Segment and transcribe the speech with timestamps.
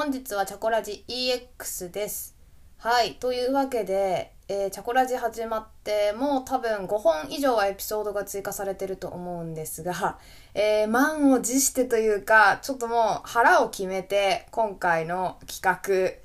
[0.00, 2.34] 本日はチャコラジ EX です。
[2.78, 3.16] はい。
[3.16, 10.18] というわけで、えーチャコラジ始まって、もう多分5本以上はエピソードが追加されてると思うんですが、
[10.54, 16.18] えー満を持してというか、ちょっともう腹を決めて、今回の企画、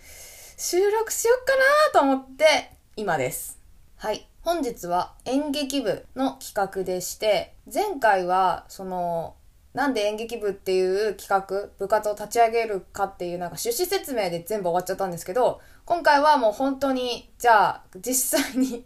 [0.55, 3.59] 収録しよっかなと思って、今です。
[3.97, 4.25] はい。
[4.41, 9.35] 本日は演劇部の企画でして、前回は、その、
[9.75, 18.85] なんで演劇部っていう企画、部活を立ち上げるかっていうなんか趣旨説明で全部終わっちゃったんですけど、今回はもう本当に、じゃあ、実際に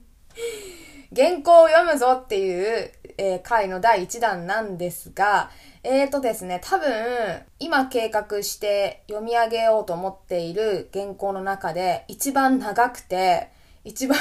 [1.15, 5.51] 原稿を読むぞっていう、えー回の第1弾なんですが、
[5.83, 6.89] えーとですね、多分、
[7.59, 13.51] 今計画して読み上げようと思っている原稿の中で、一番長くて、
[13.83, 14.17] 一番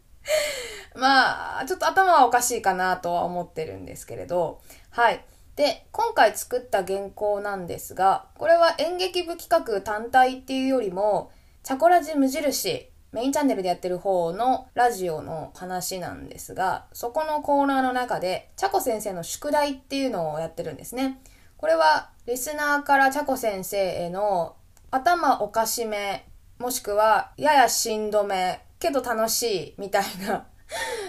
[0.96, 5.22] まあ、ちょっと頭はおかしいかなとは思ってるんですけれど、はい。
[5.56, 21.20] で、今回作った原稿なんですが、これは演劇部企画単体っていうよりも、チャコラジ無印、メインチャンネルでやってる方のラジオの話なんですが、そこのコーナーの中で、チャコ先生の宿題っていうのをやってるんですね。
[21.56, 24.56] これは、リスナーからチャコ先生への
[24.90, 26.28] 頭おかしめ、
[26.58, 30.46] もしくは、ややしんどめ、けど楽しい、みたいな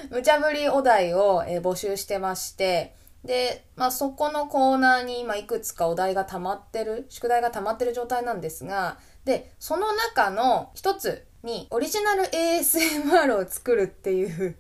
[0.10, 2.96] 無茶ぶりお題を、募集してまして、
[3.28, 14.56] で、まあ、そこのコーナーに今いくつかお題が溜まってる、宿題が溜まってる状態なんですが、で、その中の一つにオリジナル ASMR を作るっていう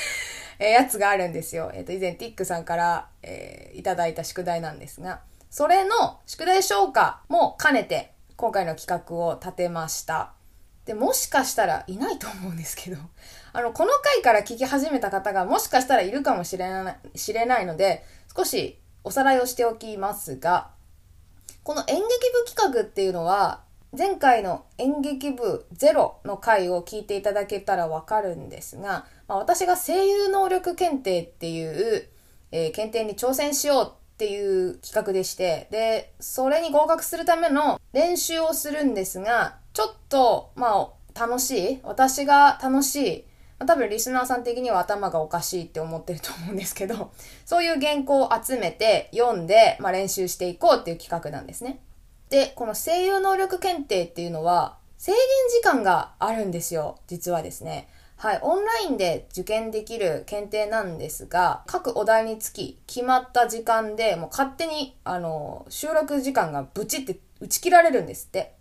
[0.58, 1.70] えやつがあるんですよ。
[1.74, 5.20] えっ、と、以前ティックさんから、えーいただいた宿題なんですが、
[5.50, 10.32] それの宿題消化も兼ねて今回の企画を立てました。
[10.86, 12.96] で、もしかしたらいないと思うんですけど、
[13.56, 18.04] あの、この回から聞き始めた方がもしかしたらいるかもしれない、知れないので、
[18.36, 20.68] 少しおさらいをしておきますが、
[21.62, 22.04] この演劇
[22.44, 23.62] 部企画っていうのは、
[23.96, 32.10] 前回の演劇部ゼロの回を聞いていただけたらわかるんですが、まあ、私が声優能力検定っていう、
[32.52, 43.24] えー検定に挑戦しようっていう企画でして、で、それに合格するための練習をするんですが、ちょっと、まあ、楽しい私が楽しい
[43.58, 47.12] 多分リスナーさん的には頭がおかしいって思ってると思うんですけど、
[47.46, 51.78] そういう原稿を集めて読んで、まあ、練習していこうっていう企画なんですね。
[52.28, 55.18] で、この声優能力検定っていうのは制限
[55.50, 57.88] 時間があるんですよ、実はですね。
[58.16, 68.54] はい、オンラインで受験できる検定なんですが、各お題につき決まった時間でもう勝手に、あの、収録時間がブチって打ち切られるんですって。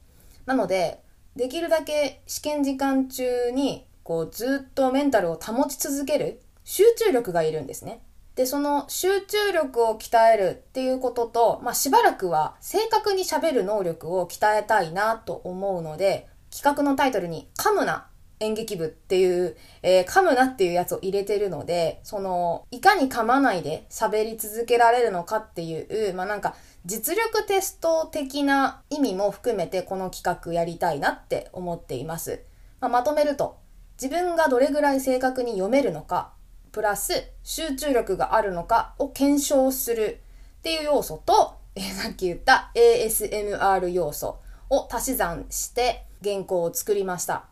[0.46, 1.00] なので、
[1.38, 8.04] できるだけ試験時間中に、こう、ずっとメンタルを保ち続ける集中力がいるんですね。
[8.36, 18.08] で、その集中力を鍛えるっていうことと、まあ、しばらくは正確に喋る能力を鍛えたいなと思うので、企画のタイトルに噛むな
[18.42, 26.54] 演劇部っていう、えー噛むなっていうやつを入れてるので、その、いかに噛まないで喋り続けられるのかっていう、まあ、なんか、
[26.86, 32.44] 実力テスト的な意味も含めてこの企画やりたいなって思っています。
[32.80, 33.65] まあ、まとめると、
[34.02, 36.34] 自分がどれぐらい正確に読めるのか、
[36.72, 40.20] プラス集中力があるのかを検証する
[40.60, 41.58] っていう要素と、
[41.94, 44.40] さっき言った ASMR 要素
[44.70, 47.46] を足し算して原稿を作りました。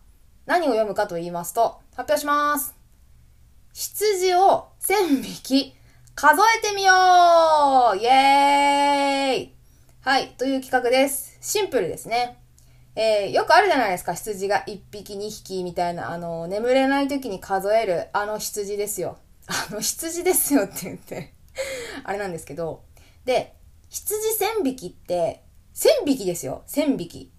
[0.46, 2.76] 何を読むかと言いますと、発表します。
[3.74, 5.74] 羊を1000匹
[6.16, 6.94] 数えてみよ
[7.94, 9.54] うイエーイ
[10.02, 11.38] はい、という企画です。
[11.40, 12.43] シンプルですね。
[12.96, 19.18] えー、よくあるじゃないですか、羊が1匹2匹みたいな、あの、眠れない時に数えるあの羊ですよ。
[19.48, 21.34] あの羊ですよって言って、
[22.04, 22.84] あれなんですけど。
[23.26, 23.56] で、
[23.90, 24.16] 羊
[24.60, 25.44] 1000匹って、
[25.74, 27.32] 1000匹ですよ、1000匹。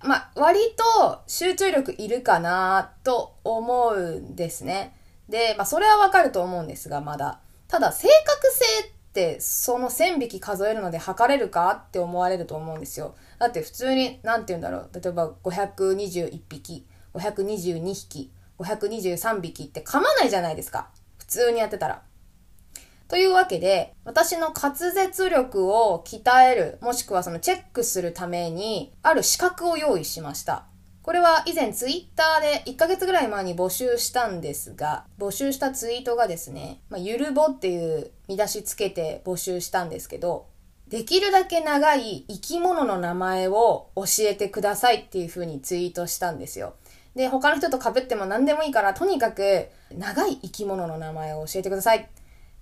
[0.00, 0.60] まあ、割
[0.94, 4.96] と集中力いるかなと思うんですね。
[5.28, 7.40] で、まあ、それはわかると思うんですが、まだ。
[7.66, 13.14] ただ、正確性っって、その1000匹数えるので測れるかって思われると思うんですよ。
[13.38, 14.90] だって普通に、なんて言うんだろう。
[14.92, 20.90] 例えば、521匹、522匹、523匹って噛まないじゃないですか。
[21.18, 22.02] 普通にやってたら。
[23.08, 30.67] というわけで、私の滑舌力を鍛える、もしくはそのチェックするために、ある資格を用意しました。
[31.08, 40.48] これは以前ツイッターで1ヶ月ぐらい前に募集したんですが、募集したツイートがですね、まあ、ゆるぼっていう見出しつけて募集したんですけど、
[40.88, 46.74] できるだけ長い生き物の名前を教えてくださいっていう風にツイートしたんですよ。
[47.14, 52.06] で、他の人と被っても何でもいいから、とにかく長い生き物の名前を教えてくださいっ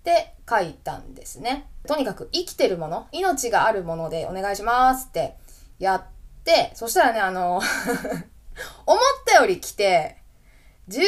[0.04, 1.66] て書いたんですね。
[1.88, 5.34] とにかく生きてるもの、命があるものでお願いしますって
[5.80, 6.04] やっ
[6.46, 7.60] で、そしたらね、あの
[8.86, 10.16] 思ったより来て、
[10.88, 11.02] 11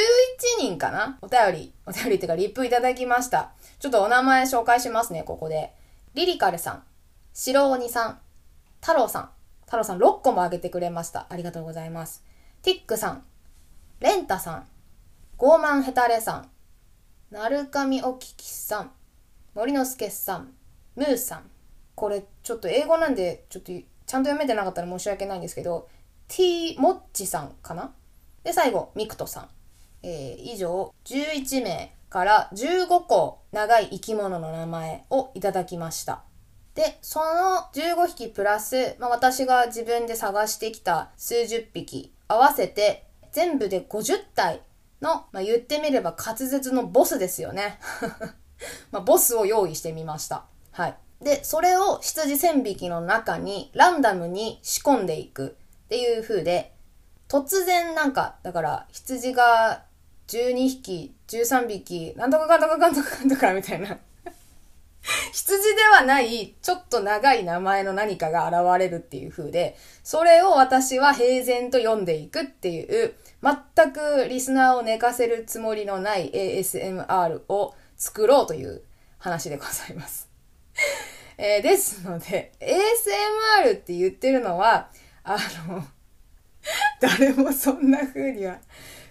[0.60, 1.18] 人かな？
[1.22, 3.52] お便り、お便りっていうかリップいただきました。
[3.78, 5.72] ちょっとお名前紹介しますね、ここで。
[6.14, 6.82] リリカルさん、
[7.32, 8.20] 白鬼さん、
[8.80, 9.30] 太郎さん、
[9.66, 11.26] 太郎さん6個もあげてくれました。
[11.30, 12.24] ありがとうございます。
[12.62, 13.24] ティックさん、
[14.00, 14.66] レンタさん、
[15.36, 16.50] ゴーマンヘタレさん、
[17.30, 18.90] なるかみおききさん、
[19.54, 20.54] 森之助さん、
[20.96, 21.50] ムーさん。
[21.94, 25.88] これちょっと英語なんで、ちょっとちゃんと読めてなかったら申し訳ないんですけど、
[26.28, 27.92] T モッチさんかな？
[28.44, 29.48] で、最後、ミクトさん。
[30.02, 36.22] えー、以上、11名から15個長い生き物の名前をいただきました。
[36.74, 44.62] で、その15匹プラス、まあ、私が自分で探してきた数十匹合わせて全部で50体
[45.00, 47.80] の、まあ、言ってみれば滑舌のボスですよね。
[48.92, 50.44] まあ、ボスを用意してみました。
[50.70, 50.96] はい。
[51.20, 55.56] で、それを羊1000匹の中にランダムに仕込んでいく
[55.88, 56.74] っていう風で、
[57.28, 59.84] 突然なんか、だから羊が
[60.26, 63.98] 12匹、13匹、なんとかかんとかかんとかかんとかみたいな
[65.32, 78.82] 羊ではない、ちょっと長い名前の何かが現れるっていう風で、それを私は平然と読んでいくっていう、全くリスナーを寝かせるつもりのない ASMR を作ろうという
[79.18, 80.28] 話でございます。
[81.38, 84.90] えー、ですので、ASMR って言ってるのは、
[85.34, 85.38] あ
[85.68, 85.84] の、
[87.00, 88.58] 誰もそんな風には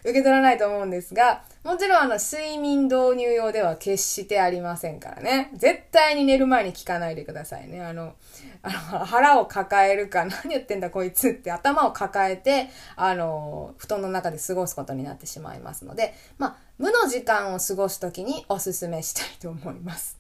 [0.02, 5.52] 受け取らないと思うんですが、もちろんあの、睡眠導入用では決してありませんからね。
[5.56, 7.82] 絶対に寝る前に聞かないでくださいね。
[7.82, 8.16] あの、
[8.62, 20.18] あの腹を抱えるか、何言ってんだこいつって頭を抱えて、あの、布団の中で過ごすことになってしまいますので、まあ、無の時間を過ごすときにおすすめしたいと思います。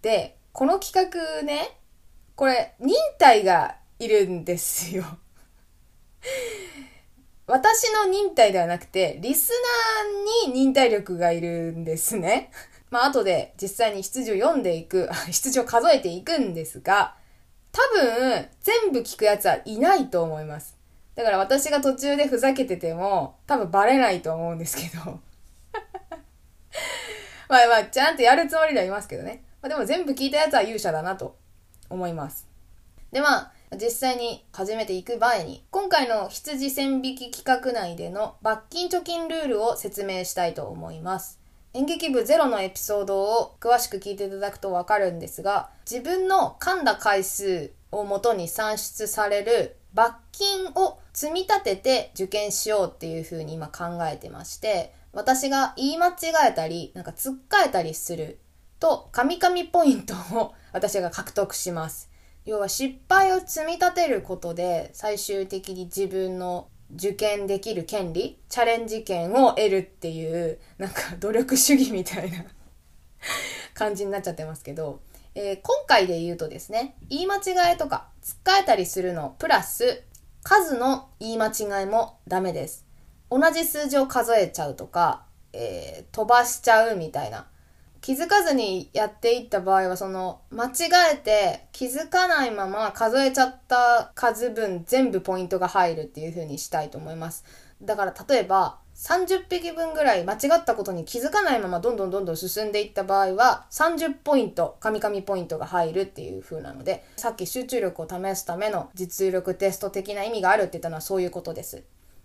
[0.00, 1.78] で、この企画ね、
[2.34, 5.04] これ、忍耐がいるんですよ。
[7.46, 9.50] 私の忍耐ではなくて、リス
[10.44, 12.50] ナーに忍耐力がいるんですね。
[12.90, 17.16] まあ、後で実際に羊を読んでいく、 羊を数えていくんですが、
[17.72, 20.76] 多分、全部聞くやつはいないと思います。
[21.14, 25.20] だから私が途中でふざけてても、多分バレないと思うんですけど。
[27.48, 29.42] まあまあ、ちゃんとやるつもりではいますけどね。
[29.62, 31.36] まあ、でも全部聞いたやつは勇者だなと
[31.88, 32.46] 思います。
[33.10, 41.38] で、まあ、実際に始めていく前に、今回の羊線引き企画内での罰金貯金ルールを説明したいと思います。
[41.74, 56.14] 演劇部ゼロのエピソードを詳しく聞いていただくとわかるんですが、自分の噛んだ回数をもとに算出される罰金を積み立てて受験しようっていうふうに今考えてまして、私が言い間違
[56.48, 58.38] えたり、なんか突っかえたりする
[58.80, 62.07] と、カミカミポイントを 私が獲得します。
[62.48, 72.46] 要は失敗を積み立てることで最終的に自分の受験できる権利チャレンジ権を得るっていうなんか努力主義みたいな
[73.74, 75.00] 感じになっちゃってますけど、
[75.34, 80.04] えー、今回で言うとですね言い間違えとか使えたりするのプラス
[80.42, 82.86] 数の言い間違いもダメです。
[83.30, 87.46] 同じ数字を数えちゃうとか、えー、飛ばしちゃうみたいな
[88.00, 90.70] 気づかずにやっていった場合は、その、間違
[91.14, 97.44] えて気づかないまま数えちゃった数分全部ポイントが入るっていう風にしたいと思います。
[97.82, 111.84] だから例えば、30匹分ぐらい間違ったことに気づかないままどんどんどんどん進んでいった場合は、30ポイント、カミカミポイントが入るっていう風なので、さっき集中力を試すための実力テスト的な意味があるって言ったのはそういうことです。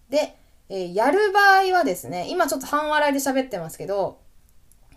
[0.10, 0.36] で、
[0.70, 4.23] えー、やる場合はですね、今ちょっと半笑いで喋ってますけど、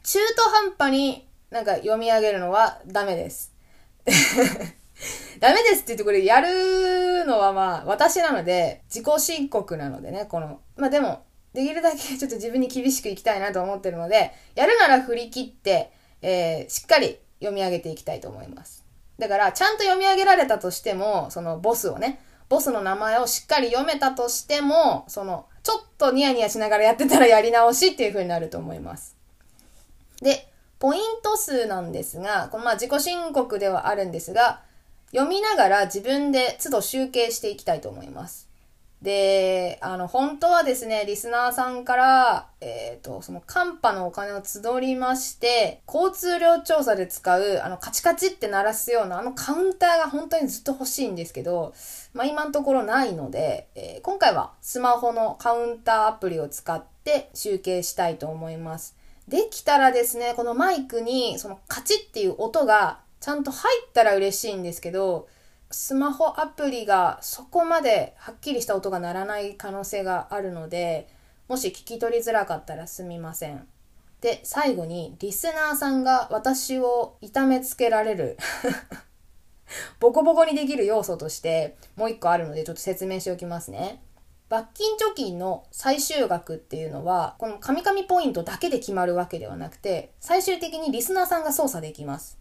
[0.07, 3.53] 中途半端になんか読み上げるのはダメです。
[5.41, 15.91] ダメですって言ってこれやるのはまあ私なので自己申告なのでね、この、まあでもできるだけちょっと自分に厳しくいきたいなと思ってるので、やるなら振り切って、
[16.23, 18.85] えー、しっかり読み上げていきたいと思います。
[19.19, 29.16] だからちゃんと読み上げられたとしても、そのボスをね、ボスの名前をしっかり読めたとしても、その、ちょっとニヤニヤしながらやってたらやり直しっていう風になると思います。
[30.21, 34.61] で、ポイント数なんですが、このまあ自己申告ではあるんですが、
[35.13, 38.47] 読みながら自分で都度集計していきたいと思います。
[39.03, 51.75] で、あの、本当はですね、リスナーさんから、えっ、ー、と、その、カンパのお金を募りまして、交通量調査で使う、あの、カチカチって鳴らすような、あのカウンターが本当にずっと欲しいんですけど、
[52.15, 58.96] まあ、今のところないので、えー、今回はスマホのカウンターアプリを使って集計したいと思います。
[59.29, 65.29] できたらですね、このマイクにそのカチっていう音がちゃんと入ったら嬉しいんですけど、
[65.71, 71.09] スマホアプリがそこまではっきりした音が鳴らない可能性があるので、
[71.49, 73.67] もし聞き取りづらかったらすみません。
[74.21, 78.39] で、最後にリスナーさんが私を痛めつけられる
[79.99, 84.03] ボコボコにできる要素としてもう一個あるのでちょっと説明しておきますね。
[84.49, 92.39] 罰金貯金の最終額っていうのは、この神々ポイントだけで決まるわけではなくて、最終的にリスナーさんが操作できます。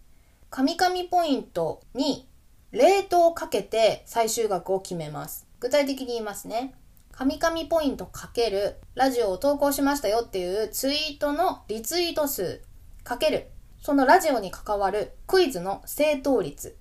[0.51, 2.27] 神々ポイントに
[2.71, 5.47] レートをかけて最終額を決めます。
[5.59, 6.75] 具体的に言いますね。
[7.11, 12.61] 神々ポイントかけるラジオを投稿しましたよっていうツイートのリツイート数
[13.03, 13.47] かける
[13.81, 16.77] そのラジオに関わるクイズの正答率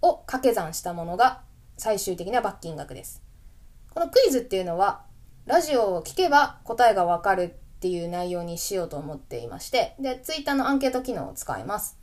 [0.00, 1.42] を掛け算したものが
[1.76, 3.21] 最終的な罰金額です。
[3.94, 5.02] このクイズっていうのは、
[5.44, 7.48] ラジオを聞けば答えがわかるっ
[7.80, 11.98] ていう内容にしようと思っていまして、で、ツイッターのアンケート機能を使います。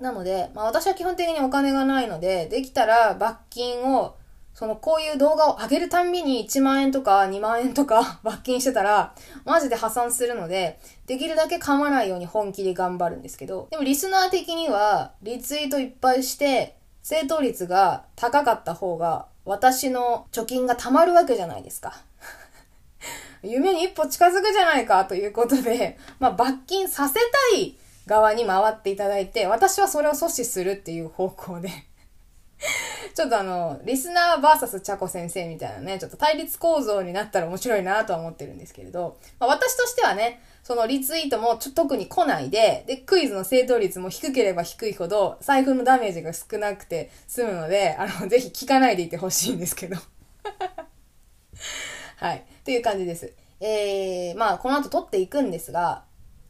[0.00, 4.16] なので、まあ私は基本的にお金がないので、できたら罰金を、
[4.52, 9.14] そのこういう動画を上げるたんびに1万円とか2万円とか 罰金してたら、
[9.44, 22.02] マジで破産するので、できるだけ噛まないように本気で頑張るんですけど、でもリスナー的には、リツイートいっぱいして、正答率が高かった方が私の貯金が貯まるわけじゃないですか。
[23.42, 27.74] 夢に一歩近づくじゃないかということで、 まあ、罰金させたい
[28.06, 31.70] 側に回っていただいて、私はそれを阻止するっていう方向で
[33.14, 49.96] ちょっとあの、リスナー VS チャコ先生みたいなね、ちょっと対立構造になったら面白いなとは思ってるんですけれど、まあ、私としてはね、そのリツイートもちょ特に来ないで、で、クイズの正答率も低ければ低いほど、財布のダメージが少なくて済むので、あの、ぜひ聞かないでいてほしいんですけど。
[52.16, 52.44] はい。
[52.66, 53.32] という感じです。
[53.60, 56.04] えー、まあ、この後撮っていくんですが、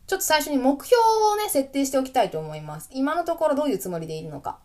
[0.08, 2.90] ちょっと最初に目標をね、設定しておきたいと思います。
[2.92, 4.58] 今のところどういうつもりでいるのか。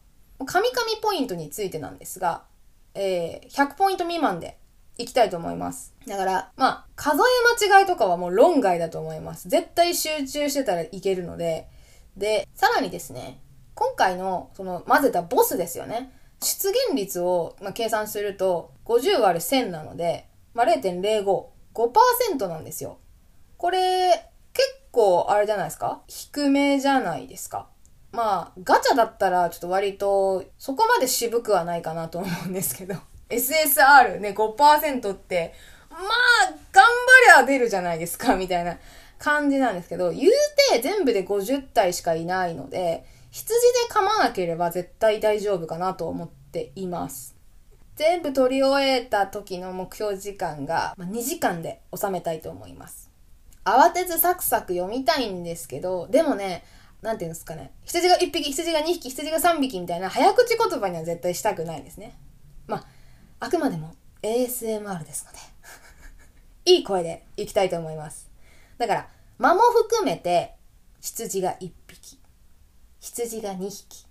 [0.48, 2.42] 神々ポイントについてなんですが、
[2.96, 4.58] えー、100ポイント未満で
[4.98, 5.93] いきたいと思います。
[6.08, 9.48] だから、まあ、数え間違いとかはもう論外だと思います。
[9.50, 11.68] 絶対集中してたらいけるので。
[12.18, 13.40] で、さらにですね、
[13.76, 16.12] 今回のその混ぜたボスですよね。
[16.42, 21.46] 出現率を、まあ、計算すると50割る1000なので、まあ、0.05。
[21.74, 23.00] 5%なんですよ。
[23.58, 26.04] これ、結構あれじゃないですか？
[26.08, 27.68] 低めじゃないですか？
[28.12, 32.94] まあ、ガチャだったらちょっと割とそこまで渋くはないかなと思うんですけど。
[33.30, 35.56] SSR ね、5%って、
[35.94, 38.78] まあ、頑張りゃ出るじゃないですか、みたいな
[39.20, 40.32] 感じなんですけど、言う
[40.72, 47.36] て全部で50体しかいないので、羊で噛まなければ絶対大丈夫かなと思っています。
[47.96, 53.12] 全部取り終えた時の目標時間が2時間で収めたいと思います。
[53.66, 56.64] 慌てずサクサク読みたいんですけど、でもね、
[57.02, 62.18] なんていうんですかね、羊が1匹、羊が2匹、羊が3匹みたいな早口言葉には絶対したくないですね。
[62.68, 62.86] まあ、
[63.40, 65.53] あくまでも ASMR ですので
[66.66, 68.30] いい声でいきたいと思います。
[68.78, 70.56] だから、間も含めて、
[71.02, 72.20] 羊が1匹、
[73.00, 74.06] 羊が2匹。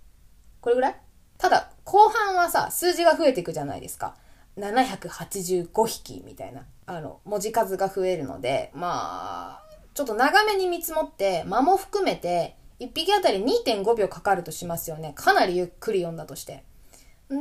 [0.61, 0.95] これぐらい？
[1.37, 4.15] ただ、後半はさ、数字が増えていくじゃないですか。
[4.57, 15.13] 785匹みたいな、あの、文字数が増えるので、まあ、ちょっと長めに見積もって、間も含めて、1匹あたり2.5秒かかるとしますよね。
[15.15, 16.63] かなりゆっくり読んだとして。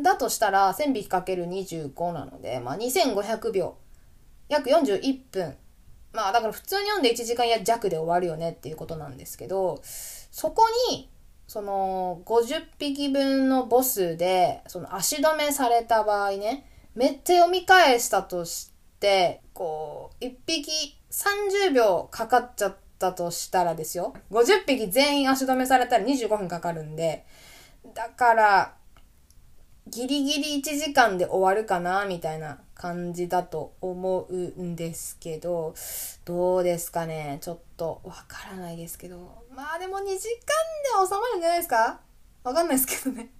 [0.02, 3.76] だとしたら、1000匹かける25なので、まあ、2500秒。
[4.52, 5.56] 約41分。
[6.12, 11.10] まあ、だから普通に読んで1時間や弱で終わるよねっていうことなんですけど、そこに、
[11.48, 24.14] その、50匹分のボスで、その足止めされた場合ね、めっちゃ読み返したとして、こう、1匹30秒かかっちゃったとしたらですよ。
[24.30, 27.24] 50匹全員足止めされたら25分かかるんで、
[27.94, 28.74] だから、
[29.88, 35.72] ギリギリ1時間で終わるかなみたいな感じだと思うんですけど、
[36.24, 37.38] どうですかね？
[37.40, 39.44] ちょっとわからないですけど。
[39.54, 40.18] まあでも2時間で
[41.08, 42.00] 収まるんじゃないですか？
[42.42, 43.30] わかんないですけどね。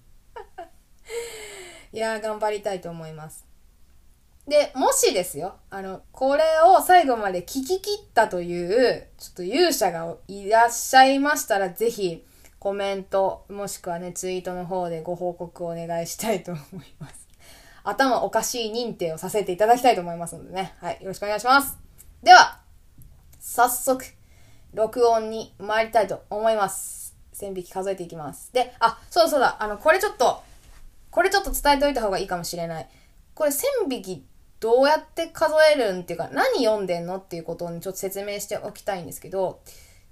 [1.91, 3.45] いやー、頑張りたいと思います。
[4.47, 12.25] で、もしですよ、あの、これを最後まで聞き切ったという、ちょっと勇者がいらっしゃいましたら、ぜひ、
[12.59, 17.22] コメント、もしくはね、ツイートの方でご報告をお願いしたいと思います。
[17.83, 20.73] 頭おかしい認定をさせていただきたいと思いますのでね。
[20.79, 20.97] はい。
[21.01, 21.77] よろしくお願いします。
[22.21, 22.59] では、
[23.39, 24.05] 早速、
[24.73, 27.15] 録音に参りたいと思います。
[27.33, 28.53] 1000匹数えていきます。
[28.53, 29.57] で、あ、そうそうだ。
[29.59, 30.41] あの、これちょっと、
[31.11, 32.89] これちょっと伝えておいた方がいいかもしれない。
[33.33, 34.25] これ1000匹
[34.59, 39.59] どうやって数えるんっていうか、何読んでんのっていうことをちょっと説明しておきたいんですけど、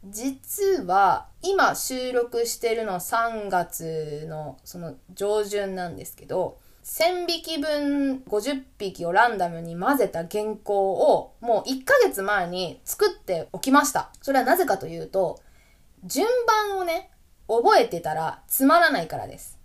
[0.03, 6.57] 実は今収録してるの3月のその上旬なんですけど
[6.91, 14.09] 1000匹分50匹をランダムに混ぜた原稿をもう1ヶ月前に作っておきました。
[14.21, 15.39] それはなぜかというと、
[16.03, 17.09] 順番をね、
[17.47, 19.57] 覚えてたらつまらないからです。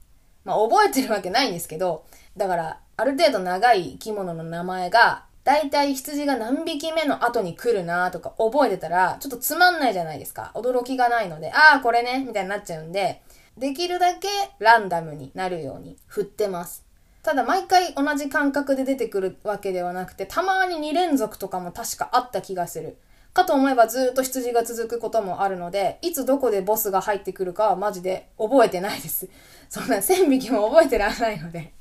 [0.44, 2.04] まあ覚えてるわけないんですけど、
[2.36, 10.52] だからある程度長い生き物の名前がだいたい羊が何匹目の後に来るなとか覚えてたら、ちょっとつまんないじゃないですか。
[10.54, 13.20] 驚きがないので、ああ、これね、みたいになっちゃうんで、
[13.58, 14.28] できるだけ
[14.60, 16.85] ランダムになるように振ってます。
[17.26, 22.98] ただ毎回同じ感覚で出てくるわけではなくて、たまに2連続とかも確かあった気がする。
[23.32, 29.28] かと思えばずっと羊が続くこともあるので、いつどこでボスが入ってくるかはマジで覚えてないです。
[29.68, 31.72] そんな1000匹も覚えてられないので。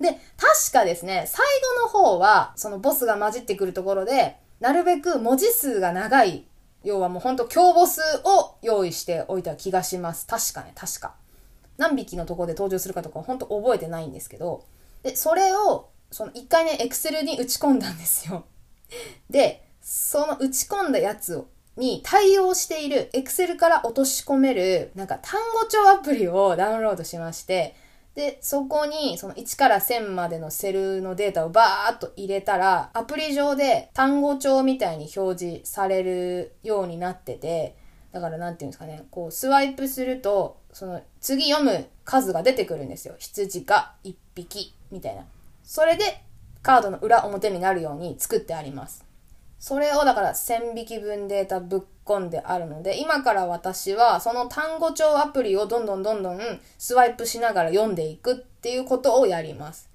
[0.00, 1.46] で、確かですね、最
[1.78, 6.44] 後の方は、そのボスが混じってくるところで、なるべく文字数が長い、
[6.82, 10.26] 要はもうほんと強ボスを用意しておいた気がします。
[10.26, 11.14] 確かね、確か。
[11.76, 14.64] 何匹のとこで登場するかとかほんと覚えてないんですけど、
[15.02, 18.44] で、それを、その一回ね、エクセルに打ち込んだんですよ。
[19.28, 21.44] で、その打ち込んだやつ
[21.76, 27.74] に対応しているエクセルから落とし込めるなんか単語帳アプリをダウンロードしまして、
[28.14, 37.76] で、そこにその1から1000までのセルのデータをバーっと入れたら、アプリ上で単語帳みたいに表示されるようになってて、
[38.14, 43.16] だからなんていうんですかね、こうスワイプすると、その次読む数が出てくるんですよ。
[43.18, 45.24] 羊が1匹みたいな。
[45.64, 46.22] それで
[46.62, 49.04] カードの裏表になるように作ってあります。
[49.58, 56.40] それをだから1000匹分データぶっ込んであるので、今から私はその単語帳アプリをどんどんどんどん
[56.78, 59.88] スワイプしながら読んでいくっていうことをやります。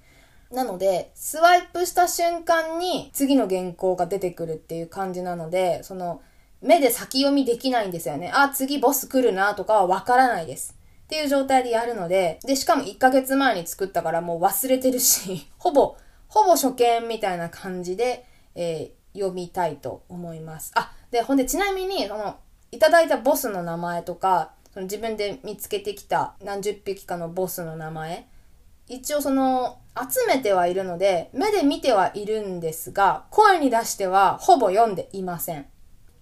[0.52, 6.20] なので、スワイプした瞬間に次の原稿が出てくるっていう感じなので、その
[6.62, 8.30] 目で先読みできないんですよね。
[8.34, 10.76] あ、次ボス来るなとかはわからないです。
[11.04, 15.96] っていう状態でやるので、で、しかも1ヶ月前に作ったからもう忘れてるし、 ほぼ、
[16.28, 18.24] ほぼ初見みたいな感じで、
[18.54, 20.72] えー読みたいと思います。
[20.74, 22.36] あ、で、ほんでちなみに、その、
[22.70, 28.28] いただいたボスの名前とか、その自分で見つけてきた何十匹かのボスの名前、
[28.86, 35.66] 一応その、集めてはいるので、目で見てはいるんですが、声に出してはほぼ読んでいません。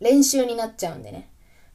[0.00, 1.28] 練習になっちゃうんでね。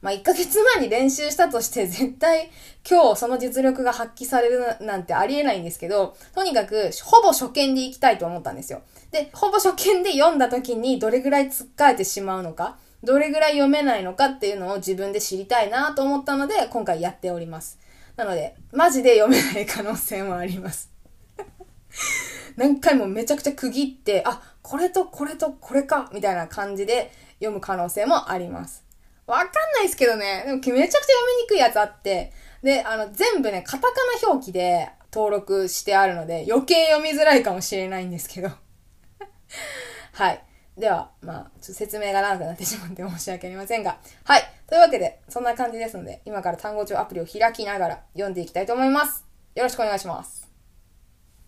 [0.04, 2.50] まあ、1ヶ月前に練習したとして 絶対
[2.88, 8.82] 今日その実力が発揮されるなんてありえないんですけど、とにかくほぼ初見で行きたいと思ったんですよ。
[9.10, 17.78] で、ほぼ初見で読んだ時にどれぐらい突っかえてしまうのか、どれぐらい読めないのかっていうのを自分で知りたいなと思ったので、今回やっております。
[18.16, 20.90] なので、マジで読めない可能性もあります。
[22.56, 27.10] 何回もめちゃくちゃ区切って、あ、これとこれとこれか、みたいな感じで
[27.44, 28.84] 読む可能性もあります。
[29.26, 30.42] わかんないですけどね。
[30.46, 31.00] でもめちゃくちゃ読
[31.36, 32.32] みにくいやつあって。
[32.62, 38.50] で、あの、全部ね、カタカナ表記で登録してあるので、余計読みづらいかもしれないんですけど。
[40.12, 40.42] はい。
[40.76, 43.98] では、まあ、ちょっと説明が長くなってしまって申し訳ありませんが。
[44.24, 44.42] はい。
[44.66, 49.24] というわけで、そんな感じですので、今から単語帳アプリを開きながら読んでいきたいと思います。
[49.54, 50.50] よろしくお願いします。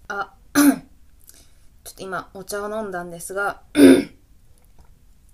[0.09, 3.63] あ、 ちょっと今、お茶を飲んだんですが、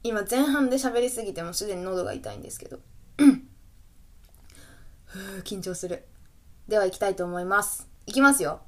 [0.05, 2.81] 今前半で喋りすぎてもすでに喉が痛いんですけど。
[5.45, 6.05] 緊張する。
[6.69, 7.89] では行きたいと思います。
[8.07, 8.61] いきますよ。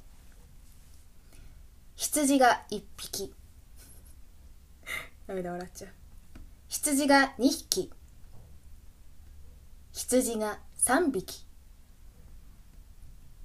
[1.95, 3.33] 羊が1匹。
[5.27, 5.91] ダメだ、笑っちゃう。
[6.67, 7.91] 羊が2匹。
[9.91, 11.45] 羊が3匹。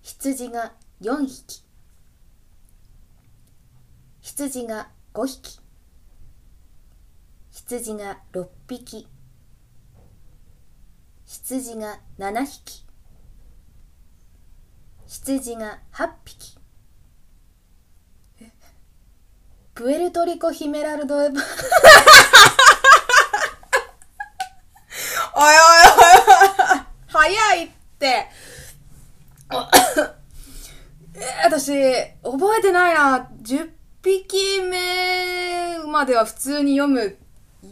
[0.02, 1.64] 羊が4匹。
[4.20, 5.59] 羊が5匹。
[7.68, 9.06] 羊が6匹。
[11.26, 12.86] 羊が7匹。
[15.06, 16.58] 羊が8匹。
[19.74, 21.42] プエルトリコヒメラルドエバおい
[25.44, 25.54] おいおい
[26.72, 26.80] おい。
[27.08, 28.26] 早いって。
[31.44, 31.72] 私
[32.22, 33.30] 覚えてないな。
[33.42, 33.70] 10
[34.02, 37.18] 匹目までは普通に読む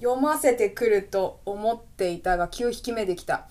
[0.00, 3.48] 読ませてくると思っていたが、9匹目できた。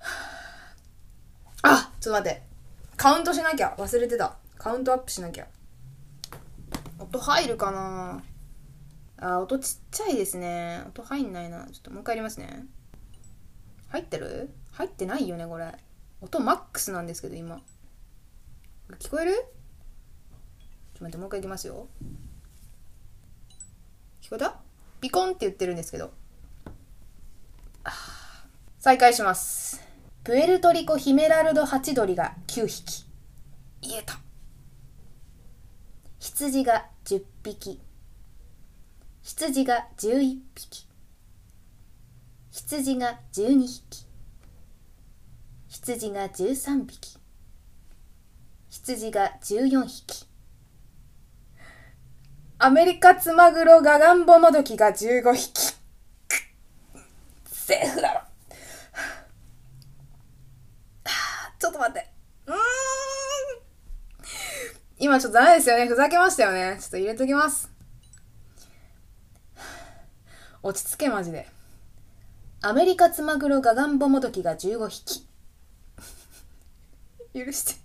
[1.62, 2.42] あちょっと待って。
[2.96, 3.74] カウントしなきゃ。
[3.78, 4.36] 忘れてた。
[4.56, 5.46] カウントアップしなきゃ。
[6.98, 8.22] 音入るかな？
[9.20, 10.82] あ、音ちっちゃいですね。
[10.86, 11.66] 音入んないな。
[11.66, 12.64] ちょっともう一回やりますね。
[13.88, 14.50] 入ってる？
[14.72, 15.72] 入ってないよね、これ。
[16.20, 17.60] 音マックスなんですけど、今。
[18.98, 19.32] 聞こえる？
[19.32, 19.44] ちょっ
[20.98, 21.88] と待って、もう一回いきますよ。
[24.22, 24.60] 聞こえた？
[25.00, 26.12] ピコンって言ってるんですけど。
[28.78, 29.82] 再開します。
[30.24, 33.06] プエルトリコヒメラルドハチドリが9匹。
[33.82, 34.18] 言えた。
[36.20, 37.80] 羊が10匹
[39.22, 40.86] 羊が11匹
[42.50, 44.06] 羊が12匹
[45.68, 47.18] 羊が13匹
[48.70, 50.27] 羊が14匹
[52.60, 55.76] アメリカツマグロガガンボモドキが15匹。
[57.46, 58.20] セーフだろ。
[61.60, 62.10] ちょっと待って。
[62.46, 62.56] うーん。
[64.98, 65.86] 今ちょっとダメですよね。
[65.86, 66.78] ふざけましたよね。
[66.80, 67.70] ちょっと入れときます。
[70.60, 71.46] 落ち着けマジで。
[72.60, 75.28] アメリカツマグロガガンボモドキが15匹。
[77.34, 77.80] 許して。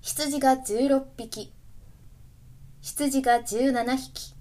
[0.00, 1.52] 羊が16匹。
[2.86, 4.34] 羊が17匹。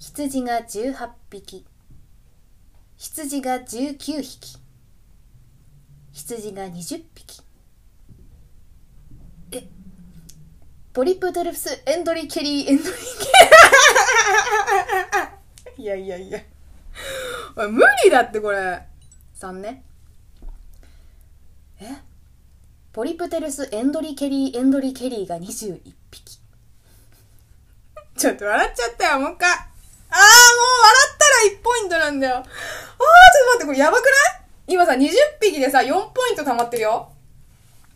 [0.00, 1.64] 羊が18匹。
[2.96, 4.58] 羊が19匹。
[6.12, 7.42] 羊が20匹。
[9.52, 9.68] え
[10.92, 12.92] ポリプテルスエンドリケリーエンドリケ
[15.78, 15.82] リー。
[15.82, 16.40] いやいやいや。
[17.54, 18.82] 無理だってこれ。
[19.38, 19.84] 3ね。
[21.78, 22.02] え
[22.92, 26.45] ポリプテルスエンドリケリーエンドリケリーが21匹。
[28.16, 29.50] ちょっと笑っちゃったよもう一回。
[29.50, 29.68] あーもう
[30.10, 31.24] 笑った
[31.54, 32.36] ら1ポイントなんだよ。
[32.36, 34.12] あーちょっと待ってこれやばくない？
[34.68, 35.08] 今さ20
[35.40, 37.12] 匹でさ4ポイント溜まってるよ。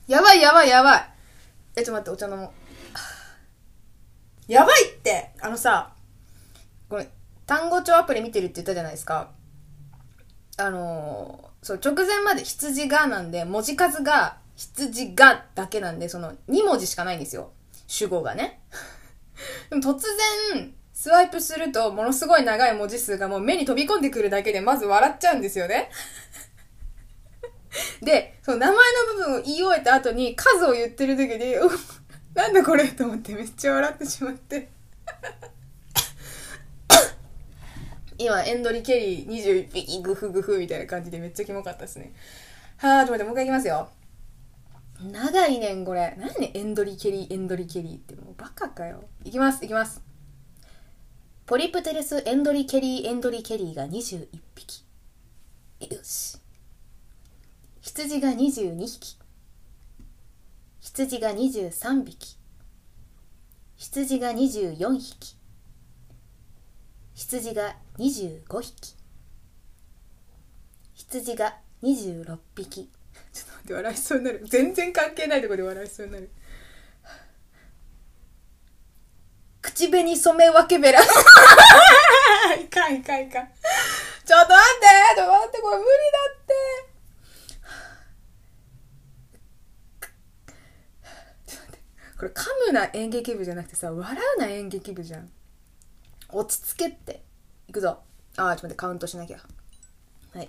[0.07, 1.09] やばいやばいやばい。
[1.77, 2.53] えちょっと待ってお茶飲も
[4.49, 4.53] う。
[4.53, 5.31] やばいって！
[5.41, 5.93] あのさ
[6.89, 7.09] これ
[7.47, 9.31] 単語帳アプリ見てるって言ったじゃないですか。
[10.59, 17.53] あのーそう、直前まで羊がなんで、文字数が羊がだけなんで、その2文字しかないんですよ。
[17.87, 18.63] 主語がね。
[19.70, 20.00] でも突
[20.53, 25.90] 然、スワイプすると、ものすごい長い文字数がもう目に飛び込んでくるだけで、まず笑っちゃうんですよね。
[28.03, 31.70] で、その名前の部分を言い終えた後に、数を言ってる時に、 う
[32.35, 34.68] なんだこれと思ってめっちゃ笑ってしまって。
[38.18, 42.12] 今、エンドリケリー21匹グフグフみたいな感じでめっちゃキモかったですね。
[42.76, 43.88] はー、ちょっと待って、もう一回いきますよ。
[45.03, 46.15] 長いねん、これ。
[46.19, 48.15] 何ね、エンドリケリー、エンドリケリーって。
[48.17, 49.05] もうバカかよ。
[49.25, 50.03] いきます、いきます。
[51.47, 54.85] ポリプテレスエンドリケリー、エンドリケリーが21匹。
[55.81, 56.39] よし。
[57.81, 59.17] 羊が22匹。
[60.81, 62.37] 羊が23匹。
[63.77, 65.41] 羊が24匹。
[67.21, 68.97] 羊が25匹
[70.95, 72.91] 羊が26匹
[73.71, 74.45] って笑いそうになる。
[74.47, 76.31] 全然関係ないところで笑いそうになる。
[79.63, 81.01] 口紅染め分けべら。
[81.01, 81.05] い
[82.69, 83.49] かんいかんいかん。
[84.27, 86.55] ちょっと待ってちょっと待ってこれ無理だって。
[91.47, 91.79] ちょっと待って。
[92.19, 95.31] これ噛むな演劇部じゃなくてさ笑うな演劇部じゃん。
[96.31, 97.23] 落ち着けって。
[97.69, 98.03] いくぞ。
[98.37, 99.39] あー、ちょっと待って、カウントしなきゃ。
[100.35, 100.49] はい。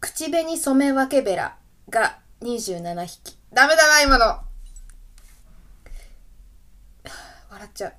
[0.00, 1.56] 口紅染め分けべら
[1.88, 3.38] が27匹。
[3.52, 4.40] ダメだな、今の。
[7.50, 7.92] 笑っちゃう。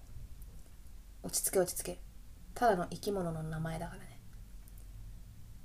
[1.23, 1.99] 落ち着け落ち着け。
[2.55, 4.19] ただの生き物の名前だからね。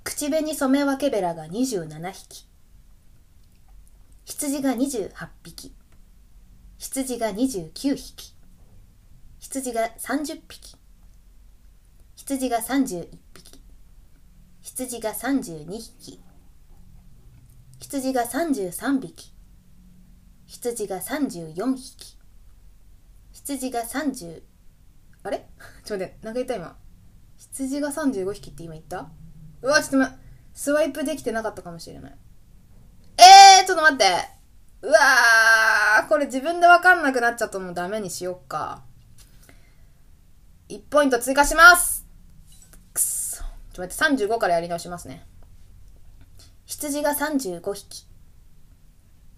[0.03, 2.47] 口紅染め分けべらが27匹。
[4.25, 5.75] 羊が28匹。
[6.77, 8.37] 羊が29匹。
[9.39, 10.75] 羊が30匹
[12.15, 13.61] 羊が31匹
[14.61, 16.19] 羊が32匹
[17.79, 19.33] 羊が33匹。
[20.45, 22.17] 羊が34匹。
[23.31, 24.41] 羊が30
[25.23, 25.47] あれ？
[25.85, 26.75] ちょっと待って何か言った今。
[27.37, 29.09] 羊が35匹って今言った？
[29.61, 30.23] うわちょっと待って。
[30.53, 32.15] スワイプできてなかったかもしれない。
[33.17, 34.05] えー、ちょっと待って。
[34.81, 38.83] うわーこれ自分でわかんなくなっちゃったのもダメにしよっか。
[40.69, 42.05] 1ポイント追加します。
[42.93, 43.37] くっそ。
[43.37, 45.25] ちょっと待って、35からやり直しますね。
[46.67, 48.05] 羊が35匹。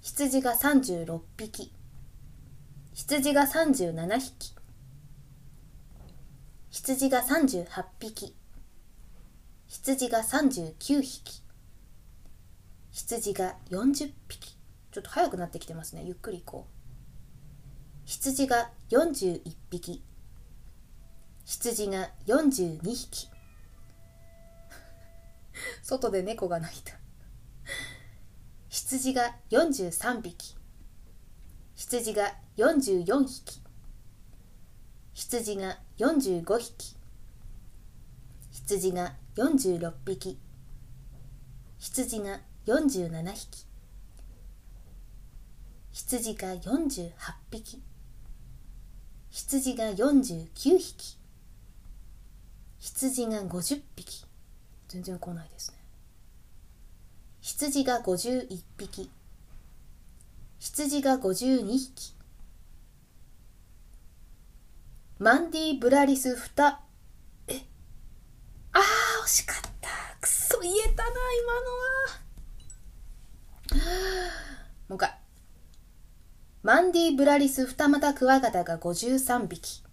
[0.02, 1.72] 羊が36匹。
[2.96, 4.56] 羊が37匹。
[6.72, 8.36] 羊が38匹。
[9.68, 11.44] 羊が39匹。
[12.89, 14.58] 羊が40匹。
[14.92, 16.04] ちょっと早くなってきてますね。
[16.06, 16.72] ゆっくり行こう。
[18.06, 20.04] 羊が41匹。
[21.46, 23.30] 羊が42匹
[25.84, 26.99] 外で猫が鳴いた
[28.70, 30.56] 羊が43匹。
[31.76, 33.62] 羊が44匹。
[35.14, 36.96] 羊が45匹。
[38.52, 40.40] 羊が46匹。
[41.80, 43.66] 羊が47匹。
[45.92, 47.12] 羊が48
[47.50, 47.82] 匹。
[49.32, 51.18] 羊が49匹。
[52.78, 54.26] 羊が50匹。
[54.88, 55.79] 全然来ないですね。
[57.52, 59.10] 羊が51匹。
[60.60, 62.14] 羊が52匹。
[65.18, 66.76] マンディ・ブラリス2
[67.48, 67.66] え？
[68.72, 68.82] あー
[69.26, 69.90] 惜しかった。
[70.22, 71.10] くそ言えたな
[73.72, 73.90] 今のは。
[74.90, 75.20] もう一回。
[76.62, 79.84] マンディ・ブラリス二股クワガタが53匹。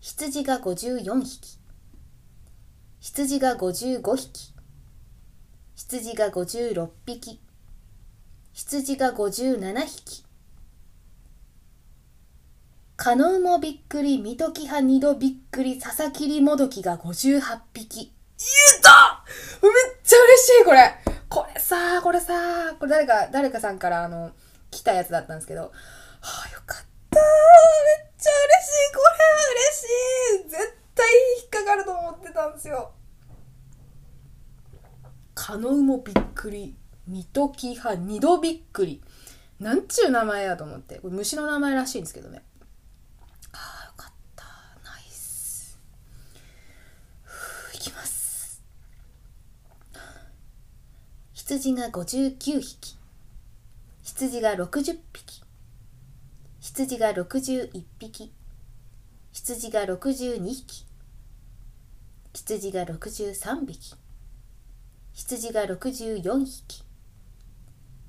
[0.00, 1.58] 羊が54匹。
[3.00, 4.54] 羊が55匹。
[5.80, 7.40] 羊が56匹。
[8.52, 10.26] 羊が57匹。
[12.96, 17.40] カノウもびっくり、ミトキハ二度びっくり、ササキリモドキが58
[17.72, 17.96] 匹。
[17.96, 18.46] 言
[18.78, 19.24] えた！
[19.62, 19.72] めっ
[20.04, 20.94] ちゃ嬉しい、これ。
[21.30, 24.32] これさ、これさ、これ誰か、誰かさんからあの、
[24.70, 25.70] 来たやつだったんですけど、は
[26.46, 27.20] あ、よかった。
[27.20, 27.24] めっ
[28.18, 28.94] ちゃ嬉しい。
[28.94, 30.50] これは嬉しい。
[30.50, 31.06] 絶対
[31.40, 32.92] 引っかかると思ってたんですよ。
[35.42, 36.76] カノウもびっくり、
[37.08, 39.00] ミトキハ二度びっくり。
[39.58, 40.96] なんちゅう名前やと思って。
[40.96, 42.42] これ虫の名前らしいんですけどね。
[43.52, 44.44] ああ、よかった。
[44.84, 45.78] ナイス。
[47.72, 48.62] いきます。
[51.32, 52.98] 羊が59匹。
[54.02, 55.42] 羊が60匹。
[56.60, 58.30] 羊が61匹。
[59.32, 60.86] 羊が62匹。
[62.34, 63.99] 羊が63匹。
[65.20, 66.82] 羊が64匹。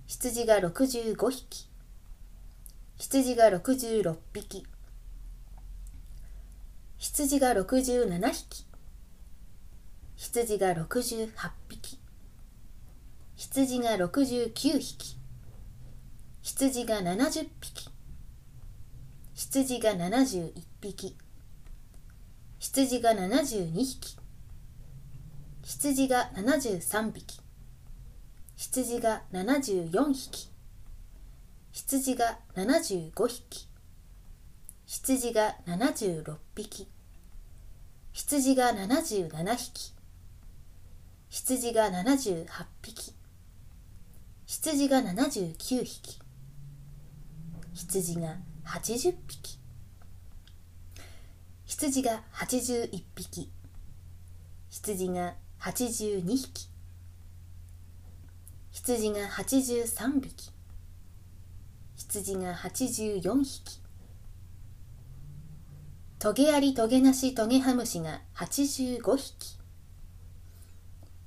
[0.08, 1.68] 羊が65匹。
[2.98, 4.66] 羊が66匹。
[6.98, 8.66] 羊が67匹。
[10.16, 11.30] 羊が68
[11.68, 12.00] 匹。
[13.36, 15.18] 羊が69匹。
[16.42, 17.90] 羊が70匹。
[19.36, 21.18] 羊が71匹。
[22.60, 24.21] 羊が72匹。
[25.64, 27.40] 羊が73匹。
[28.56, 30.50] 羊が74匹。
[31.72, 33.68] 羊が75匹。
[34.86, 36.88] 羊が76匹。
[38.12, 39.94] 羊が77匹。
[41.30, 42.46] 羊が78
[42.82, 43.14] 匹。
[44.48, 46.20] 羊が79匹。
[47.74, 49.60] 羊が80匹。
[51.66, 53.52] 羊が81匹。
[54.70, 56.70] 羊が82匹。
[58.72, 60.52] 羊が83匹。
[61.96, 63.80] 羊が84匹。
[66.18, 69.60] トゲありトゲなしトゲハムシが85匹。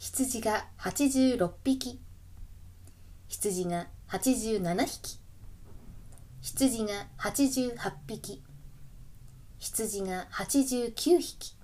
[0.00, 2.00] 羊が86匹。
[3.28, 5.20] 羊が87匹。
[6.40, 8.42] 羊が88匹。
[9.60, 11.56] 羊が89匹。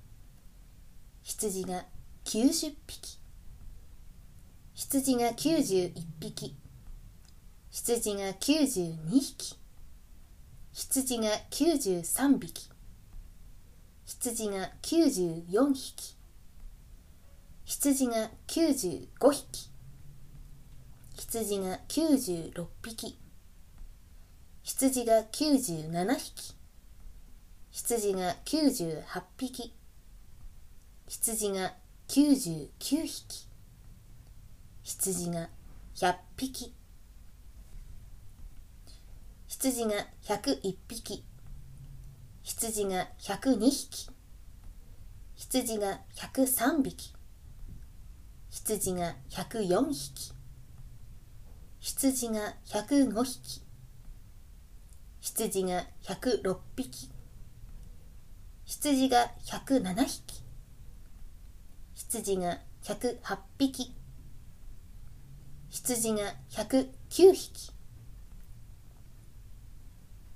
[1.24, 1.84] 羊が
[2.30, 3.18] 90匹。
[4.74, 6.56] 羊が91匹。
[7.72, 9.58] 羊が92匹。
[10.72, 12.70] 羊が93匹。
[14.06, 16.16] 羊が94匹。
[17.64, 19.70] 羊が95匹。
[21.16, 23.18] 羊が96匹。
[24.62, 26.54] 羊が97匹。
[27.72, 29.02] 羊が98
[29.36, 29.74] 匹。
[31.08, 31.79] 羊が
[32.10, 32.68] 99
[33.06, 33.46] 匹。
[34.82, 35.48] 羊が
[35.94, 36.74] 100匹。
[39.46, 39.92] 羊が
[40.24, 41.24] 101匹。
[42.42, 44.10] 羊が102匹。
[45.36, 47.14] 羊が103匹。
[48.50, 50.32] 羊が104匹。
[51.78, 53.62] 羊が105匹。
[55.20, 57.08] 羊が106匹。
[58.64, 60.49] 羊が107匹。
[62.12, 63.94] 羊が108匹。
[65.68, 67.70] 羊が109匹。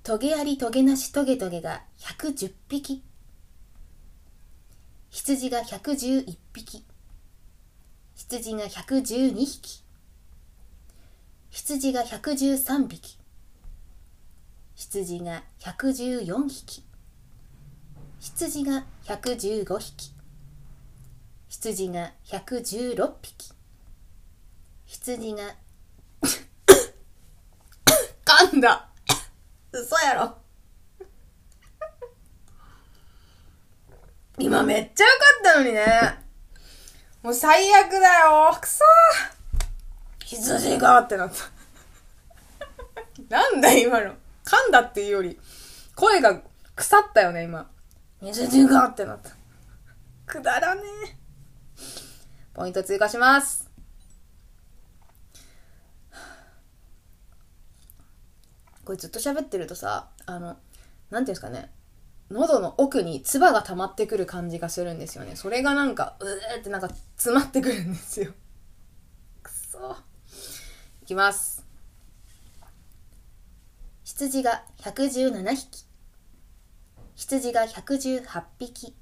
[0.01, 3.03] トゲありトゲなしトゲトゲが110匹。
[5.09, 6.85] 羊が111匹。
[8.15, 9.83] 羊が112匹。
[11.49, 13.19] 羊が113匹。
[14.75, 16.85] 羊が114匹。
[18.21, 20.14] 羊が115匹。
[21.57, 23.53] 羊が116匹。
[24.85, 25.55] 羊が
[28.25, 28.89] 噛んだ
[29.71, 30.37] 嘘やろ
[34.37, 36.19] 今めっちゃ良かったのにね
[37.23, 38.83] もう最悪だよくそ
[40.25, 41.55] 羊がってなった
[43.33, 44.13] なんだ今の。
[44.43, 45.39] 噛んだっていうより、
[45.95, 46.41] 声が
[46.75, 47.71] 腐ったよね、今。
[48.21, 49.29] 水中がってなった。
[50.25, 50.81] くだらね
[51.21, 51.24] え。
[52.55, 53.69] ポイント追加します。
[58.85, 61.69] これずっと喋ってるとさ、あの、なんていうんですかね。
[62.31, 65.35] 喉の奥に唾が溜まってくる感じがするんですよね。
[65.35, 66.87] それがなんか、うーってなんか
[67.17, 68.31] 詰まってくるんですよ。
[69.43, 69.97] くそ。
[71.03, 71.61] いきます。
[74.05, 75.85] 羊が117匹。
[77.15, 78.95] 羊が118匹。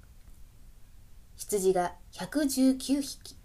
[1.36, 3.43] 羊が119匹。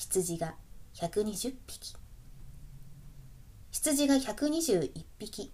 [0.00, 0.54] 羊が
[0.94, 1.94] 120匹。
[3.70, 5.52] 羊が121匹。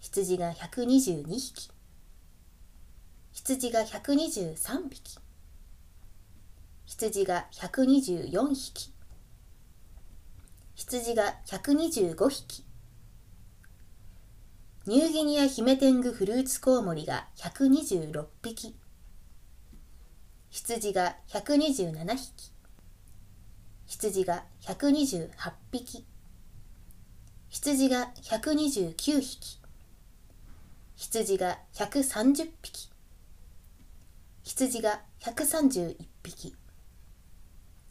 [0.00, 1.70] 羊が122匹。
[3.34, 5.18] 羊が123匹。
[6.86, 8.94] 羊が124匹。
[10.74, 12.64] 羊が125匹。
[14.86, 18.74] ニューギニアヒメテングフルーツコウモリが126匹。
[20.48, 22.55] 羊が127匹。
[23.86, 25.30] 羊が128
[25.70, 26.04] 匹。
[27.48, 29.60] 羊が129匹。
[30.96, 32.90] 羊が130匹。
[34.42, 36.54] 羊が131匹。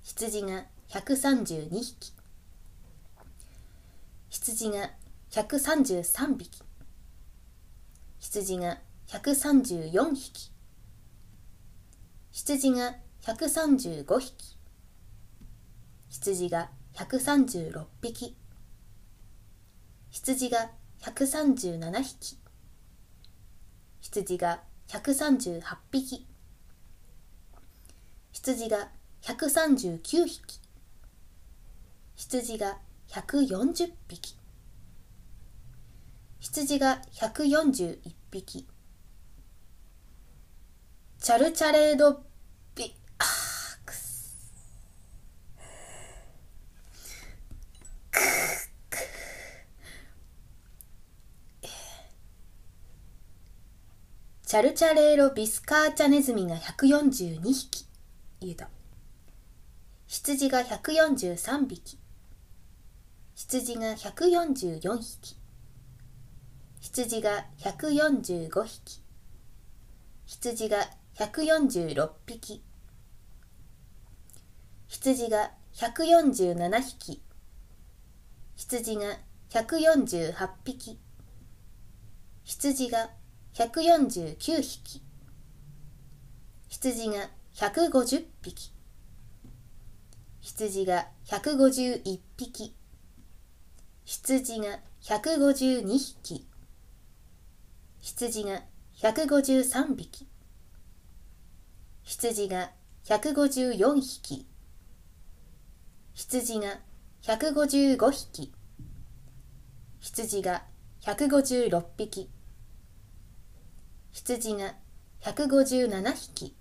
[0.03, 2.13] 羊が132匹。
[4.29, 4.91] 羊が
[5.31, 6.61] 133匹。
[8.19, 10.51] 羊が134匹。
[12.31, 14.54] 羊が135匹。
[16.15, 18.37] 羊が136匹。
[20.11, 22.39] 羊が137匹。
[23.99, 26.25] 羊が138匹。
[28.31, 28.89] 羊が
[29.23, 30.61] 139匹。
[32.15, 32.77] 羊が
[33.09, 34.37] 140匹。
[36.39, 37.99] 羊が141
[38.31, 38.65] 匹。
[41.19, 42.23] チャルチャレード
[42.75, 44.15] ビあーくす
[54.55, 57.85] チャルチャレーロビスカーチャネズミが142匹。
[58.39, 58.69] 言えた。
[60.07, 61.99] 羊が143匹。
[63.35, 65.35] 羊が144匹。
[66.79, 69.01] 羊が145匹。
[70.25, 70.77] 羊が
[71.17, 72.63] 146匹。
[74.87, 77.21] 羊が147匹。
[78.55, 79.17] 羊が
[79.49, 80.97] 148匹。
[82.45, 83.09] 羊が
[83.55, 85.01] 149匹
[86.69, 88.73] 羊が150匹
[90.41, 92.75] 羊が151匹
[94.03, 96.45] 羊が152匹
[98.01, 98.61] 羊が
[99.01, 100.27] 153匹
[102.03, 102.71] 羊が
[103.05, 104.45] 154匹
[106.13, 106.79] 羊が
[107.23, 108.53] 155匹
[110.01, 110.63] 羊が
[111.01, 112.34] 156匹
[114.15, 114.73] 羊が
[115.19, 116.55] 157匹。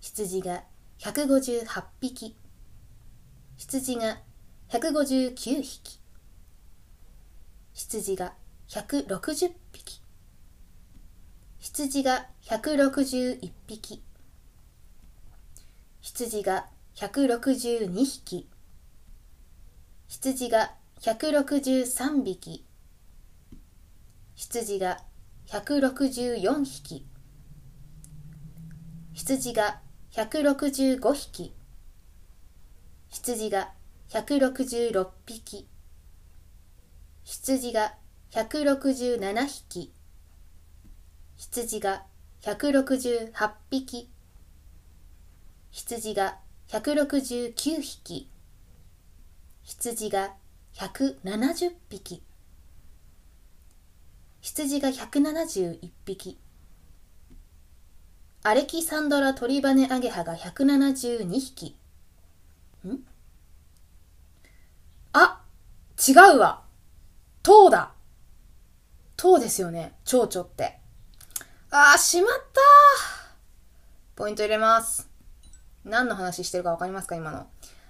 [0.00, 0.64] 羊が
[0.98, 2.36] 158匹。
[3.56, 4.18] 羊が
[4.68, 6.00] 159匹。
[7.72, 8.34] 羊が
[8.68, 10.02] 160匹。
[11.60, 14.02] 羊が161匹。
[16.00, 18.48] 羊が162匹。
[20.08, 22.64] 羊が163匹。
[24.34, 24.98] 羊が
[25.48, 27.06] 164匹
[29.14, 29.80] 羊が
[30.12, 31.54] 165匹
[33.08, 33.72] 羊が
[34.10, 35.68] 166匹
[37.24, 37.94] 羊が
[38.32, 39.92] 167匹
[41.36, 42.04] 羊が
[42.42, 44.10] 168匹
[45.70, 48.30] 羊が169匹
[49.62, 50.34] 羊が
[50.74, 52.22] 170匹
[54.46, 56.38] 羊が171匹。
[58.44, 61.76] アレキサンドラトリバネアゲハが172匹。
[62.86, 62.98] ん？
[65.14, 65.42] あ
[66.08, 66.62] 違うわ。
[67.42, 67.90] 塔だ。
[69.16, 70.78] 塔ですよね蝶々って。
[71.72, 72.60] あーしまった
[74.14, 75.10] ポイント入れます。
[75.84, 77.48] 何の話してるかわかりますか今の。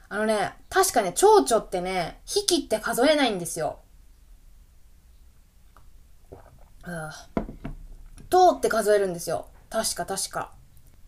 [0.09, 3.81] あのね確かね蝶々ってね匹って数えないんですよ。
[8.29, 9.49] 頭って数えるんですよ。
[9.71, 10.53] 確か確か。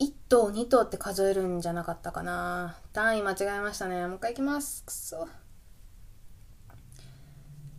[0.00, 2.76] 1頭2頭って数えるんじゃなかったかな。
[2.92, 4.06] 単位間違えましたね。
[4.06, 4.84] もう一回いきます。
[4.84, 5.28] くそ。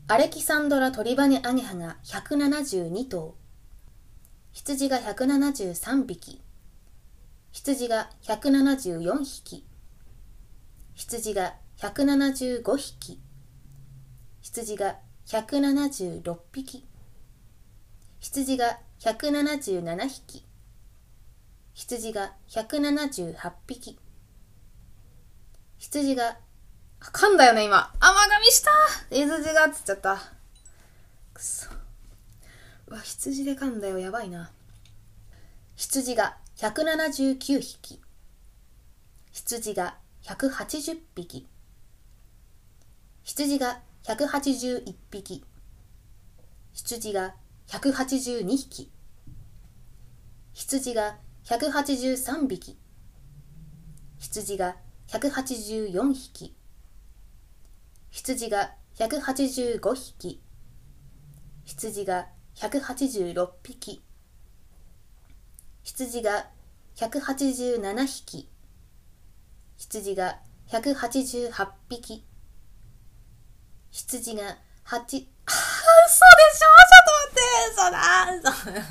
[0.07, 3.35] アレキサンドラトリバネアゲハが172頭
[4.53, 6.41] 羊が173匹
[7.51, 9.67] 羊が174匹
[10.95, 13.21] 羊が175匹
[14.41, 14.97] 羊が
[15.27, 16.88] 176匹
[18.19, 20.45] 羊が177匹。
[21.73, 23.97] 羊が178匹。
[25.77, 26.37] 羊が
[26.99, 27.93] 噛んだよね今。
[27.99, 28.71] 甘噛みした。
[29.09, 30.19] 羊がっつっちゃった。
[31.33, 31.69] くそ。
[32.87, 33.97] うわ羊で噛んだよ。
[33.97, 34.51] やばいな。
[35.77, 38.01] 羊が179匹。
[39.31, 41.47] 羊が180匹。
[43.23, 45.45] 羊が181匹。
[46.73, 47.35] 羊が
[47.69, 48.91] 182匹
[50.53, 52.79] 羊が183匹
[54.17, 54.75] 羊が
[55.07, 56.55] 184匹
[58.09, 60.41] 羊が185匹
[61.63, 64.01] 羊が186匹
[65.83, 66.47] 羊が
[66.95, 68.49] 187匹
[69.77, 70.39] 羊が
[70.69, 72.25] 188匹
[73.91, 74.47] 羊が8
[74.87, 77.41] あー嘘でしょと待って
[77.71, 77.97] 嘘だ
[78.35, 78.85] 嘘100抜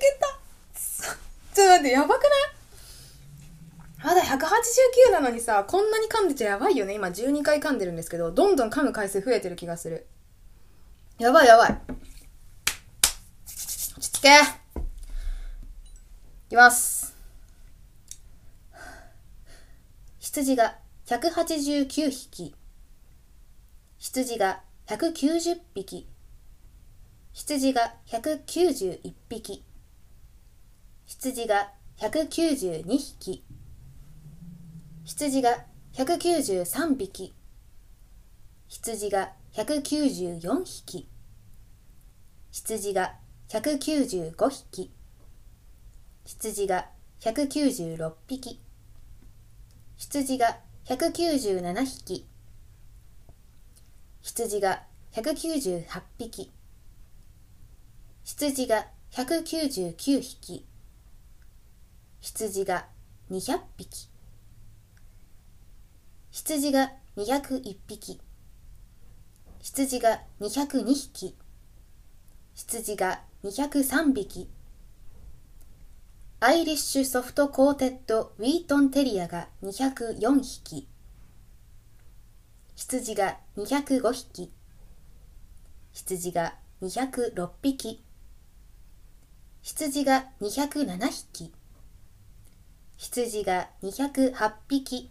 [0.00, 0.26] けた。
[1.54, 2.30] ちょっと待ってやばくない？
[4.04, 6.94] まだ189なのにさこんなに噛んでちゃやばいよね。
[6.94, 10.06] 今12回噛んでるんですけどどんどん噛む回数増えてる気がする。
[11.18, 11.80] やばいやばい。
[13.96, 14.28] 落ち着け。
[14.28, 14.32] い
[16.50, 17.14] きます。
[20.18, 22.54] 羊が189匹。
[23.98, 26.06] 羊が190匹。
[27.32, 29.64] 羊が191匹。
[31.06, 33.42] 羊が192匹。
[35.04, 35.64] 羊が
[35.94, 37.34] 193匹。
[38.68, 41.08] 羊が194匹。
[42.52, 43.14] 羊が
[43.48, 44.92] 195匹。
[46.26, 48.60] 羊が196匹。
[49.96, 52.33] 羊が197匹。
[54.24, 55.84] 羊が198
[56.18, 56.50] 匹。
[58.24, 60.66] 羊が199匹。
[62.20, 62.86] 羊が
[63.30, 64.08] 200匹。
[66.30, 68.20] 羊が201匹。
[69.60, 71.36] 羊が202匹。
[72.54, 74.48] 羊が203匹。
[76.40, 80.88] アイリッシュソフトコーテッドウィートンテリアが204匹。
[82.76, 84.52] 羊が205匹。
[85.92, 88.04] 羊が206匹。
[89.62, 91.52] 羊が207匹。
[92.96, 95.10] 羊が208匹。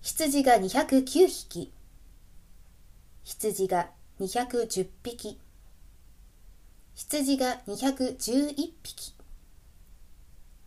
[0.00, 1.72] 羊が209匹。
[3.24, 5.40] 羊が210匹。
[6.94, 8.54] 羊が211
[8.84, 9.14] 匹。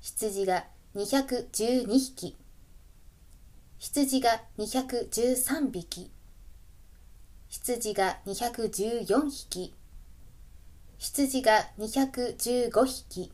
[0.01, 0.65] 羊が
[0.95, 2.37] 212匹。
[3.79, 6.09] 羊が213匹。
[7.47, 9.75] 羊が214匹。
[10.97, 13.31] 羊が215匹。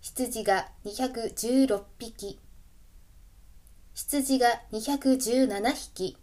[0.00, 2.40] 羊が216匹。
[3.94, 6.16] 羊が217匹。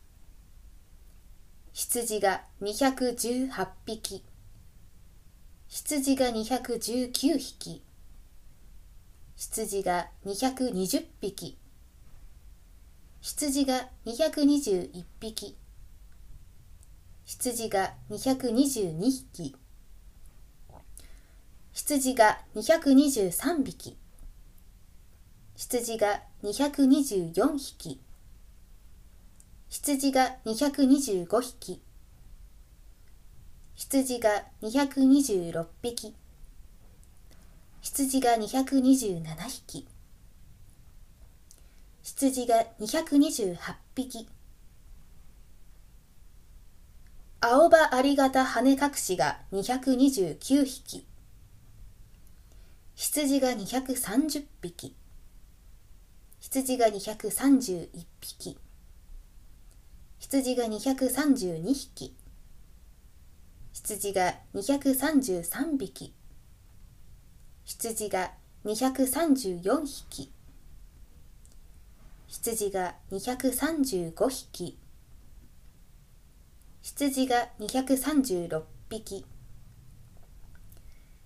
[1.72, 4.26] 羊が218匹。
[5.70, 7.82] 羊が219匹。
[9.38, 11.61] 羊が220匹。
[13.22, 15.56] 羊が221匹。
[17.24, 19.56] 羊が222匹。
[21.72, 23.96] 羊が223匹。
[25.56, 28.02] 羊が224匹。
[29.70, 31.80] 羊が225匹。
[33.76, 36.16] 羊が226匹。
[37.82, 39.91] 羊が227匹。
[42.14, 43.58] 羊が228
[43.96, 44.28] 匹。
[47.40, 51.08] 青葉ありがた羽隠しが229匹。
[52.96, 54.94] 羊が230匹。
[56.42, 57.88] 羊が231
[58.20, 58.58] 匹。
[60.20, 62.16] 羊が232匹。
[63.74, 66.14] 羊が233匹。
[67.64, 68.32] 羊が
[68.66, 70.32] 234匹。
[72.32, 74.80] 羊が235匹。
[76.82, 79.26] 羊が236匹。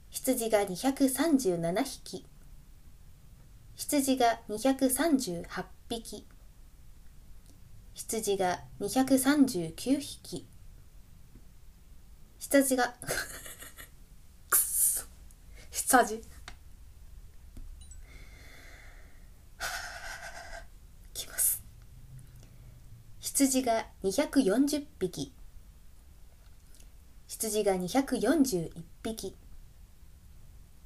[0.09, 2.25] 羊が237匹。
[3.75, 6.27] 羊が238匹
[7.93, 10.47] 羊が239匹。
[12.39, 12.95] 羊が
[14.49, 15.05] くっそ
[15.69, 16.21] 羊
[21.15, 21.63] きます
[23.38, 25.33] 羊が240匹。
[27.27, 28.71] 羊が241
[29.03, 29.36] 匹。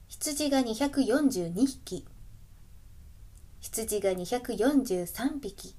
[0.08, 2.08] 羊が242匹。
[3.60, 5.76] 羊が243匹。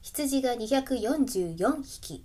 [0.00, 2.24] 羊が244匹。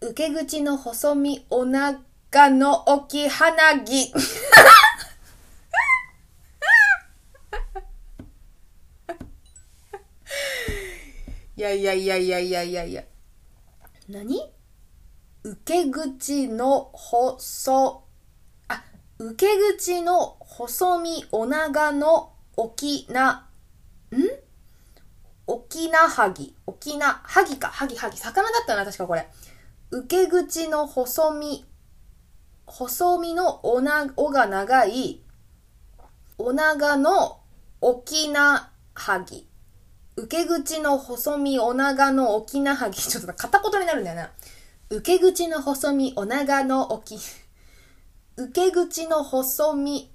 [0.00, 4.12] 受け口の細身お腹の大き鼻木。
[11.64, 13.04] やいやいやいやいやいやいや
[14.08, 14.52] 何？
[15.42, 18.04] 受け口の細
[18.68, 18.84] あ
[19.18, 23.48] 受け口の細身お長の大きな
[24.12, 24.16] ん？
[25.46, 26.54] 沖縄はぎ。
[26.66, 28.16] 沖縄、はぎか、はぎはぎ。
[28.16, 29.28] 魚だったな、確かこれ。
[29.90, 31.66] 受け口の細身、
[32.66, 35.20] 細身のおな、おが長い、
[36.38, 37.40] お長の
[37.82, 39.46] 沖縄はぎ。
[40.16, 43.00] 受け口の細身お長の沖縄はぎ。
[43.00, 44.30] ちょっと片言になるんだよな。
[44.90, 47.18] 受け口の細身お長の沖、
[48.36, 50.12] 受け口の細身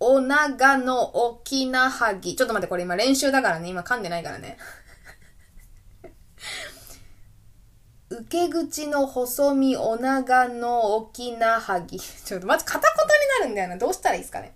[0.00, 2.34] お長の沖縄はぎ。
[2.34, 3.68] ちょっと待って、これ今練習だからね。
[3.68, 4.58] 今噛んでないからね。
[8.08, 11.98] 受け口の細身お長の沖縄はぎ。
[11.98, 13.76] ちょっとまず片言になるんだよな。
[13.76, 14.54] どうしたらいいですかね。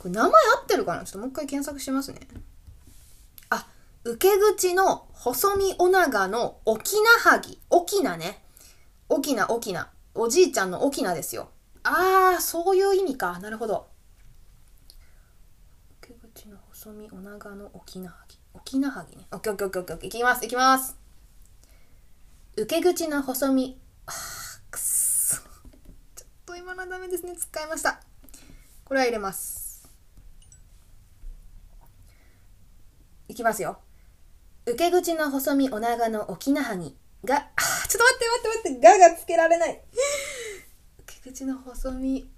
[0.00, 1.04] これ名前合ってるかな？
[1.04, 2.20] ちょっともう一回検索しますね。
[3.50, 3.66] あ、
[4.04, 7.60] 受け口の細身お長の沖縄はぎ。
[7.68, 8.42] 沖縄ね。
[9.10, 9.90] 沖縄、沖縄。
[10.14, 11.50] おじいちゃんの沖縄ですよ。
[11.82, 13.38] ああ、そういう意味か。
[13.40, 13.88] なるほど。
[16.00, 18.38] 受け口の細身お長の沖縄はぎ。
[18.54, 19.26] 沖縄はぎね。
[19.32, 20.08] オッケーオッケーオッケーオッケー。
[20.08, 20.96] いきます、いきます。
[22.56, 23.78] 受け口の細身。
[24.06, 24.14] あー、
[24.70, 25.36] くっそ。
[25.36, 27.36] ちょっと今のはダメですね。
[27.36, 28.00] 使いました。
[28.86, 29.59] これは入れます。
[33.30, 33.78] いきますよ。
[34.66, 37.40] 受け口の細身お長の沖縄はぎが、あ、
[37.88, 39.80] ちょっと待って待って待って、ががつけられない。
[40.98, 42.28] 受け口の細身、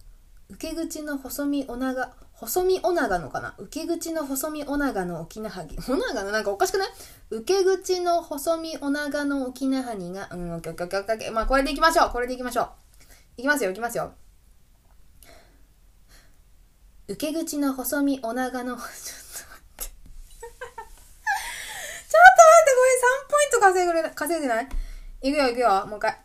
[0.51, 3.55] 受け口の細身お長、細身お長のかな？
[3.59, 5.77] 受け口の細身お長の沖縄はぎ。
[5.79, 6.89] お長のなんかおかしくない？
[7.31, 11.33] 受け口の細身お長の沖縄はぎが、うん、オッケーオッケーオッケー。
[11.33, 12.11] まあこれでいきましょう。
[12.11, 12.69] これでいきましょう。
[13.39, 14.13] いきますよ、いきますよ。
[17.09, 18.91] 受け口の細身お長の、ちょっと待っ
[19.77, 19.85] て。
[19.85, 19.97] ちょっと待
[22.61, 22.92] って、これ3
[23.29, 24.69] ポイント稼ぐれ、稼いでない？
[25.23, 26.19] いくよ、いくよ、もう一回。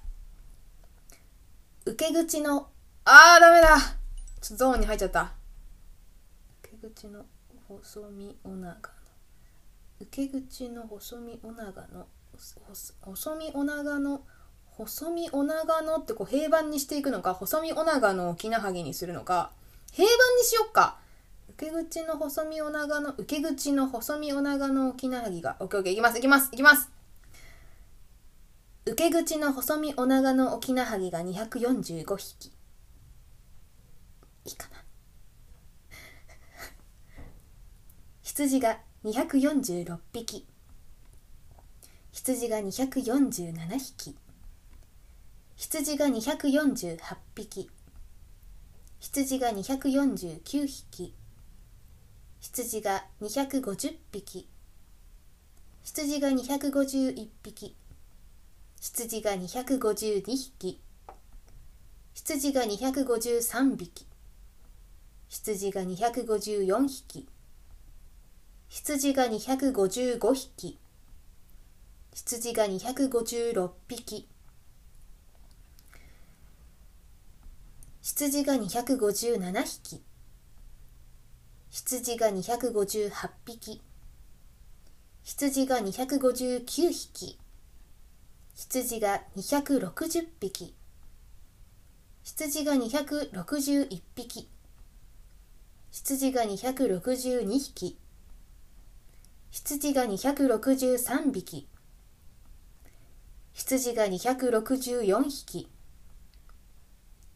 [1.86, 2.70] 受け口の、
[3.06, 3.78] あー、ダメだ
[4.42, 5.32] ちょっとゾーンに入っちゃった。
[6.64, 7.26] 受け口の
[7.68, 8.76] 細身お長の、
[10.02, 12.08] 受け口の細身お長の、
[13.02, 14.22] 細身お長の、
[14.70, 19.52] 細身お長のってこう平板にしていくのか、細身お長の沖縄はぎにするのか、
[19.92, 21.00] 平板にしよっか。
[21.58, 26.92] 受け口の細身お長の、受け口の細身お長の沖縄ぎが、オッケーオッケー、いきます、いきます、いきます。
[28.86, 32.50] 受け口の細身お長の沖縄はぎが245匹。
[34.46, 34.84] いいかな。
[38.22, 40.46] 羊が246匹。
[42.12, 44.16] 羊が247匹。
[45.56, 47.00] 羊が248
[47.34, 47.70] 匹。
[49.00, 51.17] 羊が249匹。
[52.40, 54.48] 羊が250匹。
[55.84, 57.76] 羊が251匹。
[58.80, 60.82] 羊が252匹。
[62.14, 64.06] 羊が253匹。
[65.30, 67.28] 羊が254匹。
[68.70, 70.78] 羊が255匹。
[72.14, 74.28] 羊が256匹。
[78.02, 80.07] 羊が257匹。
[81.70, 83.12] 羊が258
[83.46, 83.82] 匹。
[85.24, 87.38] 羊が259匹。
[88.56, 90.74] 羊が260匹。
[92.24, 94.50] 羊が261匹。
[95.92, 97.98] 羊が262匹。
[99.52, 101.68] 羊が263匹。
[103.54, 105.68] 羊が264匹。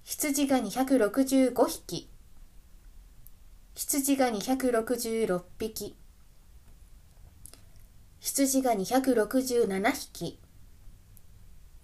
[0.04, 2.11] 羊が265匹。
[3.74, 5.96] 羊が266匹。
[8.20, 10.40] 羊が267匹。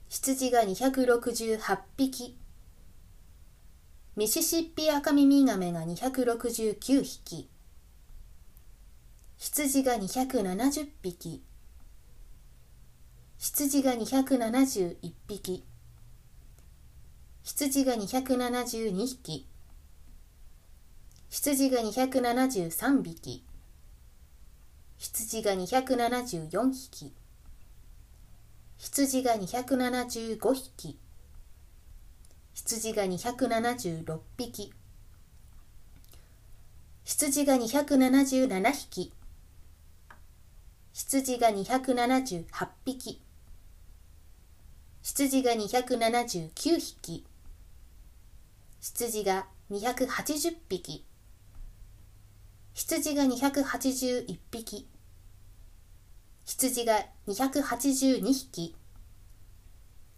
[0.10, 2.38] 羊が268匹。
[4.18, 7.50] ミシシッピアカミミガメが269匹。
[9.38, 11.42] 羊が270匹。
[13.38, 15.64] 羊が271匹。
[17.44, 19.48] 羊が272匹。
[21.30, 23.44] 羊が273匹。
[24.98, 27.14] 羊が274匹。
[28.78, 30.98] 羊が275匹。
[32.54, 34.74] 羊が276匹。
[37.04, 39.14] 羊が277匹。
[40.94, 43.22] 羊が278匹。
[45.04, 47.26] 羊が279匹。
[48.80, 51.07] 羊が280匹。
[52.78, 54.88] 羊が281匹。
[56.46, 58.76] 羊が282匹。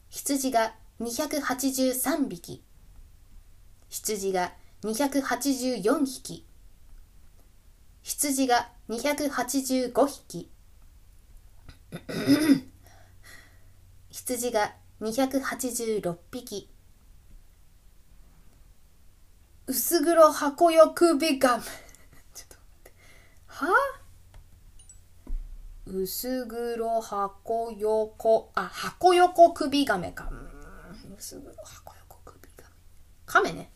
[0.09, 2.61] 羊が283匹。
[3.87, 4.51] 羊が
[4.83, 6.45] 284匹。
[8.03, 10.51] 羊が285匹。
[14.11, 16.69] 羊が286匹。
[19.65, 21.63] 薄黒箱よ首ガム。
[23.65, 23.99] は？
[25.85, 28.51] 薄黒箱横。
[28.55, 30.29] あ箱横首ガメか。
[30.31, 31.15] うん。
[31.17, 32.75] 薄黒箱横首ガメ
[33.25, 33.71] カメね。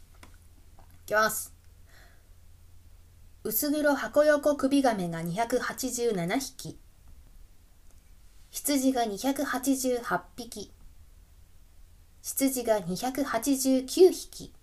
[1.03, 1.53] いきます。
[3.43, 6.79] 薄黒箱横首ガメが287匹。
[8.51, 10.71] 羊が288匹。
[12.21, 14.53] 羊が289匹。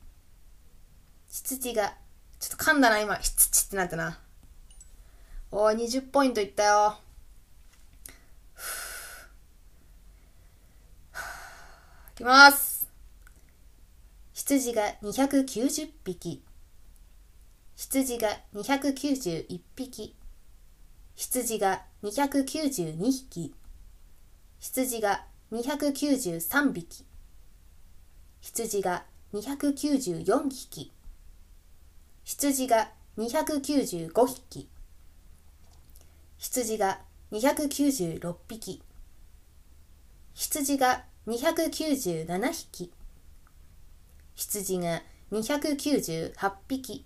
[1.28, 1.94] 羊が
[2.38, 3.16] ちょっと噛んだな今。
[3.16, 4.18] 羊ってなったな。
[5.52, 6.96] おー20ポイントいったよ。
[12.14, 12.86] いきます。
[14.32, 16.44] 羊が290匹。
[17.74, 20.14] 羊が291匹。
[21.16, 23.52] 羊が292匹。
[24.60, 27.04] 羊が293匹。
[28.40, 30.92] 羊が294匹。
[32.22, 34.68] 羊が295匹。
[36.40, 37.00] 羊が
[37.32, 38.82] 296匹。
[40.32, 42.90] 羊が297匹。
[44.34, 47.04] 羊が298匹。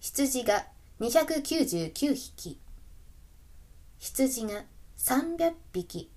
[0.00, 0.66] 羊が
[1.00, 2.58] 299匹。
[4.00, 4.64] 羊が
[4.98, 6.10] 300匹。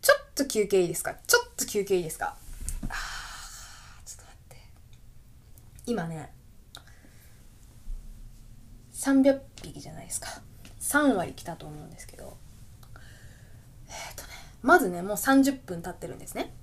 [0.00, 1.16] ちょっと休憩いいですか？
[1.26, 2.36] ちょっと休憩いいですか
[2.88, 4.56] あーちょっと待って
[5.86, 6.32] 今ね
[8.94, 10.28] 300匹じゃないですか。
[10.80, 12.36] 3割来たと思うんですけど。
[13.88, 14.28] えっ、とね
[14.62, 16.54] まずねもう30分経ってるんですね。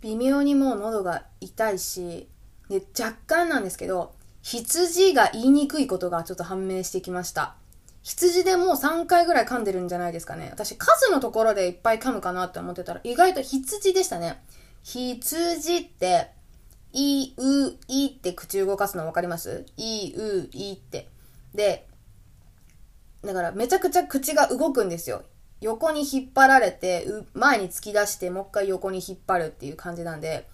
[0.00, 2.28] 微妙にもう喉が痛いし
[2.70, 7.54] で若干なんですけど羊が言いにくいことがちょっと判明してきました。
[8.02, 10.48] 羊でもう3回ぐらい噛んでるんじゃないですかね。
[10.50, 14.42] 私数のところでいっぱい噛むかなって思ってたら意外と羊でしたね。
[14.84, 16.30] 羊って
[16.92, 19.66] い、う、いって口動かすの分かります？
[19.76, 21.08] い、う、いって。
[21.54, 21.86] で、
[23.22, 25.22] だからめちゃくちゃ口が動くんですよ。
[25.60, 30.48] 横に引っ張られて、前に突き出して、もう一回横に引っ張るっていう感じなんで、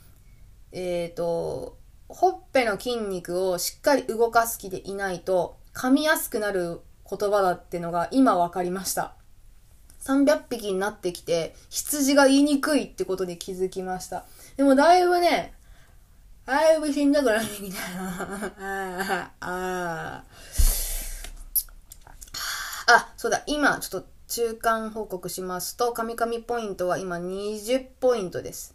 [0.72, 1.78] えっ、ー、と、
[2.08, 9.14] ほっぺの筋肉をしっかり動かす気でいないと、噛みやすくなる言葉だってのが今分かりました。
[10.00, 14.24] 300匹になってきて、羊が言いにくいってことに気づきました。
[14.56, 15.54] でもだいぶね、
[16.46, 19.32] だいぶしんどくなってきたな。
[19.40, 20.24] ああ。
[22.86, 28.74] あ、そうだ、今ちょっと中間報告しますと、カミカミポイントは今20ポイントです。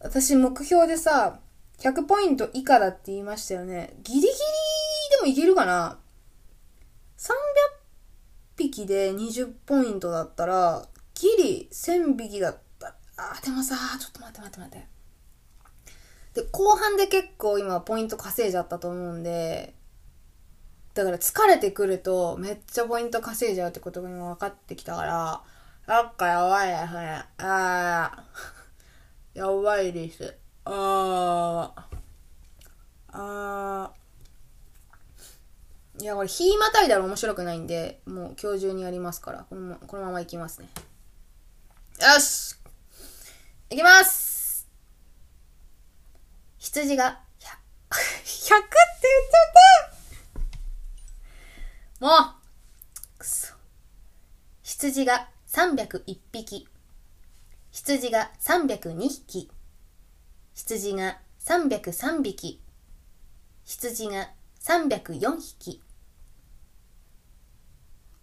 [0.00, 1.40] 私目標でさ、
[1.78, 3.94] 100ポイント以下だって言いましたよね。
[4.02, 5.98] ギリギリでもいけるかな
[7.16, 7.32] ?300
[8.56, 14.99] 匹で20ポイントだったら、ギリ1000匹だったら、あ、でもさ、ちょっと待って待って待って。
[16.34, 19.74] で、後半で結構今ポイント稼いじゃったと思うんで、
[20.94, 25.42] だから疲れてくるとめっちゃポイント稼いじゃうってことが今分かってきたから、
[25.86, 27.24] なんかやばいですね。
[27.38, 30.36] あー、やばいです。
[30.64, 31.82] あー、
[33.12, 34.00] あー。
[36.00, 40.68] いや、これ、火またいだら面白くないんで、もう今日中にやりますから、このまこのままいきますね。
[42.00, 42.56] よし
[43.68, 44.29] いきます
[46.60, 47.46] 羊が100、
[47.88, 48.58] 100って言っちゃ
[49.48, 49.60] っ
[51.98, 52.36] たも
[53.16, 53.54] うくそ。
[54.62, 56.68] 羊が301匹。
[57.72, 59.50] 羊が302匹。
[60.54, 62.60] 羊が303匹
[63.64, 64.28] 羊が
[64.62, 65.82] 304匹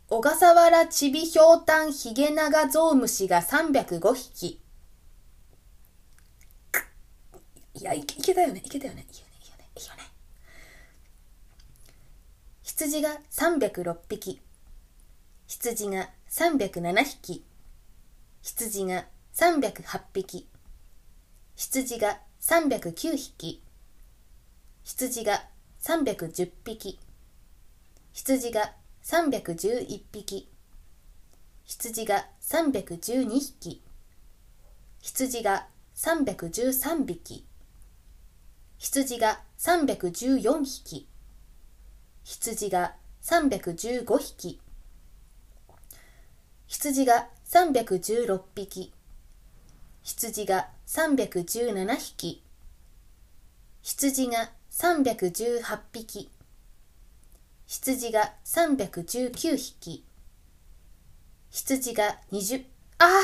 [0.07, 4.61] 小笠原ちびひょうたんヒゲナガゾウムシが305匹
[7.79, 8.61] いやいけたよね。
[8.63, 9.05] いけたよね。
[9.11, 9.33] いいよね。
[9.43, 10.03] いいよねいいよね。
[12.63, 14.41] 羊が306匹。
[15.47, 17.45] 羊が307匹。
[18.41, 20.49] 羊が308匹。
[21.55, 23.63] 羊が309匹。
[24.83, 25.43] 羊が
[25.81, 26.99] 310匹。
[28.13, 28.73] 羊が
[29.03, 30.49] 311匹。
[31.63, 33.81] 羊が312匹。
[35.01, 37.46] 羊が313匹。
[38.79, 41.07] 羊が314匹。
[42.23, 44.61] 羊が315匹。
[46.67, 48.93] 羊が316匹。
[50.03, 52.43] 羊が317匹。
[53.81, 56.29] 羊が318匹。
[57.65, 60.05] 羊が319匹。
[61.49, 62.63] 羊が20
[62.99, 63.21] あー間違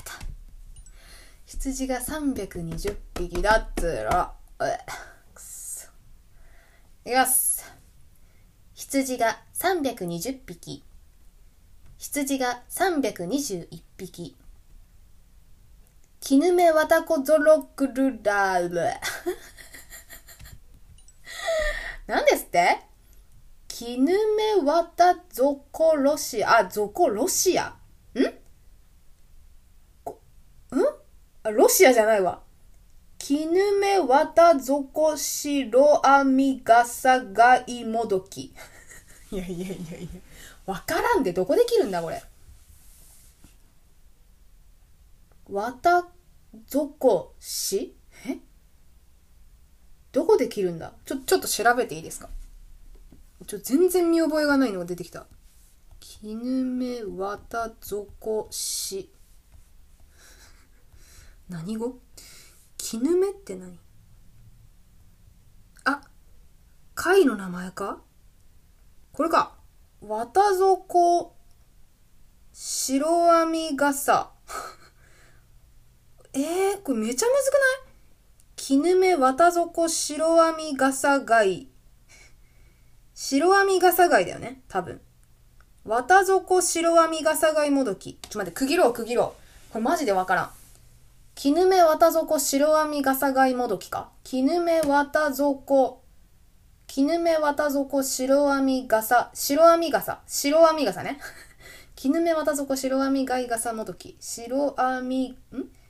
[0.00, 0.12] えた。
[1.46, 4.34] 羊が320匹だっつら。
[4.42, 4.45] え
[5.34, 5.88] くそ。
[7.04, 7.64] いきます。
[8.74, 10.82] 羊が320匹。
[11.98, 14.36] 羊が321匹。
[16.20, 18.80] 絹目わたこゾロクルラール
[22.06, 22.80] 何ですって？
[23.68, 27.76] 絹目わたゾコロシア、あ、ゾコロシア
[28.14, 28.20] ん？
[28.22, 28.26] ん？
[31.42, 32.42] あ、ロシアじゃないわ。
[33.26, 38.54] 絹目わたゾコシロアミガサガイモドキ。
[39.32, 40.08] いやいやいやいや。
[40.64, 42.22] わからんで、どこで切るんだ、これ。
[45.50, 46.06] わた
[46.68, 47.96] ぞこし？
[48.28, 48.38] え？
[50.12, 50.92] どこで切るんだ？
[51.04, 52.28] ちょ、ちょっと調べていいですか？
[53.44, 55.26] ちょ、全然見覚えがないのが出てきた。
[55.98, 59.10] 絹目わたぞこし。
[61.48, 61.98] 何語？
[62.88, 63.80] 絹目って何？
[65.82, 66.02] あ、
[66.94, 67.98] 貝の名前か？
[69.12, 69.56] これか。
[70.02, 71.34] わたぞこ、
[72.52, 74.30] 白編み傘。
[76.32, 77.62] えー、これめちゃむずくない？
[78.54, 81.68] 絹目綿底白編み傘貝。
[83.16, 85.00] 白編み傘貝だよね多分。
[85.84, 88.14] 綿底白編み傘貝もどき。
[88.14, 89.34] ちょっと待って、区切ろう区切ろ
[89.70, 89.72] う。
[89.72, 90.50] これマジでわからん。
[91.36, 96.02] 絹目綿底白編み傘貝もどきか絹目綿底、
[96.86, 101.20] 絹目綿底白編み傘、白編み傘、白編み傘ね。
[101.94, 104.16] 絹目綿底白編み貝傘もどき。
[104.18, 105.36] 白編み、ん？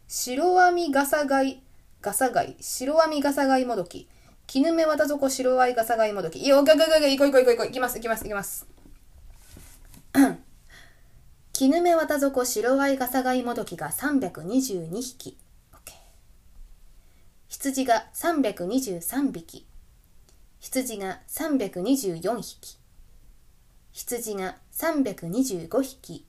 [0.08, 1.62] 白編み笠貝、
[2.02, 4.08] 笠貝、白編み笠貝もどき。
[4.48, 6.40] 絹目綿底白あい笠貝もどき。
[6.40, 7.68] いや、おかかかか、いこいこいこいこい。
[7.68, 8.66] いきます、いきます、いきます。
[11.58, 15.38] 絹目綿底白あい笠貝もどきが322匹。
[17.48, 19.66] 羊が323匹。
[20.60, 22.78] 羊が324匹。
[23.90, 26.26] 羊が325匹。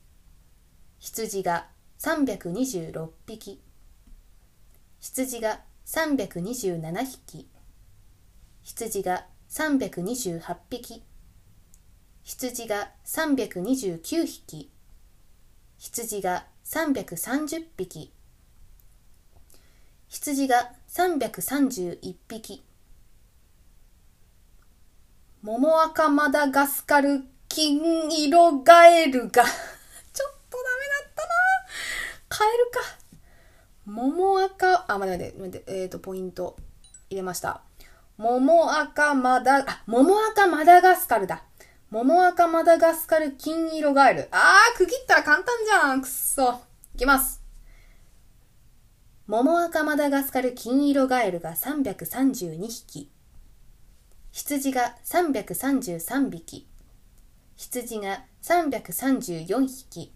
[0.98, 1.68] 羊が
[2.00, 3.62] 326匹。
[5.02, 7.50] 羊が327匹
[8.64, 11.04] 羊が328匹
[12.24, 14.72] 羊が329匹
[15.80, 18.12] 羊が330匹。
[20.08, 22.64] 羊が331匹
[25.44, 29.44] モモアカマダガスカル金色ガエルが。
[30.14, 31.30] ちょっとダメだったな。
[32.28, 32.80] カエルか。
[33.86, 36.58] 桃赤、あ、待って待って、えっ、ー、と、ポイント
[37.10, 37.62] 入れました。
[38.18, 41.44] 桃赤マダ、あ、桃赤マダガスカルだ。
[41.90, 44.28] 桃赤マダガスカル金色ガエル。
[44.32, 46.02] あー、区切ったら簡単じゃん。
[46.02, 46.60] くっそ。
[46.96, 47.42] いきます。
[49.26, 53.10] 桃赤マダガスカル金色ガエルが332匹。
[54.34, 56.68] 羊が333匹。
[57.56, 60.14] 羊が334匹。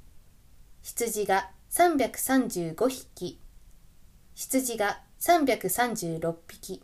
[0.82, 3.40] 羊が335匹。
[4.36, 6.84] 羊が336匹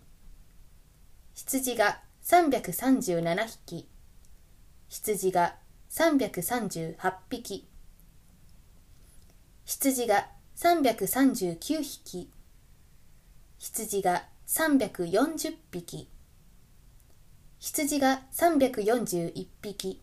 [1.33, 3.89] 羊が337匹
[4.89, 5.55] 羊が
[5.89, 7.67] 338匹。
[9.65, 12.31] 羊が339匹。
[13.57, 16.09] 羊が340匹。
[17.59, 20.01] 羊が341匹。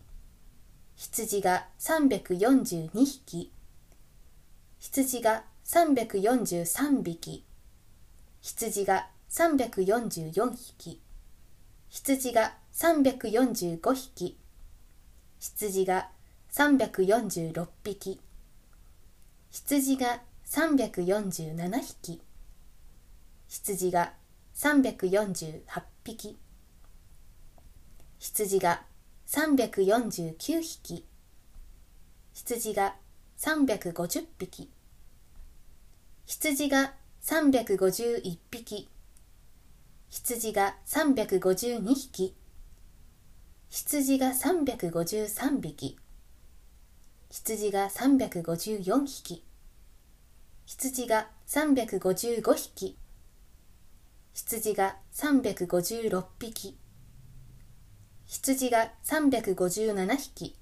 [0.95, 3.51] 羊が342匹。
[4.79, 7.43] 羊が343匹。
[8.41, 11.01] 羊が344匹。
[11.89, 14.44] 羊が345匹。
[15.53, 16.09] 羊が
[16.51, 18.19] 346匹。
[19.51, 22.21] 羊が347匹。
[23.47, 24.13] 羊が
[24.55, 26.37] 348匹。
[28.19, 28.81] 羊が
[29.27, 31.05] 349匹。
[32.33, 32.95] 羊が
[33.37, 34.71] 350匹。
[36.25, 38.89] 羊が351匹。
[40.09, 42.35] 羊が352匹。
[43.75, 45.97] 羊が353匹。
[47.29, 49.43] 羊が354匹。
[50.65, 52.97] 羊が355匹。
[54.33, 56.77] 羊が356匹。
[58.25, 60.55] 羊が357匹。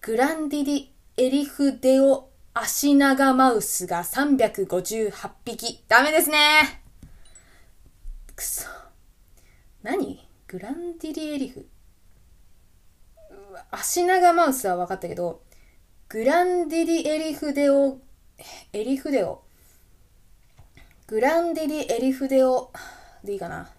[0.00, 5.84] グランディリエリフデオアシナガマウスが358匹。
[5.86, 6.82] ダメですね。
[8.34, 8.85] くそ。
[9.86, 10.18] 何？
[10.48, 11.68] グランディリエリフ。
[13.70, 15.44] アシナガマウスは分かったけど、
[16.08, 18.00] グランディリエリフデオ、
[18.72, 19.44] エリフデオ。
[21.06, 22.72] グランディリエリフデオ
[23.22, 23.70] でいいかな？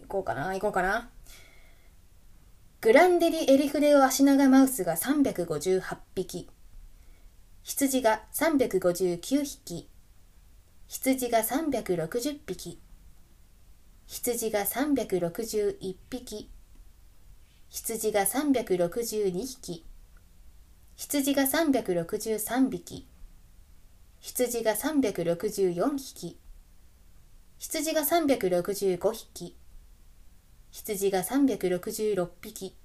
[0.00, 0.54] 行こうかな？
[0.54, 1.10] 行こうかな？
[2.80, 5.82] グランデリエリフデオアシナガマウスが358
[6.14, 6.48] 匹。
[7.62, 9.90] 羊が359匹。
[10.88, 12.80] 羊が360匹。
[14.06, 16.50] 羊が361匹。
[17.68, 19.84] 羊が362匹。
[20.96, 23.06] 羊が363匹。
[24.20, 26.38] 羊が364匹。
[27.58, 29.56] 羊が365匹。
[30.74, 32.76] 羊が366匹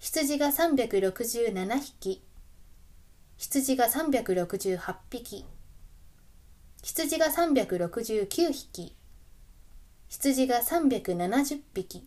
[0.00, 2.24] 羊が367匹
[3.38, 5.46] 羊が368匹
[6.82, 8.96] 羊が369匹
[10.14, 12.06] 羊が370匹。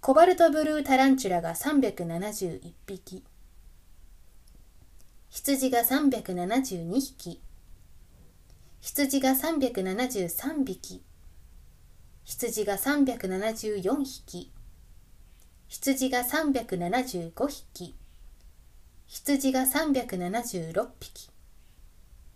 [0.00, 3.24] コバルトブルータランチュラが371匹。
[5.28, 7.42] 羊が372匹。
[8.80, 11.02] 羊が373匹。
[12.22, 14.52] 羊が374匹。
[15.66, 17.96] 羊が375匹。
[19.08, 21.30] 羊が376匹。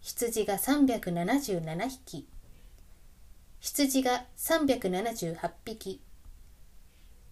[0.01, 2.29] 羊が377匹。
[3.61, 6.01] 羊が378匹。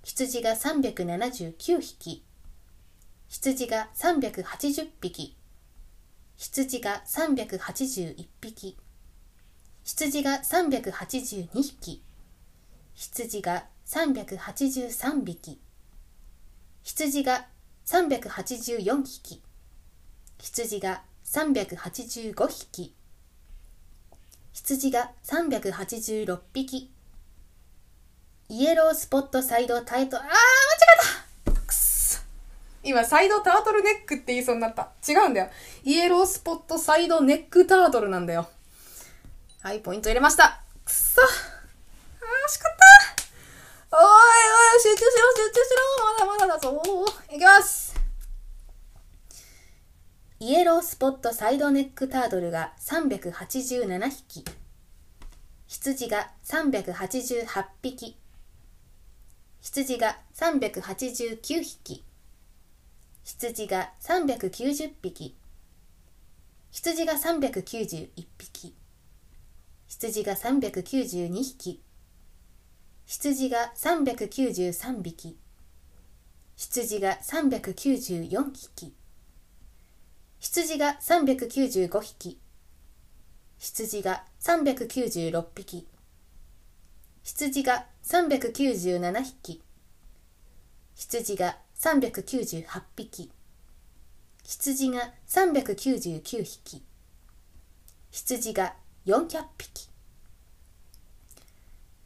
[0.03, 2.25] 羊が379匹。
[3.29, 5.37] 羊が380匹。
[6.37, 8.77] 羊が381匹。
[9.85, 12.03] 羊が382匹。
[12.95, 15.61] 羊が383匹。
[16.83, 17.47] 羊が
[17.87, 19.43] 384匹。
[20.39, 22.96] 羊が385匹。
[24.57, 26.91] 羊が386匹。
[28.49, 30.33] イエロースポットサイドタイトあー間違
[31.45, 31.61] えた。
[31.61, 32.23] くそ。
[32.83, 34.89] 今サイドタートルネックって言いそうになった。
[35.07, 35.51] 違うんだよ。
[35.85, 38.49] イエロースポットサイドネックタートルなんだよ。
[39.61, 40.63] はいポイント入れました。
[40.87, 41.21] くそ。
[41.21, 41.25] 惜
[42.51, 42.77] しかっ
[43.91, 43.97] た。
[43.99, 45.71] おいおい、集中しろ、集中し
[46.25, 46.37] ろ。
[46.39, 46.83] まだまだだぞ。
[47.31, 47.86] いきます。
[50.39, 54.45] イエロースポットサイドネックタートルが387匹。
[55.67, 58.19] 羊が388匹。
[59.63, 62.05] 羊が389匹。
[63.25, 65.35] 羊が390匹。
[66.71, 68.77] 羊が391匹。
[69.87, 71.83] 羊が392匹。
[73.07, 75.39] 羊が393匹
[76.57, 78.96] 羊が394匹
[80.49, 82.39] 羊が395匹。
[83.59, 85.89] 羊が396匹。
[87.25, 89.63] 羊が397匹。
[90.95, 92.65] 羊が398
[92.97, 93.33] 匹。
[94.45, 96.85] 羊が399匹。
[98.13, 99.91] 羊が400匹。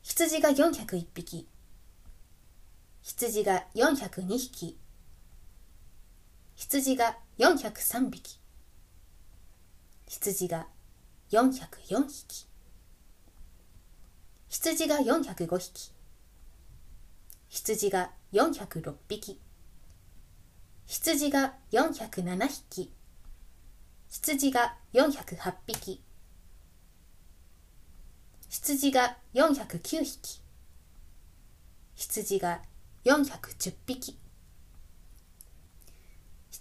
[0.03, 1.47] 羊が401匹。
[3.03, 4.78] 羊が402匹。
[6.61, 8.38] 羊が403匹。
[10.06, 10.66] 羊が
[11.32, 12.46] 404匹。
[14.50, 15.92] 羊が405匹。
[17.48, 19.40] 羊が406匹。
[20.86, 22.92] 羊が407匹。
[24.11, 26.02] 羊が408匹。
[28.50, 30.42] 羊が409匹。
[31.96, 32.61] 羊が
[33.06, 34.20] 410匹。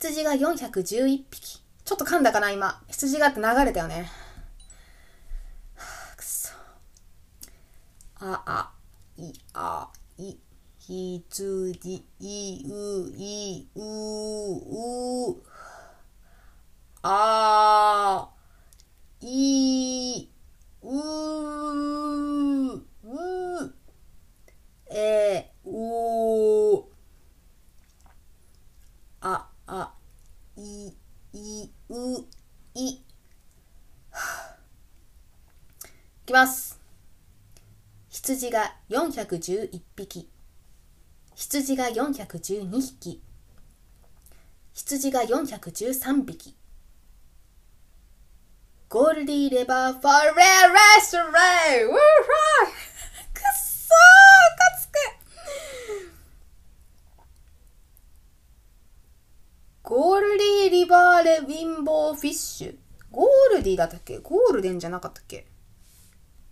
[0.01, 1.59] 羊が411匹。
[1.83, 2.81] ちょっと噛んだかな今。
[2.87, 4.09] 羊がって流れたよね。
[6.19, 6.55] す。
[8.15, 8.71] あ、あ、
[9.17, 10.37] い、あ、い、
[10.79, 13.81] ひつじ、い、う、い、う、
[15.31, 15.43] う、
[17.01, 18.29] あ、
[19.19, 20.29] い、
[20.81, 20.95] う、
[22.77, 23.73] う、
[24.91, 26.88] え、う、
[29.71, 29.93] あ、
[30.57, 30.87] い、
[31.31, 32.25] い、う、
[32.73, 32.89] い。
[32.89, 33.03] い
[36.25, 36.79] きます。
[38.09, 40.27] 羊が411匹。
[41.35, 43.21] 羊が412匹。
[44.73, 46.57] 羊が413匹。
[48.89, 50.39] ゴールディーレバーフォーレーレ
[50.99, 51.23] ストレ
[51.81, 51.99] イウーフー
[53.35, 54.93] くっそーかつく
[59.89, 62.75] ゴールディーリバーレインボーフィッシュ。
[63.09, 64.19] ゴールディだったっけ？
[64.19, 65.47] ゴールデンじゃなかったっけ？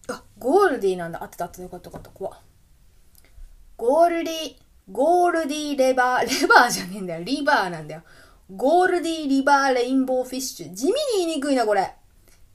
[0.07, 1.21] あ、ゴールディなんだ。
[1.21, 2.09] あってたあってよかったよかった。
[2.09, 2.35] 怖
[3.75, 4.55] ゴールディ、
[4.91, 7.23] ゴールディレバー、レバーじゃねえんだよ。
[7.23, 8.01] リバーなんだよ。
[8.55, 10.73] ゴールディリバーレインボーフィッシュ。
[10.73, 11.93] 地味に言いにくいな、これ。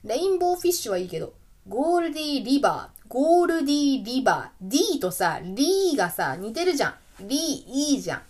[0.02, 1.32] レインボーフィッシュはいいけど、
[1.68, 6.94] ゴールディリバー、ゴールディリバー、D とさ、リーがさ、似てるじゃん。
[7.20, 7.38] リー、
[7.70, 8.22] いいじゃん。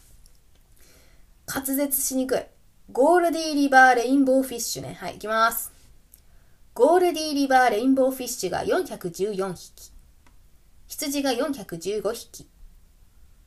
[1.52, 2.40] 滑舌しにくい。
[2.92, 4.94] ゴールディーリバーレインボーフィッシュね。
[4.94, 5.70] はい、いきます。
[6.72, 9.92] ゴールディーリバーレインボーフィッシュが414匹。
[10.86, 12.48] 羊が415匹。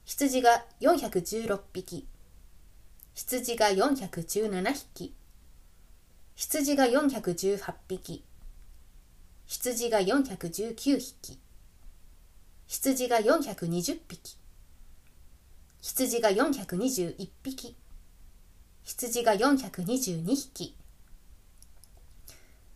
[0.05, 2.07] 羊が416匹。
[3.15, 5.15] 羊が417匹。
[6.35, 8.25] 羊が418匹
[9.47, 11.39] 羊が419匹
[12.67, 14.37] 羊が420匹
[15.79, 17.77] 羊が421匹
[18.85, 20.77] 羊が422匹。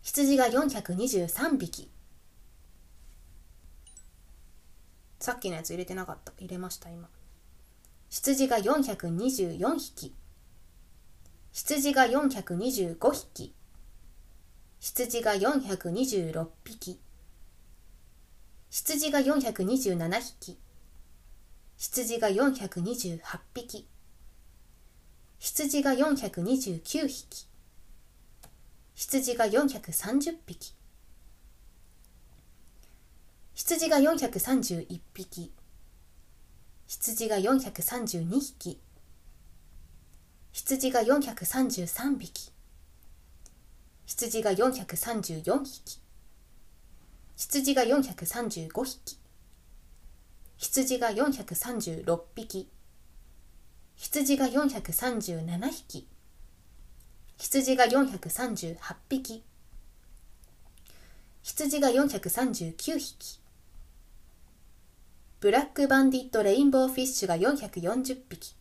[0.01, 1.91] 羊が423匹。
[5.19, 6.33] さっきのやつ入れてなかった。
[6.39, 7.07] 入れました今。
[8.09, 10.15] 羊が424匹。
[11.51, 13.53] 羊が425匹。
[14.79, 16.99] 羊が426匹。
[18.71, 20.57] 羊が427匹。
[21.77, 23.19] 羊が428
[23.53, 23.87] 匹。
[25.39, 27.47] 羊が429匹。
[28.93, 30.75] 羊が430匹。
[33.53, 35.53] 羊が431匹。
[36.87, 38.81] 羊が432匹。
[40.51, 42.51] 羊が433匹。
[44.05, 46.01] 羊が434匹。
[47.37, 49.17] 羊が435匹。
[50.57, 52.69] 羊が436匹。
[54.01, 56.07] 羊が437匹。
[57.37, 58.77] 羊が438
[59.09, 59.43] 匹。
[61.43, 63.41] 羊が439匹。
[65.41, 68.55] ブラックバンディットレインボーフィッシュが440匹。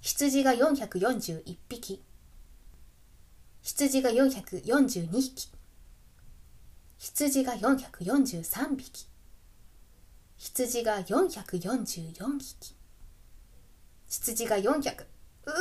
[0.00, 2.00] 羊が441匹。
[3.60, 5.50] 羊が442匹。
[6.98, 9.08] 羊が443匹。
[10.38, 12.76] 羊が444匹。
[14.22, 15.52] 羊が400うー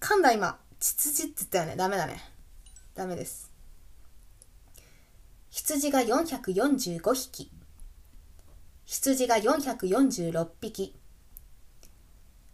[0.00, 0.58] 噛んだ今。
[0.78, 1.76] 羊って言ったよね。
[1.76, 2.20] ダメだね。
[2.94, 3.50] ダメです。
[5.48, 7.50] 羊が445匹。
[8.84, 10.94] 羊が446匹。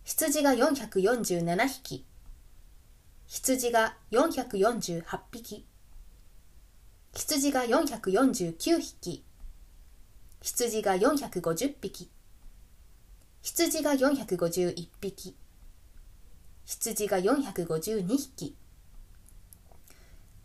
[0.04, 2.06] 羊が447匹。
[3.26, 5.66] 羊が448匹。
[7.14, 9.24] 羊が449匹。
[10.40, 12.10] 羊が450匹。
[13.44, 15.36] 羊が451匹。
[16.64, 18.56] 羊が452匹。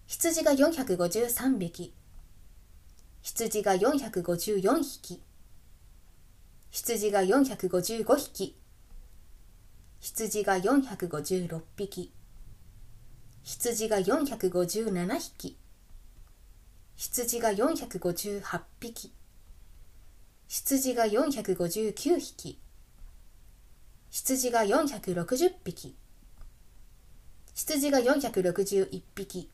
[0.06, 1.94] 羊が453匹。
[3.22, 5.22] 羊が454匹。
[6.72, 8.58] 羊が455匹。
[10.02, 12.12] 羊が456匹。
[13.44, 15.58] 羊が457匹。
[16.98, 19.14] 羊が458匹。
[20.50, 22.60] 羊が459匹。
[24.12, 25.96] 羊が460匹。
[27.54, 29.50] 羊が461匹。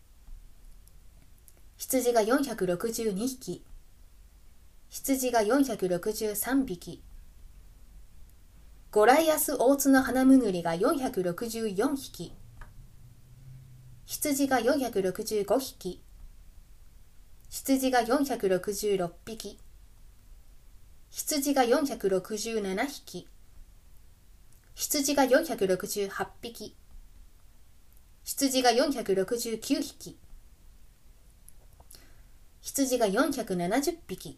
[1.78, 3.66] 羊が462匹。
[4.90, 7.04] 羊が463匹。
[8.92, 12.32] ゴライアスオーツの花むぐりが464匹。
[14.06, 16.02] 羊が465匹。
[17.50, 19.60] 羊が466匹。
[21.10, 23.28] 羊が467匹。
[24.76, 26.76] 羊が468匹。
[28.26, 30.20] 羊が469匹。
[32.60, 34.38] 羊が470匹。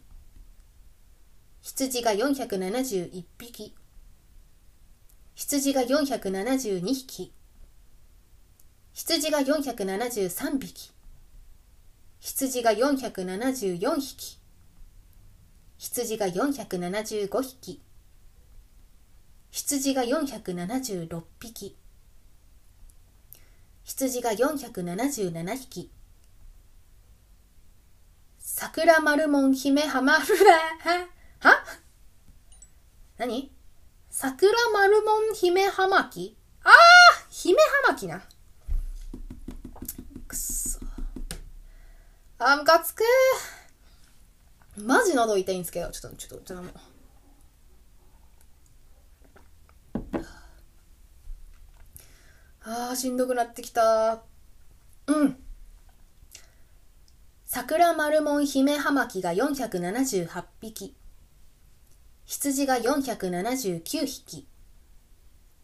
[1.60, 3.74] 羊が471匹。
[5.34, 7.32] 羊が472匹。
[8.92, 10.92] 羊が473匹。
[12.20, 14.38] 羊が474匹。
[15.78, 17.87] 羊が475匹。
[19.50, 21.76] 羊が476匹。
[23.84, 25.90] 羊が477匹。
[28.38, 30.52] 桜丸門姫浜フラ
[31.40, 31.64] は？
[33.18, 33.52] 何？
[34.10, 36.72] 桜丸門姫浜きああ
[37.30, 38.22] 姫浜きな。
[40.26, 40.78] くっそ。
[42.38, 43.02] あー、ムカつく。
[44.76, 46.72] マジ喉痛いんですけど、ちょっと、ちょっと、ちょっともう。
[52.70, 54.22] あー、しんどくなってきた。
[55.06, 55.38] うん。
[57.46, 60.94] 桜丸門姫葉巻が478匹。
[62.26, 64.46] 羊が479匹。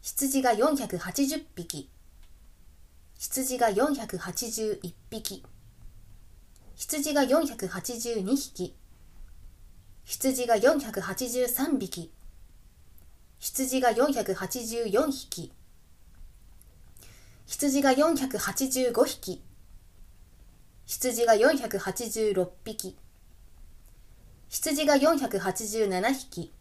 [0.01, 1.91] 羊が480匹。
[3.19, 5.45] 羊が481匹。
[6.75, 8.75] 羊が482匹。
[10.07, 12.11] 羊が483匹。
[13.39, 15.53] 羊が484匹。
[17.57, 19.41] 羊が485匹。
[20.87, 22.97] 羊が486匹。
[24.49, 26.53] 羊が487匹。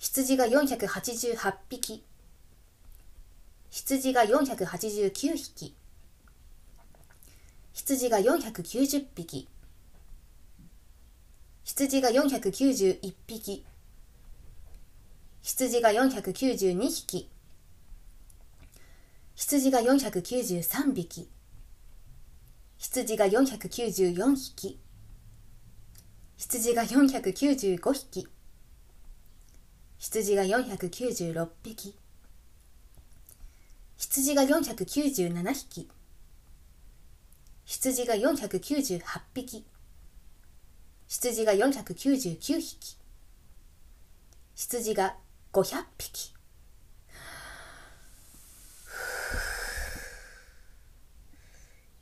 [0.00, 2.04] 羊が488匹。
[3.70, 5.76] 羊が489匹。
[7.72, 9.48] 羊が490匹。
[11.62, 13.64] 羊が491匹。
[15.42, 17.30] 羊が492匹。
[19.40, 21.30] 羊が493匹。
[22.76, 24.80] 羊が494匹。
[26.36, 28.28] 羊が495匹。
[29.98, 31.94] 羊が496匹。
[33.96, 35.88] 羊が497匹。
[37.64, 39.00] 羊が498
[39.34, 39.64] 匹。
[41.06, 42.96] 羊が499匹。
[44.56, 45.16] 羊が
[45.52, 46.37] 500匹。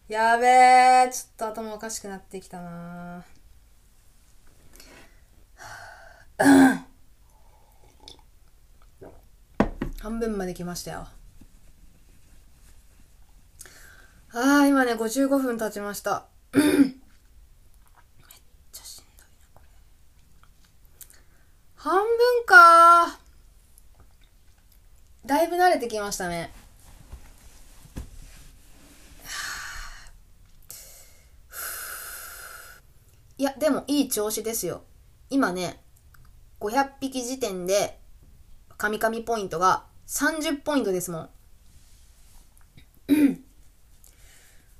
[0.08, 3.24] やべえ、ちょっと頭おかしくなってきたな
[10.00, 11.08] 半分まで来ましたよ。
[14.32, 16.28] ああ、今ね、55分経ちました。
[16.54, 16.64] めっ
[18.70, 19.66] ちゃしんどいな、これ。
[21.74, 23.18] 半分か
[25.24, 26.52] だいぶ慣れてきましたね。
[33.38, 34.82] いや、でもいい調子ですよ。
[35.28, 35.82] 今ね、
[36.60, 37.98] 500匹時点で、
[38.78, 41.30] カミカミポイントが30ポイントですもん。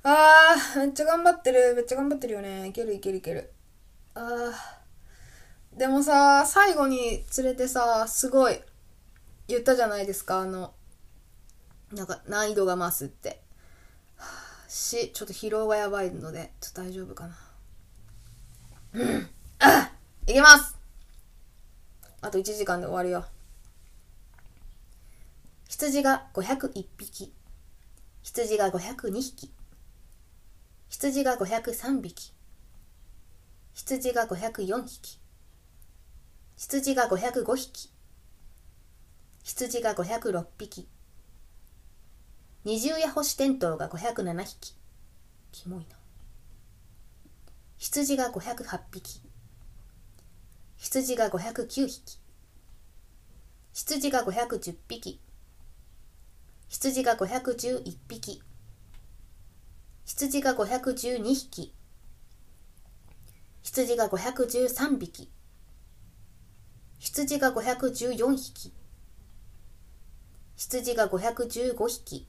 [0.03, 1.73] あー、めっちゃ頑張ってる。
[1.75, 2.67] めっちゃ頑張ってるよね。
[2.67, 3.51] いけるいけるいける。
[4.15, 5.77] あー。
[5.77, 8.59] でもさ、最後に連れてさ、すごい、
[9.47, 10.73] 言ったじゃないですか、あの、
[11.91, 13.41] なんか難易度が増すって。
[14.67, 17.46] し、ちょっと疲労がやばいので、ちょっと大丈夫かな。
[20.27, 20.77] いきます
[22.21, 23.25] あと1時間で終わるよ。
[25.69, 27.31] 羊が501匹。
[28.23, 29.51] 羊が502匹。
[30.89, 32.33] 羊が503匹。
[33.75, 35.19] 羊が504匹。
[36.55, 37.91] 羊が505匹。
[39.43, 40.87] 羊が506匹。
[42.65, 44.75] 二重や星テントウが507匹。
[45.51, 45.96] キモいな。
[47.79, 49.21] 羊が508匹。
[50.77, 52.19] 羊が509匹。
[53.71, 55.21] 羊が510匹。
[56.69, 58.41] 羊が511匹。
[60.05, 61.73] 羊が512匹。
[63.61, 65.29] 羊が513匹。
[66.97, 68.73] 羊が514匹。
[70.55, 72.27] 羊が515匹。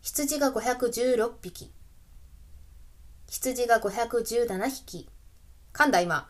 [0.00, 1.81] 羊が516匹。
[3.32, 5.08] 羊が517匹。
[5.72, 6.28] 噛んだ今。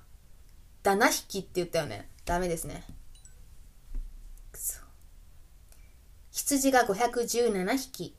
[0.85, 2.09] 7匹って言ったよね。
[2.25, 2.85] ダメですね。
[4.53, 4.79] くそ。
[6.31, 8.15] 羊が517匹。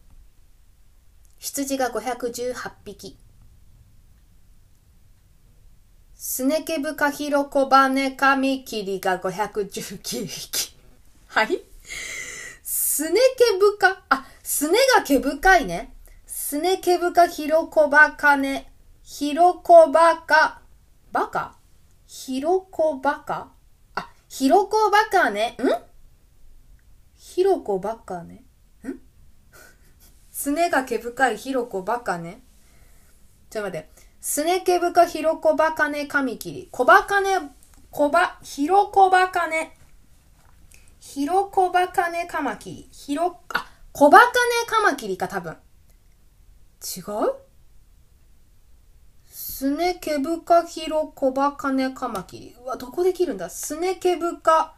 [1.39, 3.18] 羊が518匹。
[6.14, 10.76] スネケブカヒロコバネカミキリが519匹。
[11.27, 11.61] はい？
[12.64, 15.95] スネケブカ、あ、スネが毛深いね。
[16.27, 18.73] スネケブカヒロコバカネ
[19.15, 20.60] ひろこばか、
[21.11, 21.56] ばか？
[22.07, 23.52] ひろこばか？
[23.94, 25.56] あ、ひろこばかね。
[25.60, 25.69] ん？
[27.15, 28.44] ひろこばかね？
[28.84, 28.95] ん？
[30.31, 32.41] すねが毛深いひろこばかね。
[33.52, 33.90] ちょっと待って。
[34.19, 36.69] すね毛深ひろこばかね髪切り。
[36.72, 37.30] こばかね、
[37.91, 39.77] こば、ひろこばかね。
[40.99, 42.90] ひろこばかねカマキリ。
[42.91, 44.31] ひろ、あ、こばかね
[44.65, 45.56] カマキリか、多分。
[46.81, 47.35] 違う？
[49.64, 52.56] スネケブカヒロコバカネカマキリ。
[52.61, 53.49] うわ、どこで切るんだ？
[53.49, 54.76] スネケブカ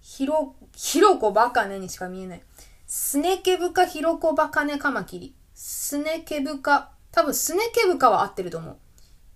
[0.00, 2.42] ヒロ、ヒロコバカネにしか見えない。
[2.86, 5.34] スネケブカヒロコバカネカマキリ。
[5.52, 8.76] スネケブカ、多分スネケブカは合ってると思う。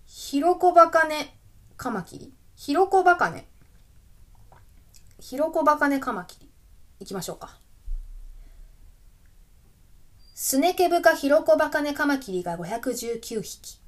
[0.05, 1.37] ヒロコバカネ
[1.75, 2.33] カマキリ。
[2.55, 3.45] ヒロコバカネ。
[5.19, 6.49] ヒロコバカネカマキリ。
[7.01, 7.57] いきましょうか。
[10.33, 13.82] スネケブカヒロコバカネカマキリが519匹。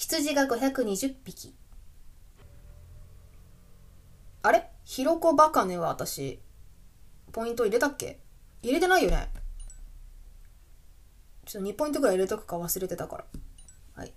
[0.00, 1.54] 羊が520匹。
[4.42, 4.70] あれ？
[4.82, 6.40] ヒロコバカネは私、
[7.32, 8.18] ポイント入れたっけ？
[8.62, 9.28] 入れてないよね
[11.44, 13.24] ちょっと2ポイントぐらい入れとくか忘れてたから。
[13.94, 14.14] はい。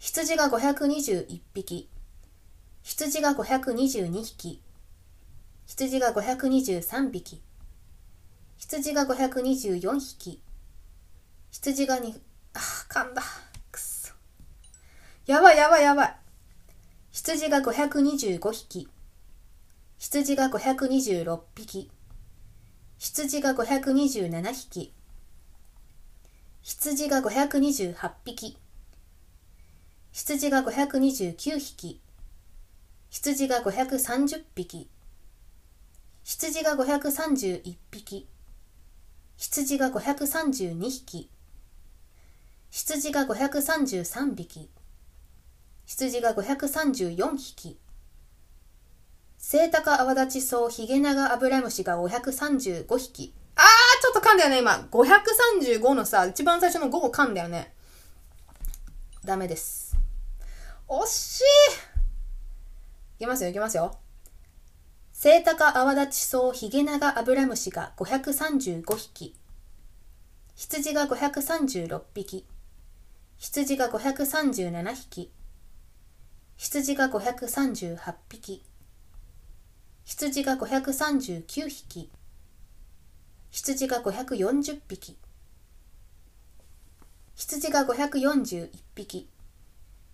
[0.00, 1.88] 羊が521匹。
[2.82, 4.60] 羊が522匹。
[5.66, 7.42] 羊が523匹。
[8.56, 10.42] 羊が524匹。
[11.52, 12.20] 羊が2、
[12.54, 13.22] あ、噛んだ。
[15.28, 16.16] やばいやばいやばい。
[17.10, 18.88] 羊が525匹。
[19.98, 21.90] 羊が526匹。
[22.96, 24.94] 羊が527匹。
[26.62, 28.56] 羊が528匹。
[30.12, 32.00] 羊が529匹。
[33.10, 34.88] 羊が530匹。
[36.24, 38.26] 羊が531匹。
[39.36, 41.28] 羊が532匹。
[42.70, 44.70] 羊が533匹。
[45.88, 47.78] 羊が534匹。
[49.38, 53.32] セイタカアワダチソウヒゲナガアブラムシが535匹。
[53.56, 54.86] あーちょっと噛んだよね、今。
[54.90, 57.72] 535のさ、一番最初の5を噛んだよね。
[59.24, 59.96] ダメです。
[60.88, 61.44] 惜しい
[63.16, 63.96] いきますよ、いきますよ。
[65.10, 69.34] セイタカアワダチソウヒゲナガアブラムシが535匹。
[70.54, 72.46] 羊が536匹。
[73.38, 75.32] 羊が537匹。
[76.60, 78.64] 羊が538匹。
[80.04, 82.10] 羊が539匹。
[83.52, 85.16] 羊が540匹。
[87.36, 89.28] 羊が541匹。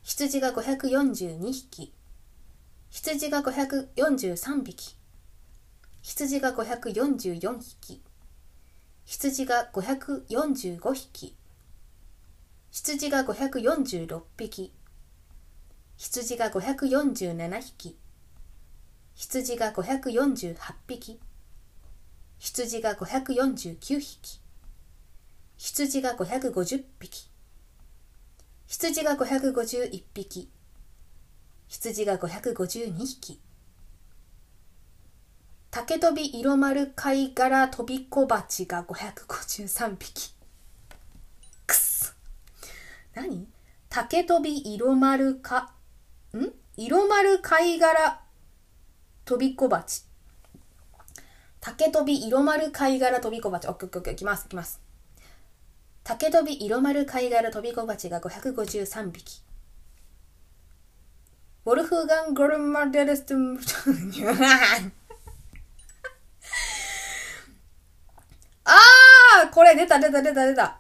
[0.03, 1.95] 羊が542匹。
[2.91, 4.97] 羊が543匹。
[6.03, 8.03] 羊が544匹。
[9.07, 11.35] 羊が545匹。
[12.71, 14.75] 羊が546匹。
[15.97, 17.97] 羊が547匹。
[19.15, 20.57] 羊が548
[20.87, 21.21] 匹。
[22.39, 24.41] 羊が549匹。
[25.57, 27.31] 羊が550匹。
[28.67, 30.51] 羊が551匹。
[31.69, 33.41] 羊が552匹。
[35.71, 40.35] 竹飛び色丸貝殻飛び小鉢が553匹。
[41.67, 42.13] くっそ。
[43.15, 43.49] 何？
[43.89, 45.73] 竹飛び色丸か、
[46.39, 46.53] ん？
[46.77, 48.21] 色丸貝殻
[49.25, 50.05] 飛び小鉢。
[51.61, 53.69] 竹飛び色丸貝殻飛び小鉢。
[53.69, 54.13] オッケーオッケー。
[54.15, 54.81] いきます、いきます。
[56.03, 59.43] 竹飛び色丸貝殻飛び小鉢が553匹。
[61.67, 63.57] ウォルフガン・ゴルマデルストン、
[68.65, 70.79] あーこれ出た出た出た出た。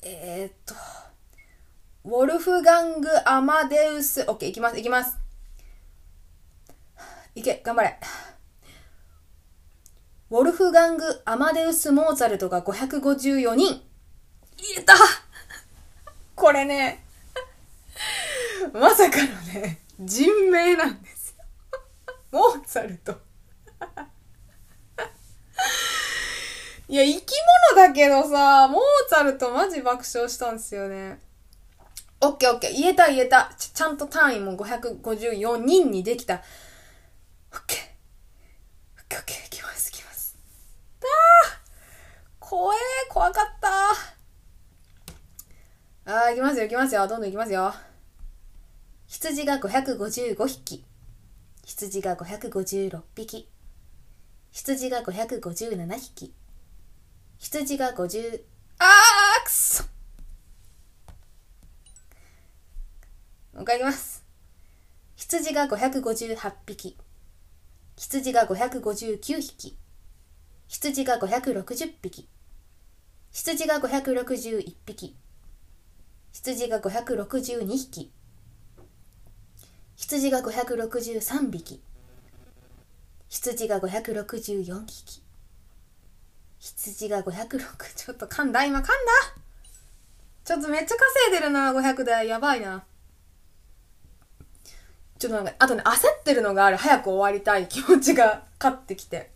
[0.00, 0.74] えー、っと、
[2.06, 5.16] ウォルフガング・アマデウス、オッケー、いきます、いきます。
[7.34, 7.98] いけ、頑張れ。
[10.28, 13.82] ウォルフガング・アマデウス・モーツァルトが554人。
[14.58, 14.92] 言えた
[16.36, 17.02] これね、
[18.74, 19.24] まさかの
[19.54, 21.44] ね、人名なんですよ。
[22.32, 23.12] モーツァルト。
[26.86, 27.32] いや、生き
[27.72, 31.23] 物だけどさ、モーツァルトマジ爆笑したんですよね。
[32.26, 32.72] オッケーオッケー。
[32.72, 33.52] 言えた言えた。
[33.58, 36.42] ちちゃんと単位も554人にできた。
[37.52, 37.78] オッケー。
[38.98, 39.46] オッケーオッケー。
[39.46, 40.36] いきます、いきます。
[41.00, 41.06] あー
[42.40, 42.78] 怖え
[43.10, 43.90] 怖かった
[46.06, 47.06] あー、いきますよ、いきますよ。
[47.06, 47.74] どんどんいきますよ。
[49.06, 50.84] 羊が555匹。
[51.64, 53.48] 羊が556匹。
[54.50, 56.34] 羊が557匹。
[57.38, 58.40] 羊が50、
[58.78, 59.84] あーくそ
[63.60, 64.24] う一回いきます。
[65.16, 66.96] 羊が558匹。
[67.96, 69.76] 羊が559匹。
[70.66, 72.28] 羊が560匹。
[73.30, 75.16] 羊が561匹。
[76.32, 78.12] 羊が562匹。
[79.96, 81.80] 羊が563匹。
[83.28, 85.22] 羊が564匹。
[86.58, 88.64] 羊が506、ちょっと噛んだ？
[88.64, 88.92] 今噛んだ？
[90.44, 92.26] ちょっとめっちゃ稼いでるな、500で。
[92.26, 92.84] やばいな。
[95.18, 96.76] ちょっとなんか、あとね、焦ってるのがある。
[96.76, 99.30] 早く終わりたい気持ちが勝ってきて。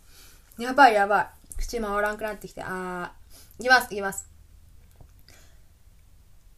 [0.57, 1.29] やばいやばい。
[1.57, 2.61] 口回らんくなってきて。
[2.63, 3.61] あー。
[3.61, 4.29] いきます、いきます。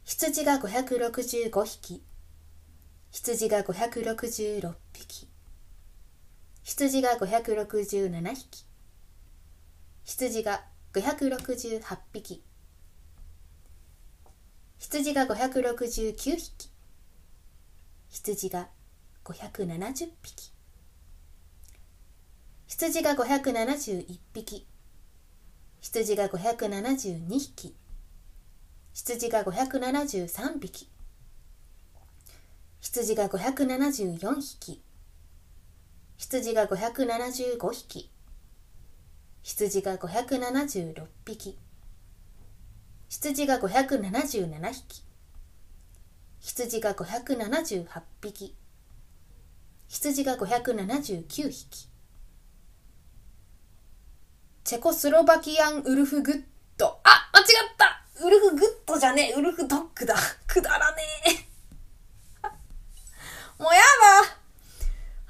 [0.06, 2.04] 羊が565匹。
[3.12, 5.28] 羊が566匹。
[6.64, 8.66] 羊が567匹。
[10.04, 12.44] 羊が568匹。
[14.78, 16.72] 羊が569匹。
[18.10, 18.70] 羊が
[19.32, 20.52] 570匹。
[22.68, 24.68] 羊が571匹。
[25.82, 27.76] 羊が572匹。
[28.94, 30.90] 羊が573匹。
[32.82, 34.82] 羊が574匹。
[36.18, 38.12] 羊が575匹。
[39.44, 41.58] 羊が576匹。
[43.10, 45.04] 羊が577匹。
[46.40, 48.56] 羊が578匹。
[49.92, 51.90] 羊が579匹。
[54.64, 56.44] チェコスロバキアンウルフグッ
[56.78, 57.02] ド。
[57.04, 57.46] あ間違っ
[57.78, 60.16] たウルフグッドじゃねえウルフドッグだ
[60.48, 61.32] くだらねえ
[63.62, 63.82] もうや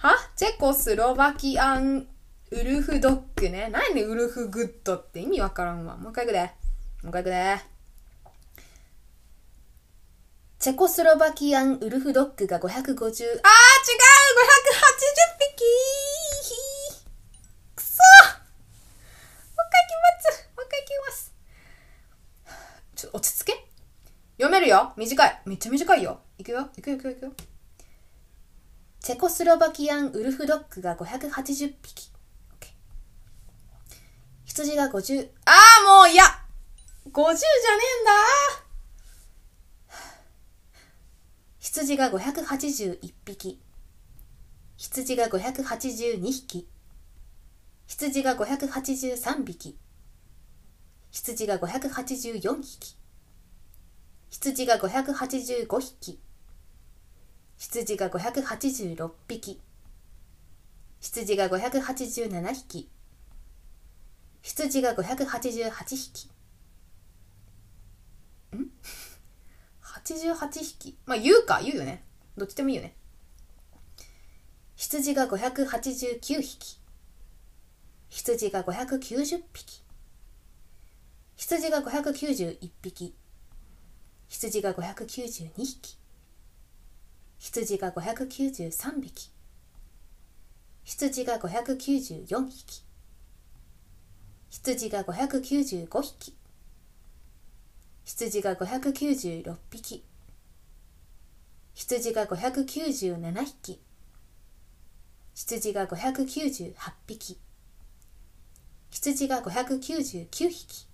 [0.03, 0.29] だは？
[0.35, 2.07] チェコスロバキアン
[2.51, 3.69] ウルフドッグね。
[3.71, 5.97] 何でウルフグッドって意味わからんわ。
[5.97, 6.39] もう一回いくで。
[7.01, 7.70] もう一回いくで。
[10.61, 13.33] チェコスロバキアンウルフドッグが550、あー違う !580
[15.39, 15.65] 匹
[17.75, 20.49] くそもう一回いきます！
[20.55, 21.33] もう一回いきます！
[22.95, 23.65] ちょっと落ち着け。
[24.38, 24.93] 読めるよ。
[24.97, 25.41] 短い。
[25.47, 26.19] めっちゃ短いよ。
[26.38, 26.69] いくよ。
[26.77, 27.33] いくよいくよいくよ。
[28.99, 32.11] チェコスロバキアンウルフドッグが580匹。
[34.45, 36.23] 羊が50、ああもういや
[37.07, 37.33] !50 じゃね
[37.99, 38.11] えんだ
[41.63, 43.61] 羊が581匹。
[44.77, 46.67] 羊が582匹。
[47.85, 49.77] 羊が583匹。
[51.11, 52.97] 羊が584匹。
[54.31, 56.19] 羊が585匹。
[57.59, 59.61] 羊が586匹。
[60.99, 62.89] 羊が587匹。
[64.41, 66.30] 羊が588匹。
[70.05, 70.97] ?88 匹。
[71.05, 72.03] まあ言うか、言うよね。
[72.37, 72.95] どっちでもいいよね。
[74.75, 76.79] 羊が589匹。
[78.09, 79.83] 羊が590匹。
[81.35, 83.15] 羊が591匹。
[84.27, 85.97] 羊が592匹。
[87.37, 89.31] 羊が593匹。
[90.83, 92.83] 羊が594匹。
[94.49, 96.35] 羊が595匹。
[98.13, 100.03] 羊が596匹。
[101.73, 103.81] 羊が597匹。
[105.33, 106.73] 羊が598
[107.07, 107.39] 匹。
[108.89, 110.88] 羊が599匹。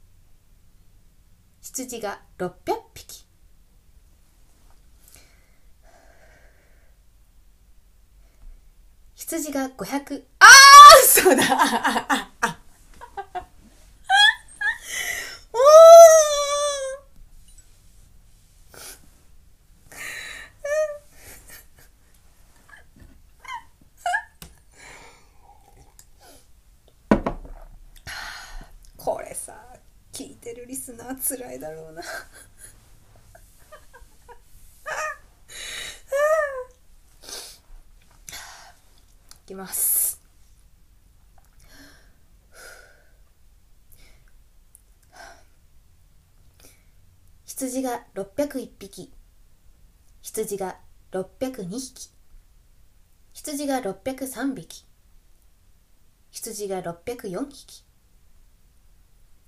[1.60, 2.52] 羊が600
[2.94, 3.26] 匹。
[9.16, 11.42] 羊が500、あー嘘だ
[15.52, 15.88] おー
[29.08, 29.54] これさ
[30.12, 32.02] 聞いてるリスナーつらいだろうな。
[32.02, 32.06] い
[39.48, 40.22] きます。
[47.46, 49.12] 羊が601匹。
[50.22, 50.78] 羊が
[51.12, 52.12] 602匹。
[53.34, 54.86] 羊が603匹。
[56.30, 57.84] 羊が604匹。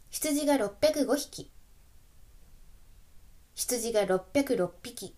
[0.09, 1.51] 羊が605匹。
[3.59, 5.13] 羊が606匹。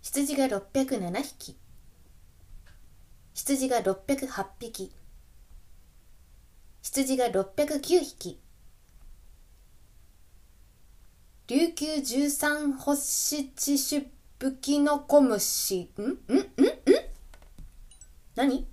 [0.00, 1.58] 羊が607匹。
[3.34, 4.92] 羊が608匹。
[6.80, 8.40] 羊が609匹。
[11.48, 16.02] 琉球十三星地出ブキノコムシ、ん？
[16.02, 16.06] ん？
[16.06, 16.12] ん？
[16.12, 16.16] ん？
[18.36, 18.68] 何？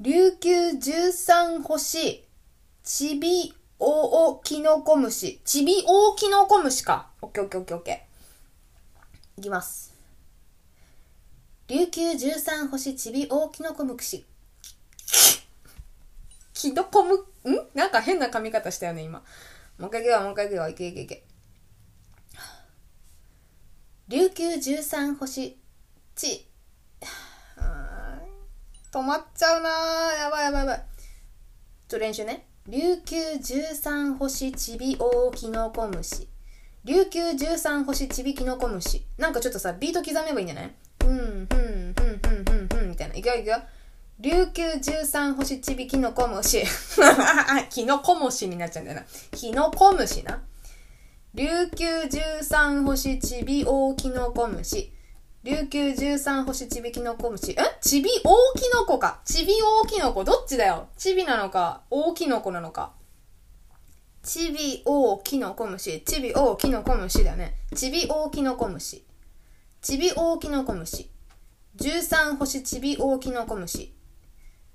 [0.00, 2.22] 琉球十三星、
[2.82, 5.40] ちびおおキノコムシ。
[5.44, 7.10] ちびおおキノコムシか。
[7.20, 9.40] オッケーオッケーオッケーオッケー。
[9.40, 9.94] いきます。
[11.68, 14.24] 琉球十三星ちびおおキノコムシ。
[16.54, 17.22] キノコム、ん？
[17.74, 19.22] なんか変な髪型したよね、今。
[19.78, 20.68] もう一回いくよ、もう一回いくよ。
[20.68, 21.24] いけいけいけ。
[24.08, 25.58] 琉球十三星
[26.14, 26.48] ち、
[28.90, 29.68] 止まっちゃうな
[30.14, 30.84] やばいやばいやばい。
[31.88, 32.46] ちょ、練習ね。
[32.68, 36.26] 琉球十三星ちびおきのこ虫。
[36.84, 39.06] 琉球十三星ちびきのこ虫。
[39.18, 40.74] なんかちょっとさ、ビート刻めばいいんじゃない？
[41.00, 43.14] ふん、ふん、ふん、ふん、ふん、ふん、みたいな。
[43.14, 43.62] いくよいくよ。
[44.18, 46.64] 琉球十三星ちびきのこ虫。
[47.70, 49.06] きのこ虫になっちゃうんだよな。
[49.30, 50.42] きのこ虫な。
[51.34, 54.92] 琉球十三星ちび大きのこ虫。
[55.46, 57.52] 琉球十三星ちびきのこ虫。
[57.52, 57.56] え？
[57.80, 59.20] ちび大きのこか。
[59.24, 60.24] ちび大きのこ。
[60.24, 60.88] どっちだよ？
[60.96, 62.90] ちびなのか、大きのこなのか。
[64.24, 66.00] ちび大きのこ虫。
[66.00, 67.54] ちび大きのこ虫だよね。
[67.76, 69.04] ちび大きのこ虫。
[69.82, 71.08] ちび大きのこ虫。
[71.76, 73.94] 十三星ちび大きのこ虫。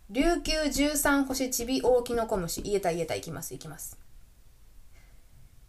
[0.09, 2.61] 琉球十三星ちび大きのこ虫。
[2.61, 3.15] 言えた言えた。
[3.15, 3.99] いきます、いきます。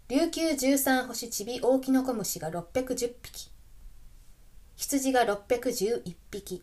[0.08, 3.50] 琉球十三星ちび大きのこ虫が610匹
[4.76, 6.62] 羊が611匹。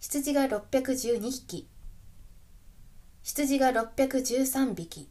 [0.00, 1.68] 羊が612匹。
[3.22, 5.08] 羊が613匹。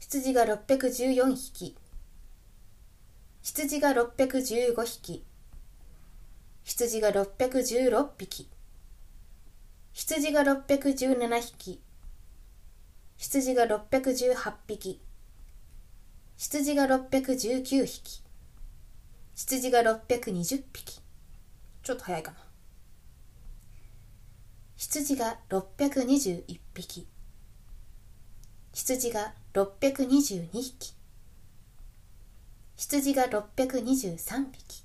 [0.00, 1.76] 羊が614匹。
[3.42, 5.24] 羊が615匹。
[6.64, 8.48] 羊が616匹。
[9.92, 11.80] 羊が617匹。
[13.16, 15.00] 羊が618匹。
[16.36, 18.27] 羊が619匹。
[19.38, 21.00] 羊が620匹。
[21.84, 22.38] ちょっと早いかな。
[24.76, 27.06] 羊が621匹。
[28.72, 30.92] 羊が622匹。
[32.76, 34.84] 羊が623匹。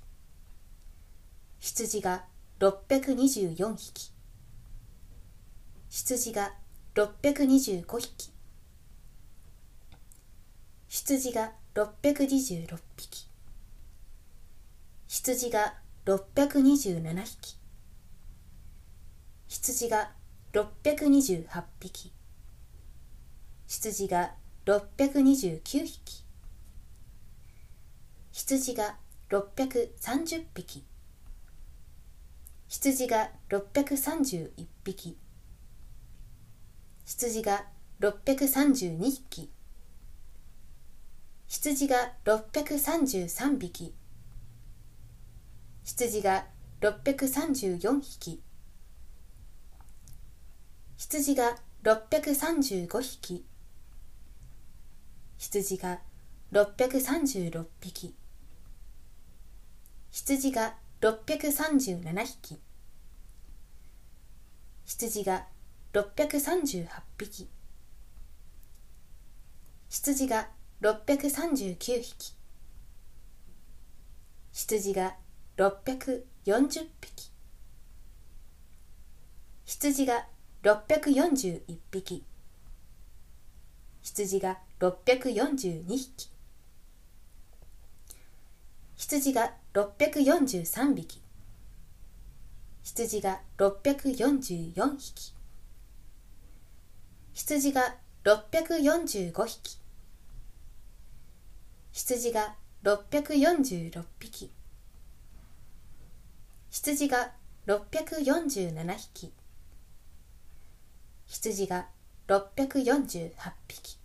[1.58, 2.24] 羊が
[2.60, 4.12] 624匹。
[5.90, 6.52] 羊が
[6.94, 8.30] 625匹。
[10.88, 13.23] 羊が626匹。
[15.16, 15.74] 羊が
[16.06, 17.56] 627匹。
[19.46, 20.10] 羊が
[20.52, 22.12] 628匹。
[23.68, 24.34] 羊が
[24.66, 26.24] 629匹。
[28.32, 28.96] 羊が
[29.30, 30.84] 630匹。
[32.66, 35.16] 羊が631匹。
[37.06, 37.64] 羊が
[38.00, 39.52] 632匹。
[41.46, 43.94] 羊が633匹。
[45.84, 46.46] 羊が
[46.80, 48.42] 634匹。
[50.96, 53.44] 羊が635匹。
[55.36, 56.00] 羊が
[56.52, 58.14] 636匹。
[60.10, 62.60] 羊が637匹。
[64.86, 65.46] 羊が
[65.92, 66.88] 638
[67.18, 67.48] 匹。
[69.90, 70.48] 羊が
[70.80, 72.34] 639匹。
[74.50, 75.16] 羊が
[75.56, 77.30] 640匹。
[79.64, 80.26] 羊が
[80.64, 82.24] 641匹。
[84.02, 86.28] 羊が642匹。
[88.96, 91.22] 羊が643匹。
[92.82, 95.34] 羊が644匹。
[97.32, 97.94] 羊が
[98.24, 99.78] 645匹。
[101.92, 104.50] 羊が646匹。
[106.74, 107.30] 羊が
[107.68, 109.32] 647匹
[111.24, 111.86] 羊が
[112.26, 113.30] 648
[113.68, 113.96] 匹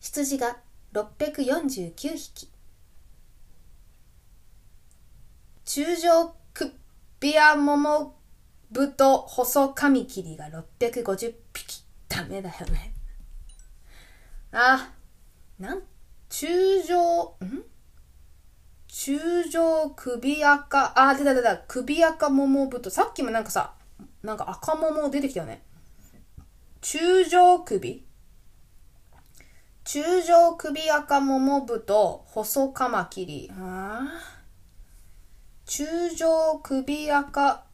[0.00, 0.56] 羊が
[0.92, 2.50] 649匹
[5.64, 6.72] 中上クッ
[7.20, 8.16] ビアモモ
[8.72, 11.84] 豚細カミキリが650匹。
[12.08, 12.92] ダメだよね。
[14.50, 14.92] あ、
[15.60, 15.82] なん、
[16.28, 17.77] 中上、ん？
[18.88, 22.90] 中上首赤、あ、出た出た、首赤桃太。
[22.90, 23.74] さっきもなんかさ、
[24.22, 25.62] なんか赤桃出てきたよね。
[26.80, 28.04] 中上首？
[29.84, 33.50] 中上首赤桃太、細カマキリ。
[33.52, 34.08] あ
[35.66, 35.84] 中
[36.16, 37.64] 上首赤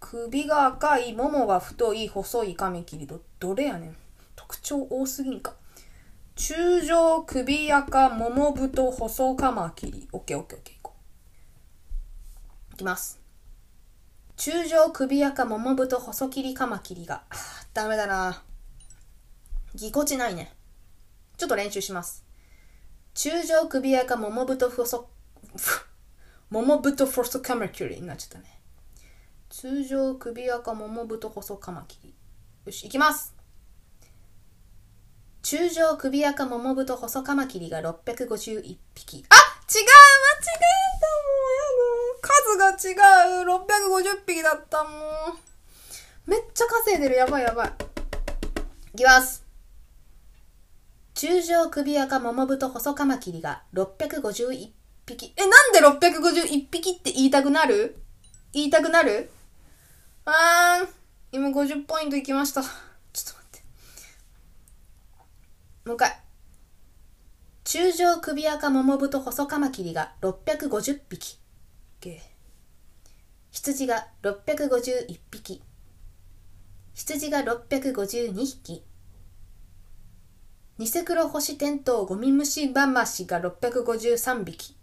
[0.00, 3.96] 首が赤い、ももが太い、細いカミキリど、どれやねん。
[4.36, 5.54] 特徴多すぎんか。
[6.38, 10.08] 中状首赤桃太細カマキリ。
[10.12, 10.94] オッケーオッケーオッケーいこ
[12.70, 12.74] う。
[12.74, 13.20] いきます。
[14.36, 17.24] 中状首赤桃太細切りカマキリが。
[17.74, 18.44] ダメだな。
[19.74, 20.54] ぎこちないね。
[21.38, 22.24] ちょっと練習します。
[23.14, 25.08] 中状首赤桃太細、
[26.50, 28.60] 桃太細カマキリになっちゃったね。
[29.50, 32.14] 通常首赤桃太細カマキリ。
[32.64, 33.37] よし、いきます。
[35.42, 39.24] 中状首赤桃太細カマキリが651匹。
[39.28, 39.86] あ違う間違
[40.40, 40.58] え
[41.00, 41.06] た
[42.58, 44.90] もうやだ数が違う !650 匹だったも
[46.26, 46.30] う。
[46.30, 47.14] めっちゃ稼いでる。
[47.14, 47.72] やばいやばい。
[48.94, 49.44] いきます。
[51.14, 54.70] 中状首赤桃太細カマキリが651
[55.06, 55.34] 匹。
[55.36, 57.96] え、なんで651匹って言いたくなる？
[58.52, 59.30] 言いたくなる？
[60.26, 60.88] あー、
[61.32, 62.62] 今50ポイントいきました。
[62.62, 63.62] ちょっと待って。
[65.88, 66.20] もう一回。
[67.64, 71.38] 中状首赤桃太細カマキリが650匹。
[73.50, 75.62] 羊が651匹。
[76.92, 78.84] 羊が652匹。
[80.76, 84.76] ニセクロ星テントウゴミムシバマシが653匹。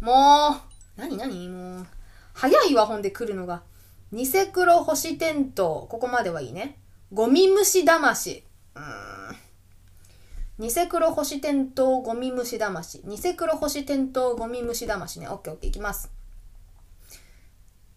[0.00, 0.56] も
[0.96, 1.86] う、なになにもう、
[2.32, 3.62] 早いわ、ほんで来るのが。
[4.10, 6.78] ニセクロ星テントウ、ここまではいいね。
[7.12, 8.42] ゴミムシ魂。
[8.74, 9.49] うーん。
[10.60, 13.00] ニセクロ星テントウゴミムシ魂。
[13.06, 15.26] ニセクロ星テントウゴミムシ魂ね。
[15.26, 16.10] オッケーオッケーいきます。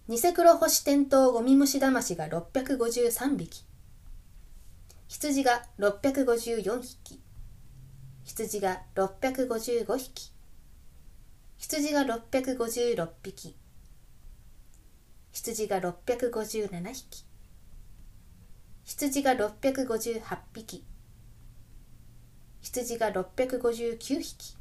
[0.08, 3.66] ニセクロ星テントウゴミムシ魂が653匹。
[5.10, 7.20] 羊が654匹。
[8.24, 10.32] 羊が655匹。
[11.58, 13.58] 羊が656匹。
[15.34, 17.26] 羊が657匹。
[18.86, 20.86] 羊が658匹。
[22.64, 24.56] 羊が659匹。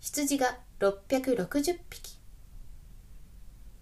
[0.00, 2.18] 羊が660匹。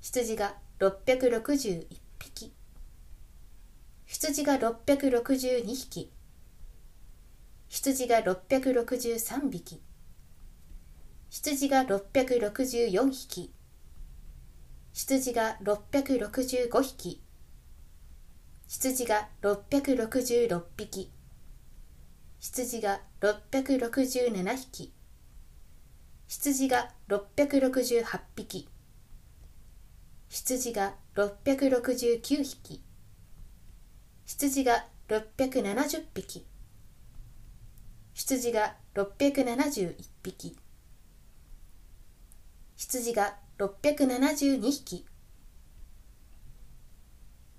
[0.02, 1.86] 羊が661
[2.18, 2.52] 匹。
[4.04, 6.12] 羊が662匹。
[7.68, 9.82] 羊が663匹。
[11.30, 13.54] 羊が664匹。
[14.92, 17.22] 羊が665匹。
[18.68, 21.21] 羊が666匹。
[22.42, 24.92] 羊が667匹。
[26.26, 28.68] 羊が668匹。
[30.28, 32.82] 羊が669匹。
[34.26, 36.44] 羊が670匹。
[38.12, 39.94] 羊が671
[40.24, 40.56] 匹。
[42.74, 45.06] 羊が672匹。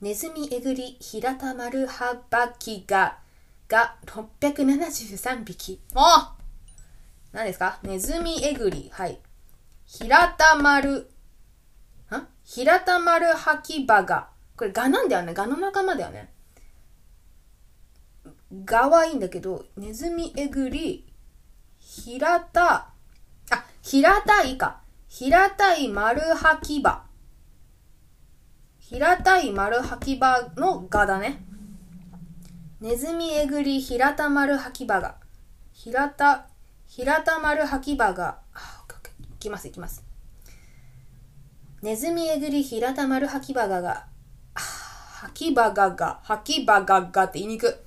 [0.01, 3.22] ネズミえぐり平田丸葉バキが
[3.73, 5.81] が673匹。
[5.95, 6.05] もう
[7.31, 7.79] 何ですか？
[7.81, 8.91] ネズミえぐり。
[8.93, 9.19] はい。
[9.85, 11.09] 平田丸、
[12.11, 14.29] ん平田丸ハキバガ。
[14.55, 15.33] これガなんだよね。
[15.33, 16.31] ガの仲間だよね。
[18.63, 21.11] ガはいいんだけど、ネズミえぐり、
[21.79, 22.93] 平田、あ、
[23.81, 24.81] 平たいか。
[25.07, 27.05] 平たい丸はき場。
[28.77, 31.43] 平たい丸はき場のガだね。
[32.83, 35.15] ネズミえぐり平田丸はき場が。
[35.71, 36.49] 平田、
[36.85, 38.39] 平田丸はき場が。
[39.35, 40.03] いきますいきます。
[41.81, 44.07] ネズミえぐり平田丸はき場がが。
[44.55, 46.19] あはき場がが。
[46.23, 47.85] はき場ががって言いにく。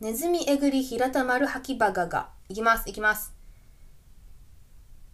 [0.00, 2.30] ネズミえぐり平田丸はきばがが。
[2.48, 3.32] いきます、いきます。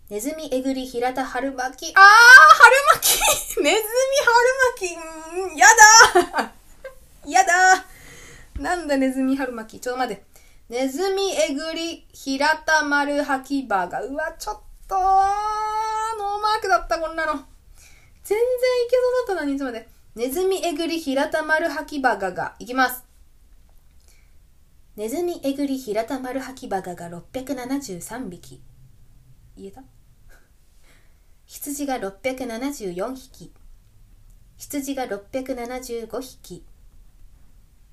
[0.09, 1.94] ネズミえぐり平田春巻き。
[1.94, 3.18] あー春巻
[3.56, 3.82] き ネズミ
[4.24, 5.66] 春巻きうーんや
[6.32, 6.60] だー
[7.31, 9.81] やだーなんだネズミ春巻き。
[9.81, 10.24] ちょっと待って。
[10.69, 14.02] ネズミえぐり平田丸はきばが。
[14.02, 17.32] うわ、ちょっとーノーマークだった、こんなの。
[17.32, 18.43] 全然い
[18.90, 20.01] けそうだったのに、ちょっと待って。
[20.15, 22.55] ネズミえぐり平田丸はきばがが。
[22.59, 23.05] いきます。
[24.97, 28.61] ネズミえぐり平田丸はきばがが673匹。
[29.57, 29.82] 言えた？
[31.47, 33.52] 羊が674匹。
[34.57, 36.65] 羊が675匹。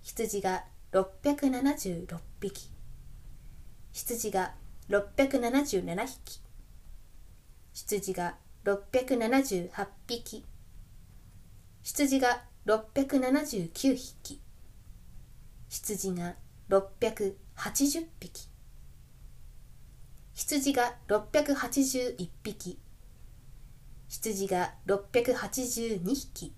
[0.07, 0.63] 羊が
[0.93, 2.69] 676匹。
[3.91, 4.53] 羊が
[4.88, 6.41] 677匹。
[7.73, 10.45] 羊が678匹。
[11.84, 14.41] 羊が679匹。
[15.67, 16.35] 羊が
[16.69, 18.47] 680匹
[20.34, 22.79] 羊が681匹
[24.07, 26.55] 羊が682匹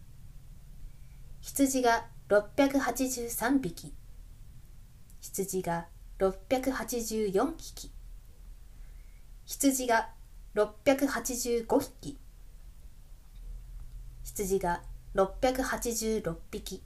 [1.42, 3.92] 羊が683匹。
[5.20, 5.88] 羊が
[6.20, 7.92] 684匹。
[9.46, 10.10] 羊が
[10.54, 12.20] 685匹。
[14.24, 14.84] 羊が
[15.16, 16.84] 686匹。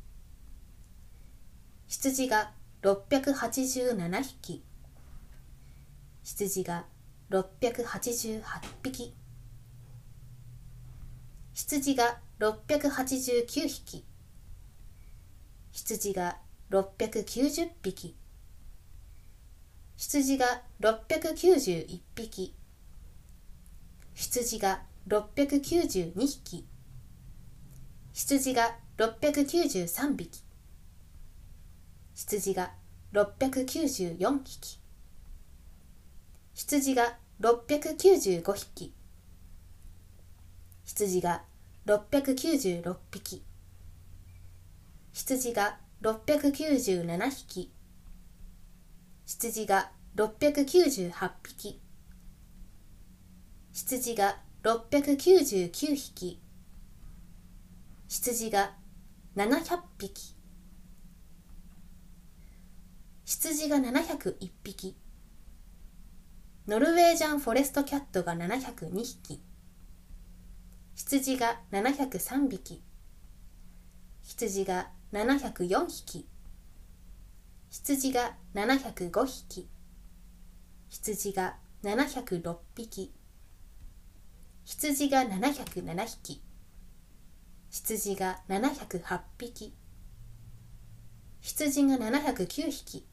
[1.88, 4.64] 羊が687匹。
[6.24, 6.86] 羊が
[7.30, 8.42] 688
[8.82, 9.14] 匹。
[11.54, 14.13] 羊が689匹。
[15.74, 16.38] 羊が
[16.70, 18.16] 690匹。
[19.98, 22.56] 羊が691匹。
[24.14, 26.68] 羊が692匹。
[28.14, 30.44] 羊が693匹。
[32.14, 32.72] 羊が
[33.12, 34.80] 694匹。
[36.54, 38.94] 羊が695匹。
[40.86, 41.42] 羊が
[41.88, 43.44] 696匹。
[45.14, 47.72] 羊が697匹。
[49.28, 51.80] 羊が698匹。
[53.72, 56.42] 羊が699匹。
[58.08, 58.74] 羊が
[59.36, 60.36] 700匹。
[63.24, 64.98] 羊が701匹。
[66.68, 69.44] ノルウェージャンフォレストキャットが702匹。
[70.96, 72.82] 羊が703匹。
[74.24, 76.28] 羊が704匹。
[77.70, 79.70] 羊が705匹。
[80.90, 83.14] 羊が706匹。
[84.66, 86.42] 羊が707匹。
[87.70, 89.76] 羊が708匹。
[91.42, 93.06] 羊が709匹。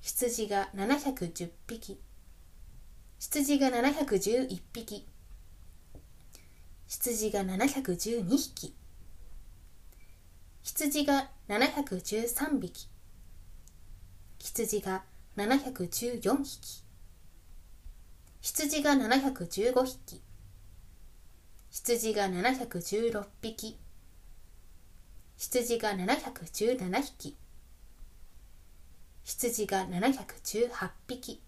[0.00, 2.00] 羊が710匹。
[3.18, 5.08] 羊が711匹。
[6.86, 8.79] 羊が712匹。
[10.62, 12.88] 羊が713匹。
[14.38, 15.04] 羊が
[15.36, 16.84] 714匹。
[18.42, 20.22] 羊が715匹。
[21.70, 23.78] 羊が716匹。
[25.38, 27.36] 羊が717匹。
[29.24, 31.42] 羊が718匹。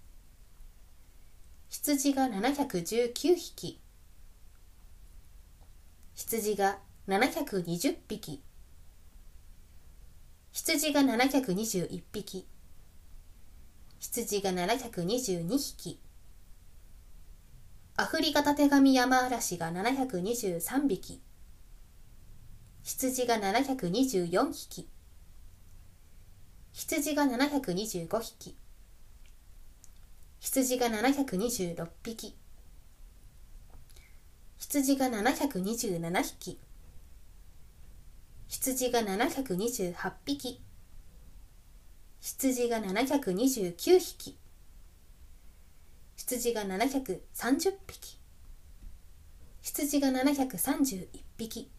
[1.69, 3.81] 羊が719匹。
[6.15, 6.79] 羊が
[7.09, 8.43] 720匹。
[10.53, 12.47] 羊が721匹。
[13.99, 15.99] 羊が722匹。
[17.97, 21.23] アフリカタテガミヤマアラシが723匹。
[22.83, 24.89] 羊が724匹。
[26.73, 28.57] 羊が725匹。
[30.39, 32.37] 羊が726匹。
[34.59, 36.61] 羊が727匹。
[38.53, 40.61] 羊が728匹。
[42.21, 44.39] 羊が729匹。
[46.17, 48.19] 羊が730匹。
[49.63, 51.09] 羊が731
[51.39, 51.71] 匹。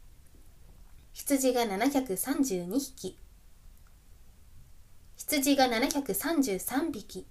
[1.13, 3.19] 羊が732匹。
[5.15, 7.27] 羊が733匹。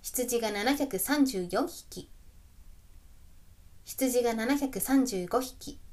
[0.00, 2.10] 羊が734匹。
[3.84, 5.83] 羊が735匹。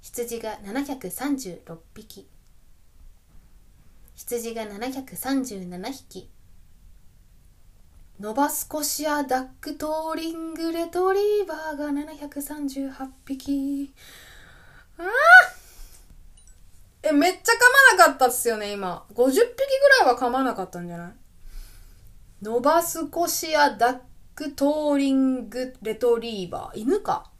[0.00, 2.28] 羊が736匹。
[4.14, 6.30] 羊が737匹。
[8.20, 13.94] ノバスコシアダックトーリングレトリーバーが738匹。
[14.98, 15.06] ああ
[17.02, 19.06] えめっちゃ噛まなかったっすよね今。
[19.14, 19.44] 50匹ぐ
[20.04, 21.12] らいは噛まなかったんじゃない？
[22.42, 23.98] ノバスコシアダッ
[24.34, 26.78] クトーリングレトリーバー。
[26.80, 27.30] 犬か？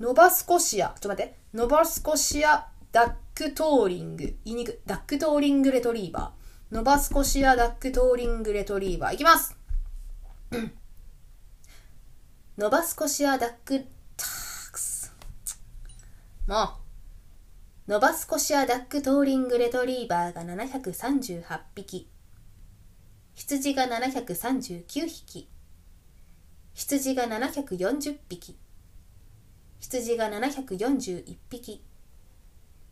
[0.00, 6.74] ノバスコシアちょっと待ってノバスコシアダックトーリング、言いにくダックトーリングレトリーバー。
[6.74, 9.14] ノバスコシアダックトーリングレトリーバー。
[9.14, 9.56] いきます
[12.56, 13.84] ノバスコシアダック
[14.16, 15.14] タックス。
[16.46, 16.78] も
[17.86, 17.90] う。
[17.90, 21.42] ノバスコシアダックトーリングレトリーバーが738
[21.74, 22.08] 匹。
[23.34, 25.50] 羊が739匹。
[26.72, 28.59] 羊が740匹。
[29.80, 31.82] 羊が741匹。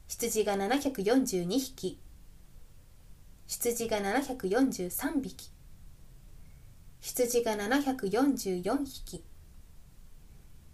[0.09, 2.01] 羊が742匹。
[3.47, 5.51] 羊が743匹。
[7.01, 9.23] 羊が744匹。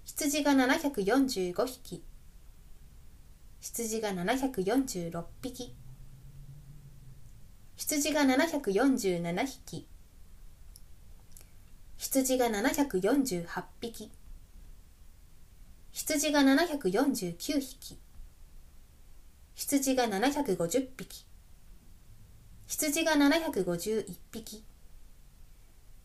[0.05, 2.05] 羊が745匹。
[3.61, 5.75] 羊が746匹。
[7.77, 9.87] 羊が747匹。
[11.99, 14.11] 羊が748匹。
[15.95, 17.97] 羊が749匹。
[19.55, 21.25] 羊が750匹。
[22.67, 24.65] 羊が751匹。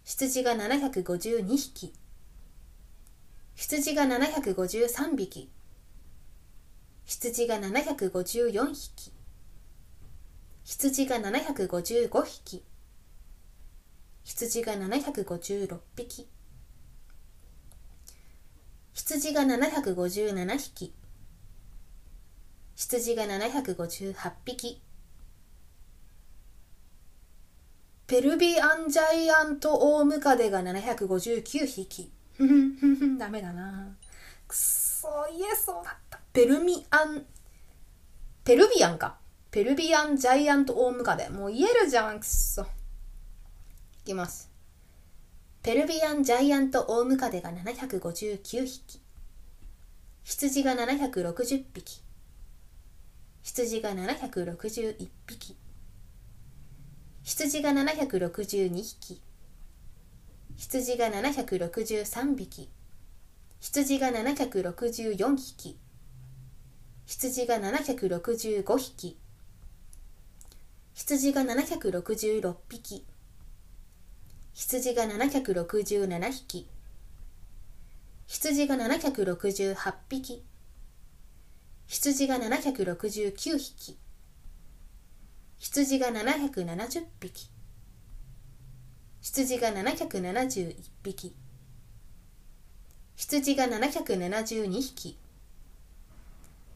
[0.03, 1.93] 羊が752匹。
[3.55, 5.49] 羊が753匹。
[7.05, 9.11] 羊が754匹。
[10.63, 12.63] 羊が755匹。
[14.23, 16.27] 羊が756匹。
[18.99, 20.93] 羊が757匹。
[22.75, 24.13] 羊が758
[24.45, 24.81] 匹。
[28.07, 32.11] ペルビアンジャイアントオウムカデが759匹。
[33.17, 33.95] ダメだな。
[34.45, 36.19] くそ言えそうだった。
[36.33, 37.25] ペルミアン
[38.43, 39.17] ペルビアンか。
[39.49, 41.29] ペルビアンジャイアントオウムカデ。
[41.29, 42.65] もう言えるじゃんくそい
[44.03, 44.48] きます。
[45.61, 49.01] ペルビアンジャイアントオウムカデが759匹。
[50.23, 52.01] 羊が760匹。
[53.43, 55.57] 羊が761匹。
[57.23, 59.21] 羊が762匹。
[60.55, 62.69] 羊が763匹。
[63.59, 65.77] 羊が764匹。
[67.05, 69.17] 羊が765匹。
[70.93, 73.05] 羊が766匹。
[74.53, 76.67] 羊が767匹。
[78.27, 80.43] 羊が768匹。
[81.87, 83.97] 羊が769匹。
[85.57, 87.49] 羊が770匹。
[89.21, 91.35] 羊が771匹。
[93.15, 95.17] 羊が772匹。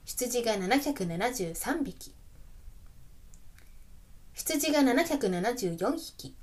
[0.06, 2.14] 羊が773匹。
[4.34, 6.36] 羊が774匹。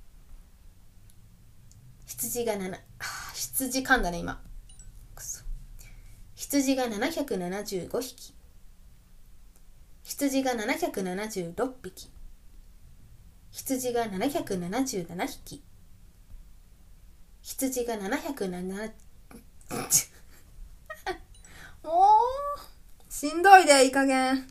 [2.10, 2.76] 羊が7
[3.34, 4.42] 羊噛んだね今。
[5.14, 5.44] くそ。
[6.34, 8.34] 羊が775匹
[10.02, 12.10] 羊が776匹
[13.52, 15.62] 羊が777匹
[17.42, 18.92] 羊が707
[21.84, 22.08] も
[23.08, 24.48] うしんどいでいい加減。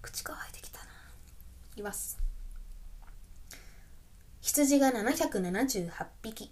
[0.00, 0.84] 口乾いてきたな。
[1.72, 2.19] いきます。
[4.52, 6.50] 羊が778匹。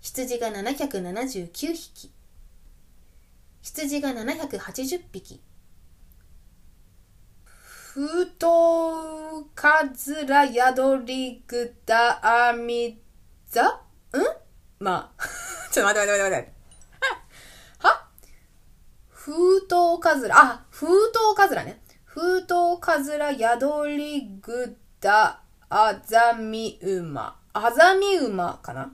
[0.00, 2.12] 羊が779匹。
[3.60, 5.40] 羊が780匹
[7.56, 13.00] ふとかずらやどりぐだあみ
[13.48, 13.80] ざ
[14.12, 14.18] ん？
[14.78, 15.22] まあ。
[15.72, 16.52] ちょっと待って待って待って待って。
[17.78, 18.08] は？
[19.10, 21.82] 封筒かずら、あ、封筒かずらね。
[22.04, 25.43] 封筒かずらやどりぐだ
[25.76, 27.36] あざみ馬。
[27.52, 28.92] あざみ馬かな？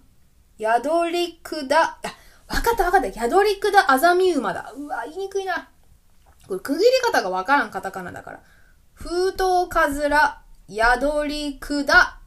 [0.56, 3.08] やどりくだ、あ、わかったわかった。
[3.08, 4.72] やどりくだあざみ馬だ。
[4.74, 5.68] うわ、言いにくいな。
[6.48, 8.40] これ区切り方がわからんカタカナだから。
[8.94, 10.40] 封筒かずら、
[10.70, 12.18] 宿りくだ、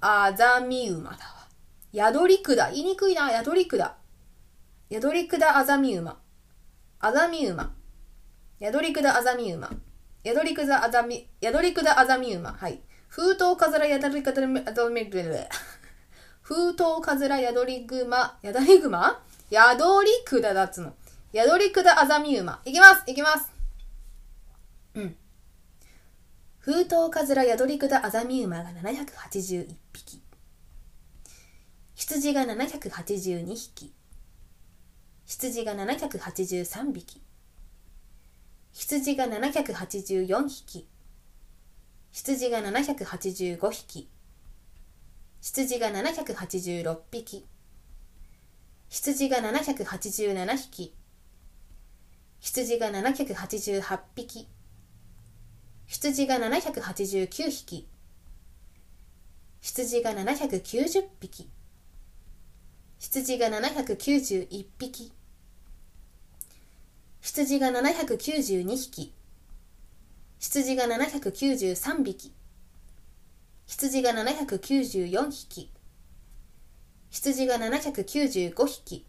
[0.00, 1.48] あざみ馬だわ。
[1.94, 2.72] 宿りくだ。
[2.72, 3.30] 言いにくいな。
[3.30, 3.94] 宿りくだ。
[4.90, 6.18] 宿りくだあざみ馬。
[6.98, 7.72] あざみ馬。
[8.60, 9.70] 宿りくだあざみ馬。
[10.24, 12.54] 宿りくだあざみ、宿りくだあざみ馬。
[12.54, 12.82] はい。
[13.14, 15.04] 封筒かずら宿りくだあざみ、
[16.42, 19.22] 封筒かずら宿りぐま、宿りぐま
[19.52, 19.60] 宿
[20.04, 20.94] りくだだつの。
[21.32, 22.60] 宿りくだあざみ馬。
[22.64, 23.04] いきます。
[23.06, 23.52] いきます。
[24.94, 25.16] うん。
[26.58, 30.20] 封筒かずら宿りくだあざみ馬が781匹。
[31.94, 33.94] 羊が782匹。
[35.24, 37.22] 羊が783匹。
[38.72, 40.88] 羊が784匹。
[42.14, 44.08] 羊が785匹。
[45.40, 47.44] 羊が786匹。
[48.88, 50.94] 羊が787匹。
[52.38, 54.46] 羊が788匹。
[55.86, 57.88] 羊が789匹。
[59.60, 61.50] 羊が790匹。
[63.00, 65.12] 羊が791匹。
[67.20, 69.12] 羊が792匹。
[70.54, 72.32] 羊が793匹。
[73.66, 75.72] 羊が794匹。
[77.10, 79.04] 羊が795匹。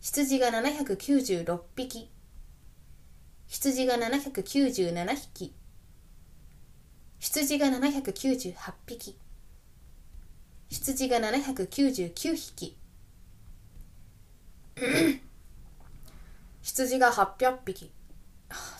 [0.00, 2.10] 羊が796匹。
[3.46, 5.54] 羊が797匹。
[7.18, 9.16] 羊が798匹。
[10.68, 12.76] 羊が799匹。
[16.60, 17.90] 羊が800匹。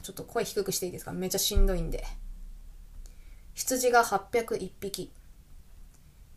[0.02, 1.12] ちょっと声低くしていいですか？
[1.12, 2.04] めっちゃしんどいんで。
[3.54, 5.12] 羊が801匹。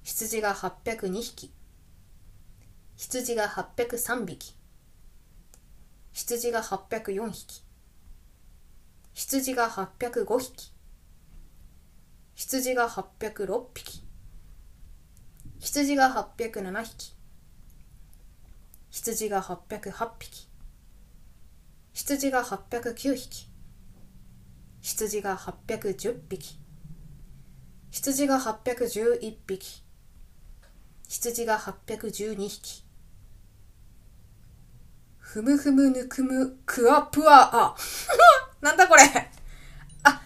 [0.03, 1.53] 羊が802匹。
[2.97, 4.55] 羊が803匹。
[6.11, 7.63] 羊が804匹。
[9.13, 10.73] 羊が805匹。
[12.35, 14.03] 羊が806匹。
[15.59, 17.15] 羊が807匹。
[18.89, 20.50] 羊が808匹。
[21.93, 23.49] 羊が809匹。
[24.81, 26.57] 羊が810匹。
[27.91, 29.83] 羊が811匹。
[31.09, 32.85] 羊が812匹。
[35.19, 36.57] ふむふむぬくむ。
[36.65, 37.75] クワプアあ
[38.61, 39.03] なんだこれ。
[40.03, 40.21] あ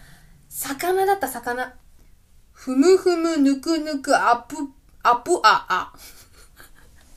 [0.48, 1.76] 魚だった魚。
[2.52, 4.56] ふむふむぬくぬくアプ
[5.02, 5.92] アプアあ。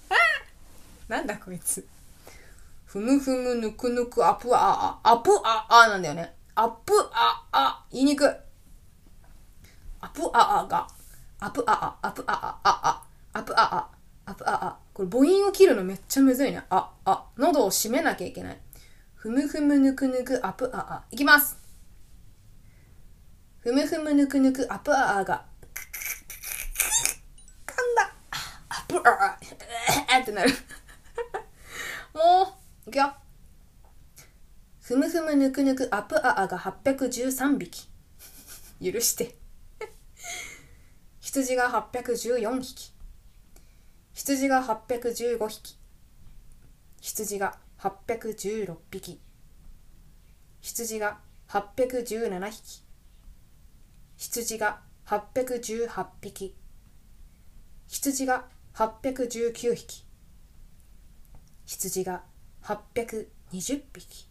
[1.07, 1.87] なんだこいつ。
[2.89, 6.33] ふむふむぬくぬくアプアあアプアあなんだよね。
[6.55, 8.27] アプアあ言いにくい。
[10.01, 10.87] アプアアが
[11.39, 13.03] アプアアアプアアア
[13.33, 13.87] アアプアア
[14.25, 16.63] アプアアこれ母音を切るのめっちゃむずいね。
[16.71, 18.59] ああ喉を閉めなきゃいけない。
[19.13, 21.59] ふむふむぬくぬくアプアアいきます。
[23.59, 25.45] ふむふむぬくぬくアプアアが
[27.67, 28.11] 噛んだ。
[28.67, 29.37] アプア
[30.15, 30.49] アってなる。
[32.15, 32.58] もう
[32.89, 33.13] いくよ
[34.79, 37.87] ふむふむぬくぬくアプアアが813匹
[38.83, 39.37] 許して。
[41.21, 42.91] 羊が814匹
[44.13, 45.77] 羊が815匹
[46.99, 49.21] 羊が816匹
[50.61, 52.83] 羊が817匹
[54.17, 56.55] 羊が818匹
[57.87, 60.05] 羊が819匹
[61.67, 62.23] 羊が
[62.63, 64.29] 820匹。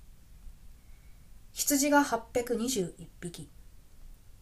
[1.52, 3.48] 羊が821匹。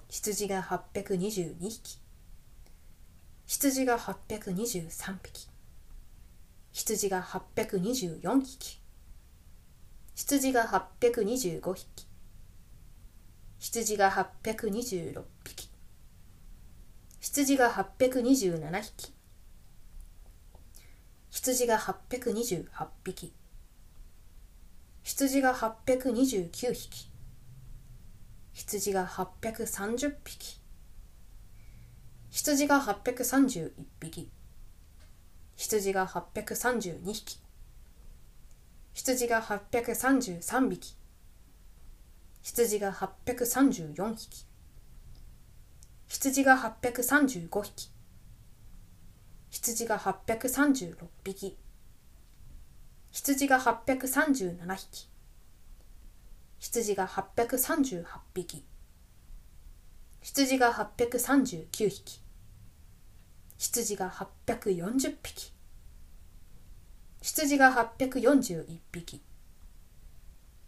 [0.09, 1.99] 羊が822匹。
[3.47, 5.49] 羊が823匹。
[6.73, 8.81] 羊が824匹。
[10.15, 12.07] 羊が825匹。
[13.59, 15.71] 羊が826匹。
[17.21, 19.15] 羊が827匹。
[21.31, 23.33] 羊が828匹。
[25.07, 27.09] 羊が829匹。
[28.53, 30.61] 羊が830匹。
[32.29, 33.71] 羊が831
[34.01, 34.29] 匹。
[35.55, 37.39] 羊が832匹。
[38.95, 40.97] 羊が833匹。
[42.43, 44.45] 羊が834匹。
[46.09, 47.93] 羊が835匹。
[49.51, 51.57] 羊が836匹。
[53.17, 55.09] 羊が837匹。
[56.59, 58.63] 羊が838匹。
[60.21, 62.21] 羊が839匹。
[63.57, 65.55] 羊が840匹。
[67.23, 69.23] 羊が841匹。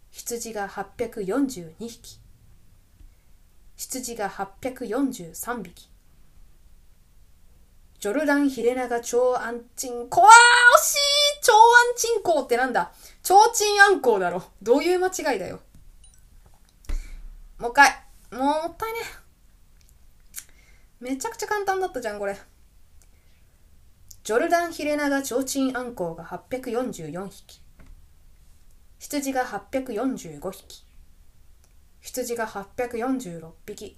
[0.09, 2.19] 羊が842匹。
[3.77, 5.91] 羊が843匹。
[7.99, 10.33] ジョルダンヒレナガ超安鎮こわー惜
[10.85, 11.43] しい！
[11.43, 11.59] 超安
[11.97, 12.93] 鎮校ってなんだ？
[13.23, 14.41] 超鎮安校だろ。
[14.61, 15.59] どういう間違いだよ。
[17.57, 17.89] もう一回。
[18.31, 18.99] もうもったいね。
[21.01, 22.37] めちゃくちゃ簡単だったじゃんこれ。
[24.23, 27.61] ジョルダンヒレナガチョウチンアンコウが844匹
[28.99, 30.85] 羊が845匹
[31.99, 33.97] 羊が846匹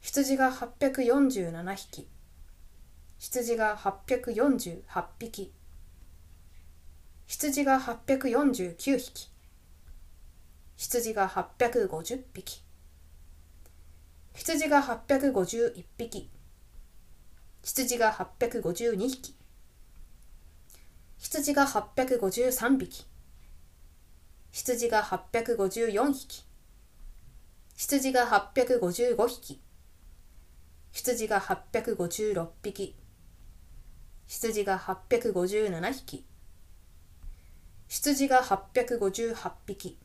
[0.00, 2.08] 羊が847匹
[3.18, 5.52] 羊が848匹。
[7.26, 9.30] 羊が849匹。
[10.76, 12.62] 羊が850匹。
[14.34, 16.30] 羊が851匹。
[17.62, 19.34] 羊が852匹。
[21.18, 23.06] 羊が853匹。
[24.52, 26.44] 羊が854匹。
[27.76, 29.60] 羊が855匹。
[30.92, 32.94] 羊が856匹。
[34.26, 36.24] 羊が857匹。
[37.88, 39.98] 羊が858匹。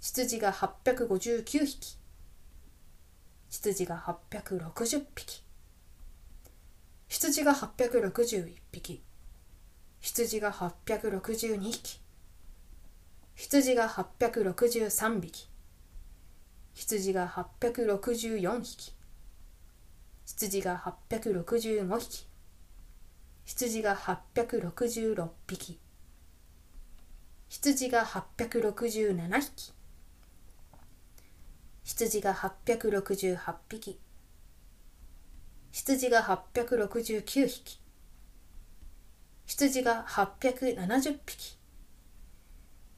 [0.00, 1.98] 羊が859匹。
[3.50, 5.44] 羊が860匹。
[7.08, 9.02] 羊が861匹。
[10.00, 12.00] 羊が862匹。
[13.34, 15.48] 羊が863匹。
[16.72, 18.94] 羊が864匹。
[20.24, 22.33] 羊が865匹。
[23.44, 25.78] 羊が866匹。
[27.48, 29.72] 羊が867匹。
[31.82, 34.00] 羊が868匹。
[35.70, 37.80] 羊が869匹。
[39.44, 41.58] 羊が870匹。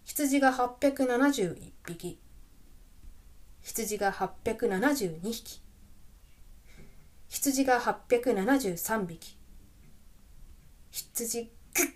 [0.05, 2.21] 羊が871匹。
[3.63, 5.61] 羊が872匹。
[7.29, 9.36] 羊が873匹。
[10.93, 11.47] 羊。
[11.75, 11.87] く っ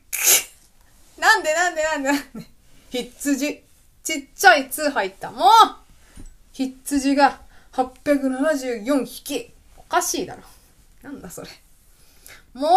[1.19, 2.47] なんでなんでなんでなんで。
[2.91, 3.65] 羊。
[4.03, 5.31] ちっちゃい「つ」入った。
[5.31, 5.49] もう。
[6.53, 7.41] 羊が
[7.73, 9.55] 874匹。
[9.77, 10.43] おかしいだろ。
[11.03, 11.49] なんだそれ。
[12.55, 12.71] もう。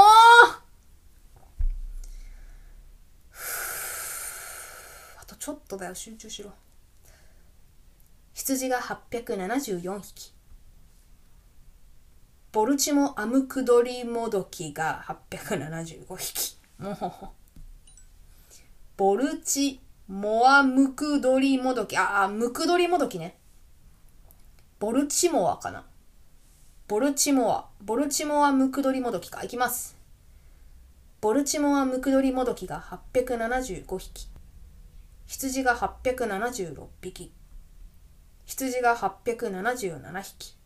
[5.20, 5.96] あとちょっとだよ。
[5.96, 6.54] 集中しろ。
[8.34, 10.33] 羊が874匹。
[12.54, 16.56] ボルチモアムクドリモドキが875匹。
[16.78, 16.96] もう。
[18.96, 21.98] ボルチモアムクドリモドキ。
[21.98, 23.40] ああムクドリモドキね。
[24.78, 25.84] ボルチモアかな。
[26.88, 27.66] ボルチモア。
[27.82, 29.44] ボルチモアムクドリモドキか。
[29.44, 29.98] いきます。
[31.22, 34.28] ボルチモアムクドリモドキが875匹。
[35.26, 37.34] 羊が876匹。
[38.46, 40.63] 羊が877匹。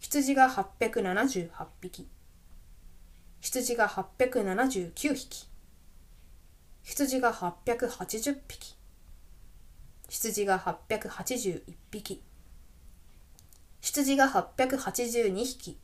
[0.00, 1.50] 羊が878
[1.80, 2.08] 匹。
[3.40, 5.48] 羊が879匹。
[6.82, 8.76] 羊が880匹。
[10.08, 12.22] 羊が881匹。
[13.80, 15.78] 羊が882匹。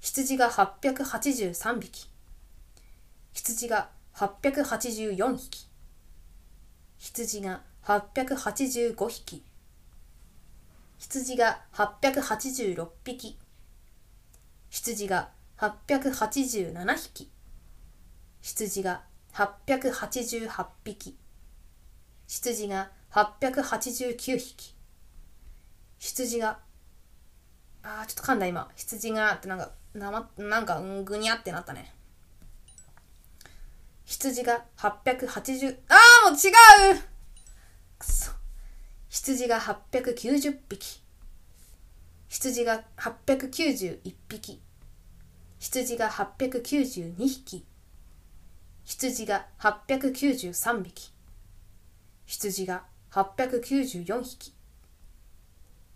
[0.00, 2.10] 羊が883匹。
[3.32, 5.68] 羊が884匹。
[6.98, 9.49] 羊が885匹。
[11.00, 13.38] 羊が886匹。
[14.68, 17.32] 羊が887匹。
[18.42, 19.02] 羊が
[19.32, 21.16] 888匹。
[22.26, 24.76] 羊が889匹。
[25.98, 26.58] 羊が
[27.82, 28.70] あーちょっと噛んだ今。
[28.76, 31.94] 羊がってなんかなまなんかぐにゃってなったね。
[34.04, 35.96] 羊が880あ
[36.26, 36.50] あもう違
[36.92, 37.00] う！
[37.98, 38.39] くそ。
[39.10, 41.02] 羊が890匹。
[42.28, 44.62] 羊が891匹。
[45.58, 47.66] 羊が892匹。
[48.84, 51.12] 羊が893匹。
[52.24, 54.54] 羊が894匹。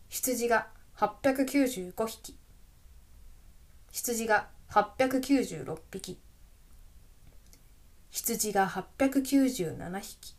[0.08, 0.66] 羊が
[0.96, 2.36] 895匹。
[3.92, 6.18] 羊が896匹。
[8.10, 10.33] 羊が897匹。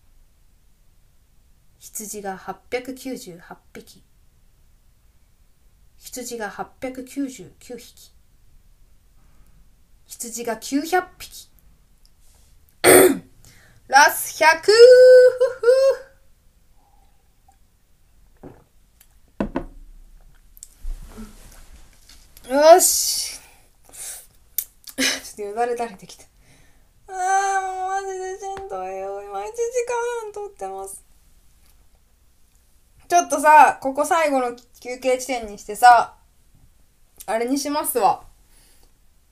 [1.79, 3.39] 羊が898
[3.73, 4.03] 匹
[5.97, 8.11] 羊が899匹
[10.07, 11.49] 羊が900匹
[13.87, 14.95] ラス 100!
[22.49, 23.39] よし
[24.97, 25.03] ちょ
[25.33, 26.25] っとよだれ垂れてきた。
[27.07, 29.21] ああ、もうマジでしんどいよ。
[29.23, 29.51] 今1時
[30.25, 31.04] 間撮ってます。
[33.07, 36.15] ちょっとさ、ここ最後の休憩地点にしてさ、
[37.27, 38.23] あれにしますわ。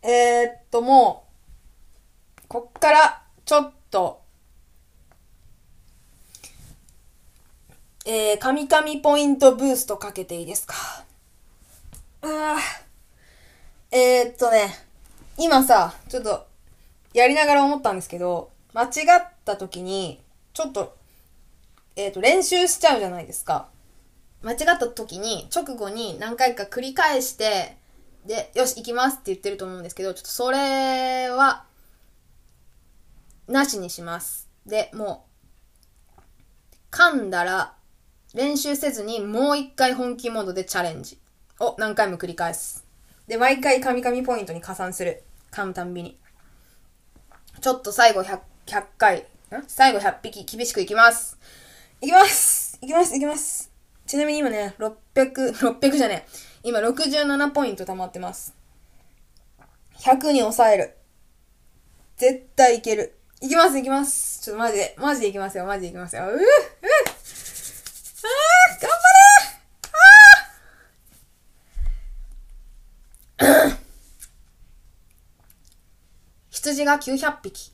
[0.01, 1.25] えー、っと、も
[2.37, 4.21] う、こっから、ちょっと、
[8.05, 10.75] えー、カミカミポイントブーストかけていいですか？
[12.21, 12.57] あー
[13.91, 14.75] えー、っとね、
[15.37, 16.45] 今さ、ちょっと、
[17.13, 18.87] やりながら思ったんですけど、間違
[19.19, 20.21] った時に、
[20.53, 20.97] ちょっと、
[21.95, 23.69] えー、っと、練習しちゃうじゃないですか。
[24.41, 27.77] 間違った時に、直後に何回か繰り返して、
[28.25, 31.65] で、よし、行きますって言ってると思うんですけど、ちょっとそれは、
[33.47, 34.49] なしにします。
[34.65, 35.25] で、も
[36.17, 36.21] う、
[36.91, 37.75] 噛んだら、
[38.33, 41.19] 練習せずにもう一回本気モードでチャレンジ
[41.59, 42.83] を何回も繰り返す。
[43.27, 45.23] で、毎回カミカミポイントに加算する。
[45.51, 46.17] 噛むたんびに。
[47.61, 49.23] ちょっと最後100、100回、ん？
[49.67, 51.37] 最後100匹厳しくいきます。
[52.03, 53.71] いきますいきますいきます
[54.05, 56.69] ちなみに今ね、600、600じゃねえ。
[56.69, 58.53] 今67ポイント溜まってます。
[59.99, 60.97] 100に抑える。
[62.17, 63.17] 絶対いける。
[63.39, 64.41] いきますいきます。
[64.41, 66.25] ちょっとマジで、マジでいきますよ、マジでいきますよ。
[66.25, 68.91] うううあー頑
[73.47, 73.71] 張れ
[76.51, 77.71] 羊が900匹。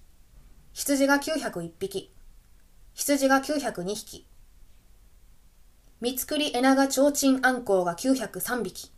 [0.73, 2.14] 羊が901匹。
[2.93, 4.25] 羊が902匹。
[6.01, 8.91] 三つくりエナガチョウチンアンコウが903匹。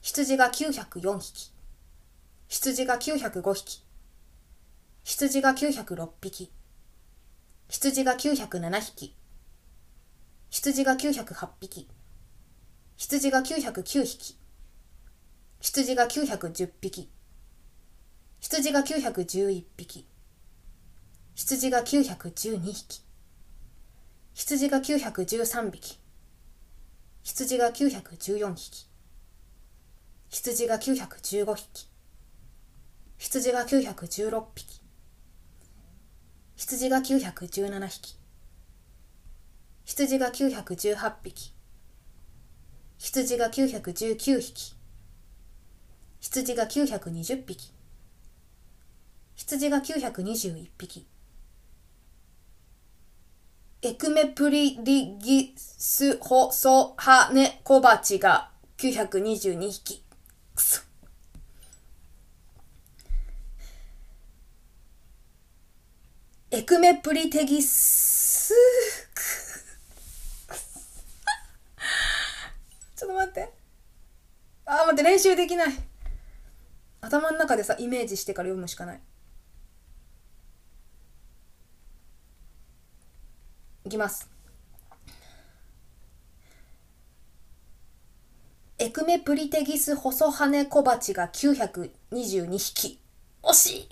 [0.00, 1.52] 羊が904匹。
[2.48, 3.84] 羊が905匹。
[5.04, 6.52] 羊が906匹。
[7.68, 9.14] 羊が907匹。
[10.50, 11.88] 羊が908匹。
[12.96, 14.38] 羊が909匹。
[15.60, 17.10] 羊が910匹。
[18.40, 20.06] 羊が911匹。
[21.36, 23.02] 羊が912匹。
[24.32, 26.00] 羊が913匹。
[27.22, 28.88] 羊が914匹。
[30.30, 31.88] 羊が915匹。
[33.18, 34.80] 羊が916匹。
[36.56, 38.18] 羊が917匹。
[39.84, 41.54] 羊が918匹。
[42.96, 44.74] 羊が919匹。
[46.18, 47.74] 羊が920匹。
[49.34, 51.06] 羊が921匹。
[53.82, 60.02] エクメプリリギスホソハネコバチが922匹。
[60.54, 60.82] くそ。
[66.50, 68.54] エクメプリテギス、
[72.96, 73.52] ちょっと待って。
[74.64, 75.68] あ待って、練習できない。
[77.02, 79.00] 頭の中でさ、イメージしてから読むしかない。
[83.86, 84.28] いきます。
[88.78, 93.00] エクメプリテギス細羽小鉢が922匹。
[93.42, 93.88] 惜しい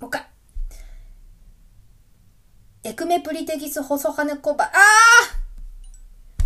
[0.00, 0.26] もう一回。
[2.84, 4.70] エクメプリテギス細羽小鉢、あ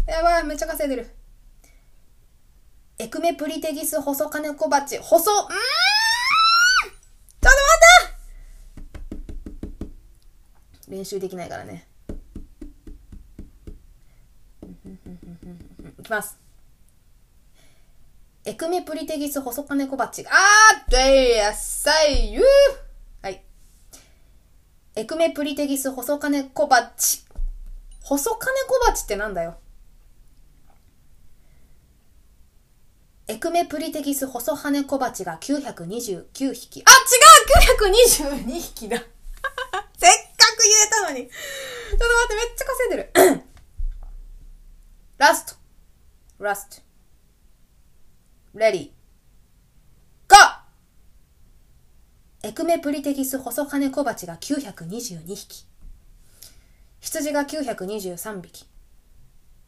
[0.07, 1.11] ーやばい、めっちゃ稼いでる。
[2.99, 5.49] エクメプリテギス細金小鉢、細、うん
[10.95, 11.89] 練習できないからね。
[15.99, 16.39] いきます。
[18.45, 20.25] エクメプリテギス細金小鉢。
[20.29, 22.43] あーでやさいゆ
[23.23, 23.43] はい。
[24.95, 27.25] エクメプリテギス細金小鉢。
[28.01, 29.57] 細金小鉢ってなんだよ。
[33.27, 36.85] エクメプリテギス細羽小鉢が929匹。
[36.85, 39.03] あ、違う !922 匹だ
[41.05, 41.23] のに。
[41.23, 43.45] ちょっと待って、めっちゃ稼いでる。
[45.19, 45.55] ラスト。
[46.39, 46.83] ラスト。
[48.55, 48.91] レディー。
[50.29, 50.65] ゴー
[52.49, 55.67] エクメプリテギス細羽小鉢が922匹。
[57.01, 58.67] 羊が923匹。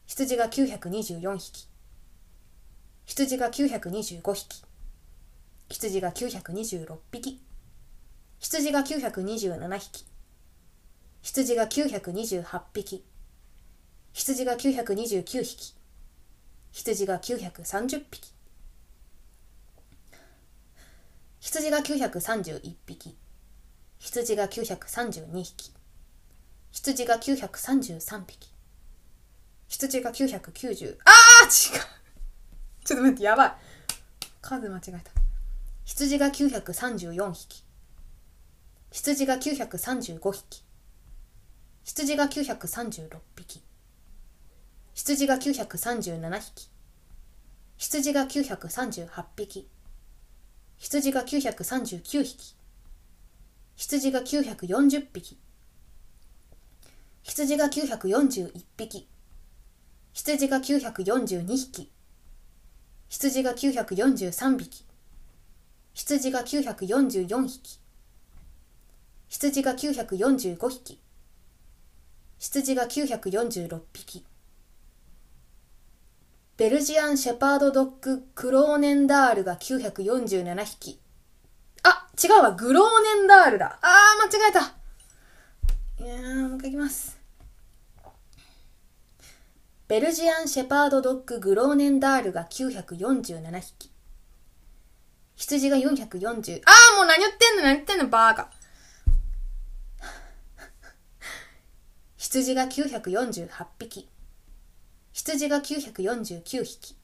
[0.05, 1.67] 羊が924匹。
[3.05, 4.63] 羊が925匹。
[5.69, 7.41] 羊が926匹。
[8.39, 10.05] 羊が927匹。
[11.27, 13.03] 羊が928匹。
[14.13, 15.75] 羊が929匹。
[16.71, 18.33] 羊が930匹。
[21.41, 23.17] 羊が931匹。
[23.99, 25.73] 羊が932匹。
[26.71, 28.53] 羊が933匹。
[29.67, 31.81] 羊が990あー違う。
[32.85, 33.53] ちょっと待ってやばい。
[34.41, 35.11] 数間違えた。
[35.83, 37.65] 羊が934匹。
[38.91, 40.66] 羊が935匹。
[41.87, 43.07] 羊が936
[43.37, 43.63] 匹。
[44.93, 46.69] 羊が937匹。
[47.77, 49.69] 羊が938匹。
[50.77, 52.55] 羊が939匹。
[53.77, 55.39] 羊が940匹。
[57.23, 59.07] 羊が941匹。
[60.11, 61.89] 羊が942匹。
[63.09, 64.85] 羊が943匹。
[65.93, 67.79] 羊が944匹。
[69.29, 71.06] 羊が945匹。
[72.39, 74.23] 羊が946匹
[76.55, 80.99] ベルジアン・シェパード・ドッグ・クローネンダールが947匹。
[81.83, 83.77] あ、違うわ、グローネンダールだ。
[83.81, 86.03] あー、間違えた。
[86.03, 87.19] いやー、もう一回いきます。
[89.87, 93.91] ベルジアン・シェパード・ドッグ・グローネンダールが947匹。
[95.35, 95.85] 羊が440。
[95.85, 98.49] あー、もう何言ってんの何言ってんのバーカ。
[102.29, 103.47] 羊が948
[103.79, 104.09] 匹。
[105.13, 106.97] 羊が949匹。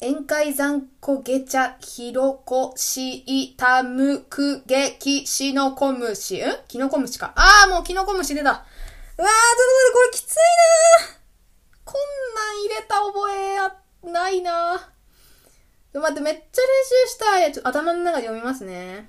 [0.00, 6.38] 宴会山こげ茶、ひろこ、し、い、たむ、く、げ、き、しのこむし。
[6.38, 6.42] ん？
[6.66, 7.32] きのこむしか。
[7.36, 8.50] ああ、もうきのこむし出た。
[8.50, 8.66] うわー、ちょっ
[9.14, 9.30] と待っ
[9.86, 11.14] て、これきついな
[11.84, 14.90] こんなん入れた覚えや、ないな
[15.94, 16.68] 待って、めっちゃ練
[17.06, 17.52] 習したい。
[17.52, 19.08] ちょ頭の中で読みますね。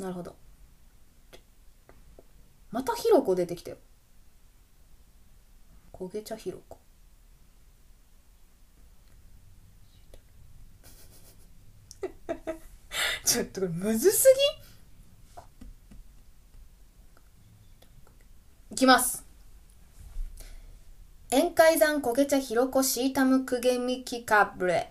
[0.00, 0.34] なるほど。
[2.70, 3.76] またひろこ出てきたよ。
[5.92, 6.78] 焦げ茶ひろこ。
[13.24, 14.26] ちょっとこれむずす
[18.70, 18.72] ぎ？
[18.72, 19.24] いきます。
[21.32, 24.90] 宴会山焦げ茶ひろこシータムクゲミキカブレ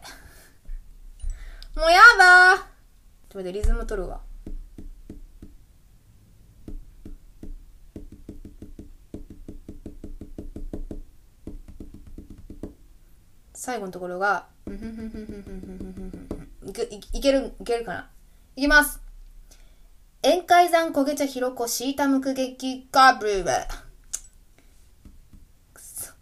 [1.76, 2.64] もうやだちょっ
[3.30, 4.22] と待ってリズム取るわ
[13.62, 14.48] 最後のところが、
[16.66, 18.10] いけいける、いけるかな？
[18.56, 19.02] いきます。
[20.24, 23.68] 宴会山焦げ茶ひろこシータムク劇カブルー。
[25.74, 26.14] くそ。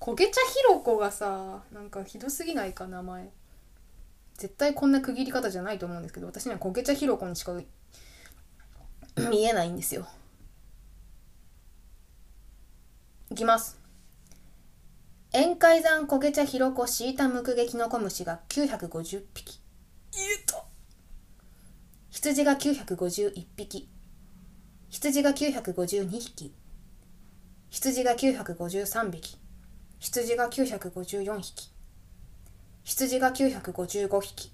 [0.00, 3.30] 焦げ茶ひろこがさ、なんかひどすぎないか、名前。
[4.38, 7.52] 絶対こんな区切り方じゃないと思うんですけど、私には焦げ茶ひろこにしか
[9.30, 10.08] 見えないんですよ。
[13.30, 13.85] いきます。
[15.38, 19.60] 宴会山焦げ茶ひろこシータムクゲキノコムシが950匹。
[20.14, 20.64] 言えた。
[22.08, 23.86] 羊が951匹。
[24.88, 26.54] 羊が952匹。
[27.68, 29.36] 羊が953匹。
[29.98, 31.70] 羊が954匹。
[32.84, 34.52] 羊が955匹。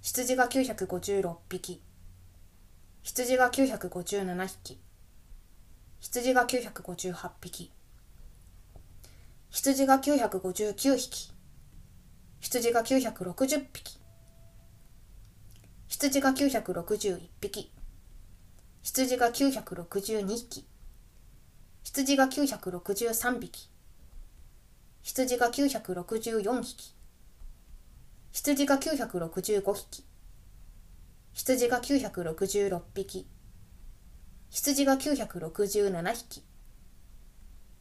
[0.00, 1.82] 羊が956匹。
[3.02, 4.80] 羊が957匹。
[6.00, 7.70] 羊が958匹。
[9.54, 11.30] 羊が959匹。
[12.40, 14.00] 羊が960匹。
[15.88, 17.70] 羊が961匹。
[18.82, 20.66] 羊が962匹。
[21.84, 23.68] 羊が963匹。
[25.02, 26.94] 羊が964匹。
[28.32, 30.04] 羊が965匹。
[31.34, 33.26] 羊が966匹。
[34.48, 36.51] 羊が967匹。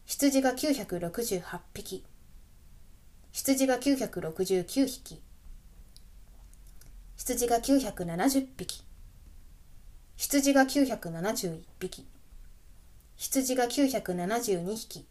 [0.06, 2.04] 羊が968匹。
[3.32, 5.22] 羊が969匹。
[7.18, 8.84] 羊が970匹。
[10.18, 12.06] 羊が971匹。
[13.16, 15.06] 羊が972匹。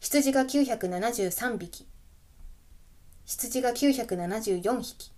[0.00, 1.86] 羊が973匹。
[3.26, 5.12] 羊が974匹。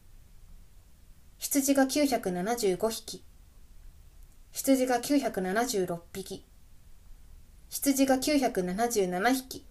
[1.38, 3.22] 羊が975匹。
[4.52, 6.49] 羊が976匹。
[7.70, 9.64] 羊が977匹。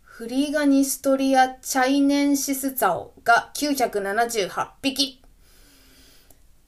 [0.00, 5.22] フリーガニストリアチャイネンシスザオが978匹。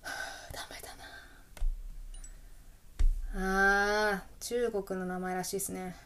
[0.02, 0.94] は あダメだ
[3.34, 4.12] な。
[4.12, 5.96] あー、中国の名前らしいですね。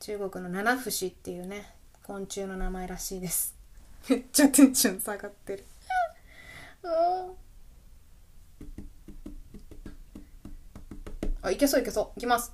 [0.00, 3.56] 中国の七節っていうね、昆虫の名前らしいです。
[4.10, 5.64] めっちゃテンション下がってる。
[6.84, 6.88] う
[7.32, 7.47] ん
[11.48, 12.18] あ、いけそういけそう。
[12.18, 12.52] いきます。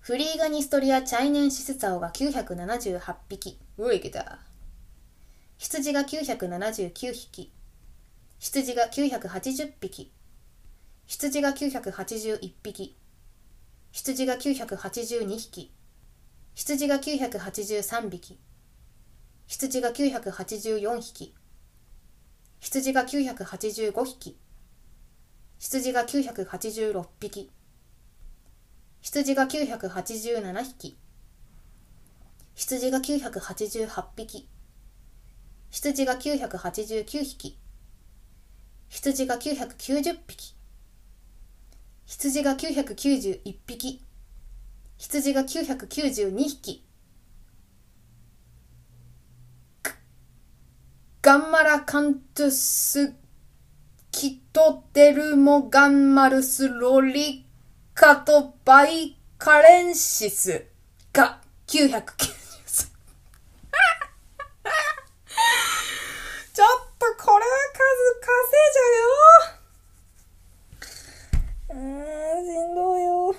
[0.00, 3.58] フリーガニストリアチャイネンシスツァオが978匹。
[3.78, 4.38] うお、いけた。
[5.58, 7.52] 羊が979匹。
[8.38, 10.12] 羊が980匹。
[11.06, 12.96] 羊が981匹。
[13.92, 15.72] 羊が982匹。
[16.54, 18.38] 羊が983匹。
[19.46, 21.34] 羊が984匹。
[22.60, 24.36] 羊が985匹。
[25.62, 27.48] 羊が986匹。
[29.00, 30.98] 羊が987匹。
[32.56, 34.48] 羊が988匹。
[35.70, 37.56] 羊が989匹。
[38.88, 40.56] 羊が990匹。
[42.06, 44.04] 羊が991匹。
[44.98, 46.84] 羊が992匹。
[51.22, 53.21] ガンマラカントゥス
[54.12, 57.44] キトデルモガンマルスロリ
[57.94, 60.66] カトバイカレンシス
[61.12, 61.78] が993
[66.52, 66.68] ちょっ
[66.98, 68.36] とこれは数稼
[68.68, 69.08] いじゃうよ。
[71.70, 73.34] うーんしんどいよ。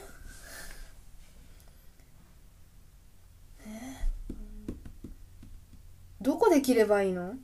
[6.21, 7.35] どこで切ればいいの？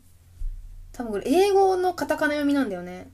[1.00, 3.10] 多分これ英語のカタカナ読みなんだよね。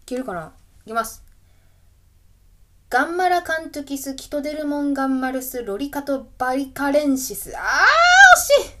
[0.00, 0.54] いけるかな？
[0.86, 1.22] いきます。
[2.88, 7.54] ガンマラカントゥキスキトデルモンガンマルスロリカトバリカレンシス。
[7.54, 7.64] あー
[8.62, 8.77] 惜しい！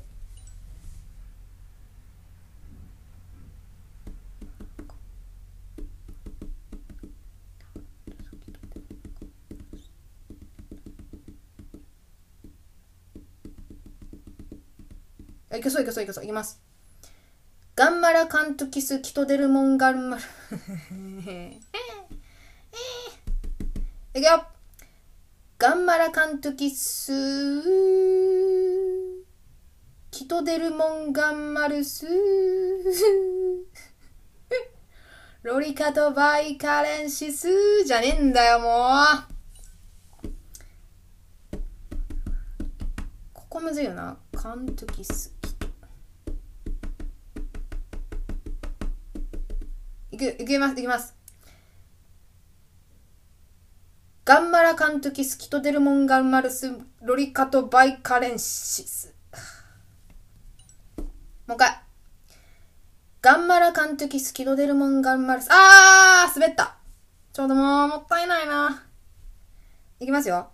[15.56, 16.24] いけそういけそういけそう。
[16.24, 16.60] いきます。
[17.74, 20.22] ガンマラカントゥキスキトデルモンガンマル
[24.14, 24.44] いくよ。
[25.58, 27.12] ガンマラカントゥキス
[30.10, 32.06] キトデルモンガンマルス。
[35.44, 38.90] ロリカトバイカレンシスじゃねえんだよも
[40.24, 40.28] う。
[43.32, 44.18] ここむずいよな。
[44.34, 45.37] カントキス
[50.24, 51.14] いく、いきます、いきます。
[54.24, 56.70] ガンマラカントキスキトデルモンガンマルス
[57.02, 59.14] ロリカトバイカレンシス。
[61.46, 61.80] もう一回。
[63.22, 65.48] ガンマラカントキスキトデルモンガンマルス。
[65.50, 66.76] あー滑った
[67.32, 68.84] ちょうどもう、もったいないな。
[70.00, 70.50] いきますよ。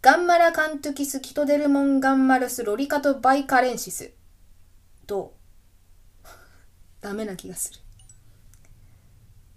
[0.00, 4.12] ガンマラカントキスキトデルモンガンマルスロリカトバイカレンシス。
[5.06, 5.34] ど
[6.24, 6.26] う？
[7.02, 7.80] ダメな気がする。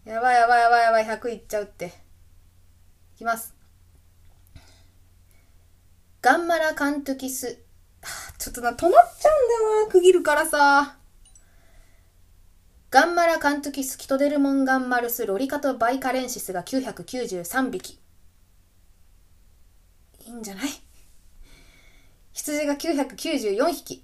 [0.05, 1.93] やばいやばいやばいやばい、100いっちゃうって。
[3.15, 3.53] いきます。
[6.21, 7.59] ガンマラカントキス。
[8.39, 10.97] ちょっとな、止まっちゃうんだよな、区切るからさ。
[12.89, 18.01] ガンマラカントキスキトデルモンガンマルスロリカトバイカレンシスが993匹。
[20.25, 20.69] いいんじゃない？
[22.33, 24.03] 羊が994匹。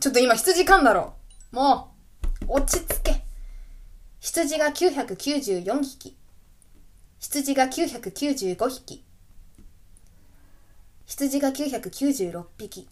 [0.00, 1.14] ちょっと今羊噛んだろ。
[1.52, 1.94] も
[2.48, 3.25] う、落ち着け。
[4.26, 6.16] 羊が994匹。
[7.20, 9.04] 羊が995匹。
[11.06, 12.88] 羊が996匹。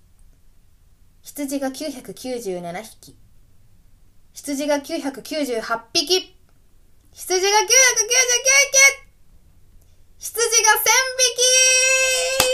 [1.23, 3.17] 羊が997匹。
[4.33, 6.37] 羊が998匹。
[7.13, 7.75] 羊が999匹。
[10.21, 10.85] 羊が1000
[12.49, 12.54] 匹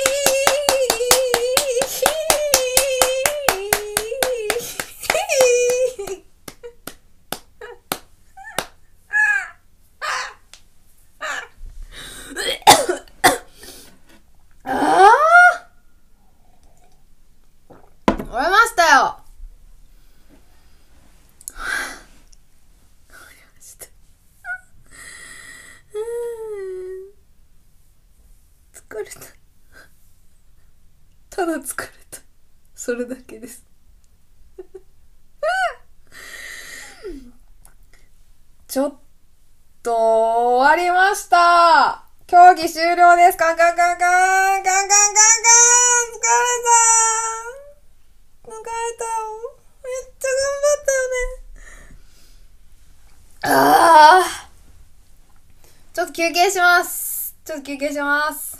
[57.81, 58.59] 休憩します。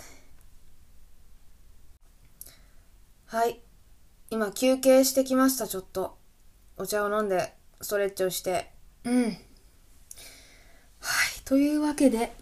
[3.27, 3.61] はい。
[4.31, 6.17] 今休憩してきましたちょっと。
[6.75, 8.71] お茶を飲んでストレッチをして。
[9.03, 9.23] うん。
[9.25, 9.35] はい。
[11.45, 12.33] というわけで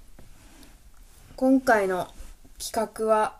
[1.35, 2.07] 今回の
[2.57, 3.39] 企画は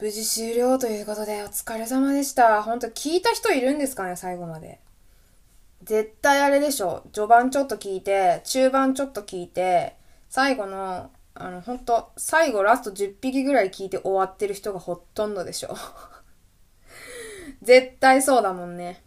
[0.00, 2.62] 無事終了ということでお疲れ様でした。
[2.62, 4.80] 本当聞いた人いるんですかね最後まで。
[5.82, 7.06] 絶対あれでしょ。
[7.12, 9.96] 序盤ちょっと聞いて中盤ちょっと聞いて
[10.30, 15.76] 最後のあの本当最後ラスト10匹ぐらい聞いて終わってる人がほとんどでしょ。
[17.62, 19.02] 絶対そうだもんね。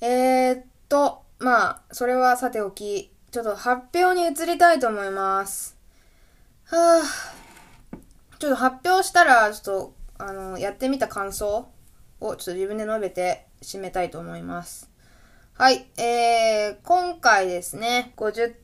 [0.00, 5.76] えー、っとまあそれはさておきちょっと発表に移りたいと思います。
[6.64, 7.46] はあ
[8.38, 11.68] ちょっと発表したら、ちょっと、あの、やってみた感想
[12.20, 14.90] をちょっと自分で述べて締めたいと思います。
[15.54, 18.54] はい、えー、今回ですね、50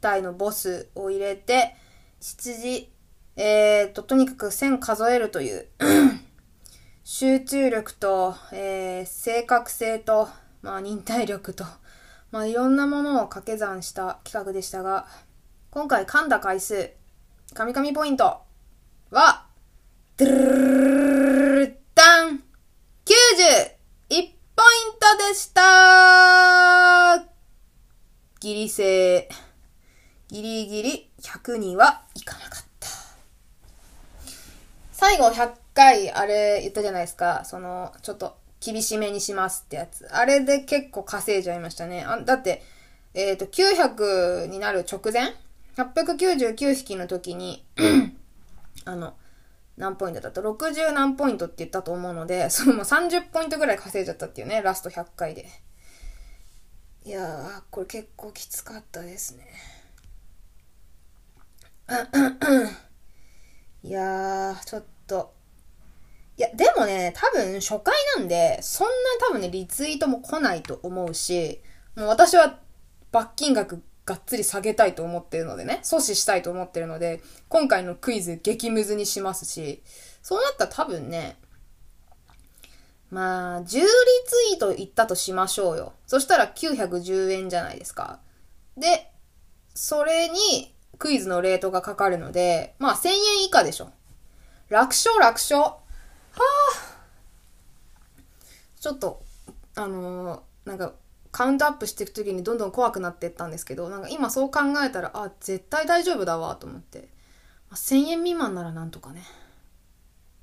[0.00, 1.76] 体のボスを入れて、
[2.22, 2.88] 羊、
[3.34, 5.66] えーと、とにかく1000数えるという、
[7.02, 10.28] 集中力と、えー、正確性と、
[10.62, 11.64] まあ、忍耐力と、
[12.30, 15.08] まあ、いろんなものを掛け算した企画でしたが、
[15.72, 16.92] 今回噛んだ回数、
[17.54, 18.42] 神々ポイント
[19.10, 19.46] は、
[20.16, 22.40] ドゥルルルルダン !91
[24.14, 24.28] ポイン
[25.00, 27.26] トでした
[28.38, 29.51] ギリセー。
[30.32, 32.88] ギリギリ100にはいかなかった。
[34.90, 37.42] 最後100回あれ言ったじゃないですか。
[37.44, 40.08] その、ちょっと厳しめにしますってやつ。
[40.10, 42.02] あれで結構稼いじゃいましたね。
[42.02, 42.62] あだって、
[43.12, 45.34] えっ、と、900になる直前
[45.76, 47.66] ?899 匹の時に、
[48.86, 49.12] あの、
[49.76, 55.46] 何ポイントだった ?60 何ポイントって言ったと思うので、 そのもう30ポイントぐらい稼いじゃったっていうね、ラスト100回で。
[57.04, 59.46] いやー、これ結構きつかったですね。
[63.82, 65.34] いやー、ちょっと。
[66.36, 68.92] いや、でもね、多分初回なんで、そんな
[69.28, 71.60] 多分ね、リツイートも来ないと思うし、
[71.96, 72.58] もう私は
[73.10, 79.82] 罰金額がっつり下げたいと思ってるのでね、阻止したいと思ってるので、今回のクイズ激ムズにしますし、
[80.22, 81.36] そうなったら多分ね、
[83.10, 83.82] まあ、10リツ
[84.54, 85.92] イートいったとしましょうよ。
[86.06, 88.20] そしたら910円じゃないですか。
[88.78, 89.12] で、
[89.74, 93.90] それにクイズのレートがかかるので、まあ1000円以下でしょ。
[94.68, 95.60] 楽勝楽勝。
[95.60, 95.78] は
[96.34, 97.02] あ
[98.80, 99.22] ちょっと、
[99.76, 100.94] あのーなんか、
[101.30, 107.08] カウントアップしていく時にどんどん怖くなっていったんですけど、なんか今そう考えたら、あ、絶対大丈夫だわ、と思って。
[107.70, 109.22] まあ、1000円未満ならなんとかね。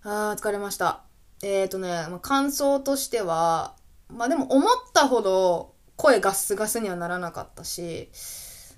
[0.04, 1.04] あー、疲れました。
[1.42, 3.76] えーとね、まあ、感想としては、
[4.10, 8.10] まあでも思ったほど声ガスガスにはならなかったし、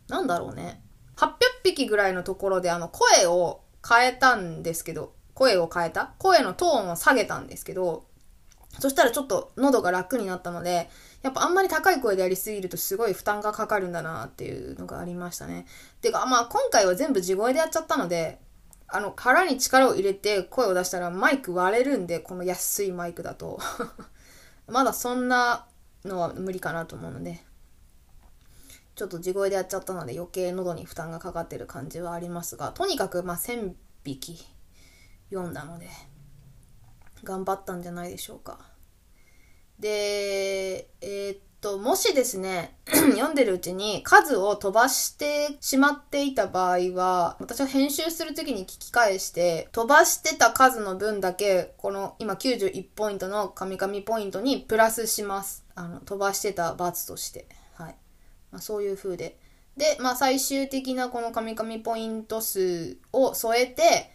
[0.08, 0.82] なんだろうね。
[1.22, 1.30] 800
[1.64, 6.14] 匹ぐらいのところであの声を変えたんですけど、声を変えた？
[6.18, 8.06] 声のトーンを下げたんですけど、
[8.80, 10.90] そしたらちょっと喉が楽になったので、
[11.22, 15.68] やっぱあんまり高い声でやりすぎるとすごい負担がかかるんだなっていうのがありましたね。
[16.02, 18.40] てか、まあ今回は全部地声でやっちゃったので、
[18.88, 23.60] あの、腹に力を入れて声を出したらマイク割れるんで、この安いマイクだと。
[24.68, 25.66] まだそんな
[26.04, 27.44] のは無理かなと思うので、
[29.02, 33.74] ちょっと地声でやっちゃったので余計喉に負担がかかってる感じはありますが、とにかくまあ1000
[34.04, 34.46] 匹
[35.32, 35.88] 読んだので、
[37.24, 38.60] 頑張ったんじゃないでしょうか。
[39.80, 55.66] で、えーっと、もしですね、 読んでるうちに数を飛ばしてしまっていた場合は、私は編集するときに聞き返して、飛ばしてた数の分だけ、この今91ポイントの神々ポイントにプラスします。
[55.74, 57.48] あの、飛ばしてた罰として。
[58.52, 59.38] まあ、そういう風で。
[59.78, 64.12] で、まあ、最終的なこの神々ポイント数を添えて、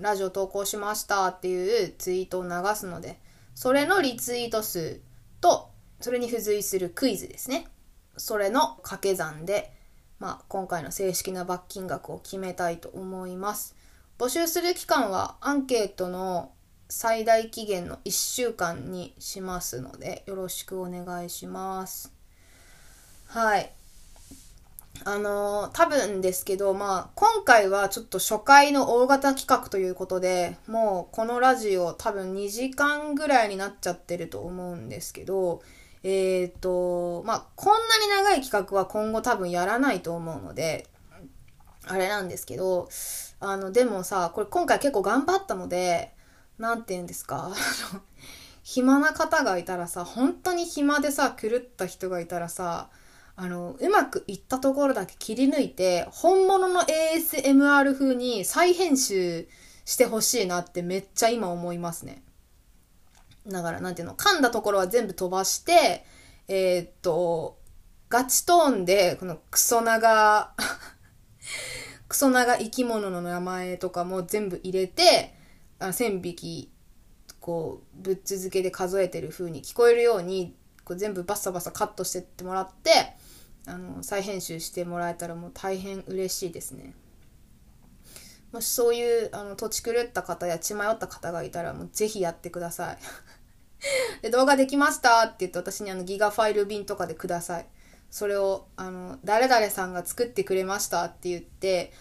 [0.00, 3.18] ラジオ投稿しましたっていうツイートを流すので、
[3.54, 5.00] それのリツイート数
[5.40, 7.66] と、それに付随するクイズですね。
[8.16, 9.72] それの掛け算で、
[10.18, 13.74] まあ、今回の正式な罰金額を決めたいと思います。
[14.18, 16.52] 募集する期間はアンケートの
[16.90, 22.12] 最大期限の1週間にしますので、よろしくお願いします。
[23.26, 23.72] はい。
[25.04, 35.62] あのー多分ですけど、まあ、今回はちょっと初回の大型企画ということで、もうこのラジオ多分2時間ぐらいになっちゃってると思うんですけど、
[36.02, 40.86] えっ、と、まあ、こんなに長い企画は今後多分やらないと思うので、
[41.86, 42.88] あれなんですけど、
[43.40, 46.14] あの、でもさ、これ今回結構頑張ったので、
[46.58, 47.48] なんて言うんですか、あ
[47.94, 48.00] の
[48.62, 52.90] 暇な方がいたらさ、本当に暇でさ、狂った人がいたらさ、
[53.42, 59.48] あの、うまくいったところだけ切り抜いて、本物の ASMR 風に再編集
[59.86, 62.22] してほしいなってめっちゃ今思いますね。
[63.46, 66.04] だから、なんていうの、噛んだところは全部飛ばして、
[66.48, 67.56] えーっと、
[68.10, 70.54] ガチトーンで、このクソ長、
[72.08, 75.34] クソ長生き物の名前とかも全部入れて、
[75.78, 76.70] あ1000匹、
[77.40, 80.54] こう、ぶっ続けで数えてる風に聞こえるように、
[80.84, 83.18] こう全部バッサバサカットしてってもらって、
[83.70, 86.94] あの、再編集してもらえたらもう大変嬉しいですね。
[88.52, 92.98] もしそういう、あの、土地狂った方や血迷った方がいたら、もうぜひやってください。
[94.22, 97.66] で、動画できましたって言って私にあのギガファイル便とかでください。
[98.10, 101.92] それを、あの、誰々さんが作ってくれましたって言って、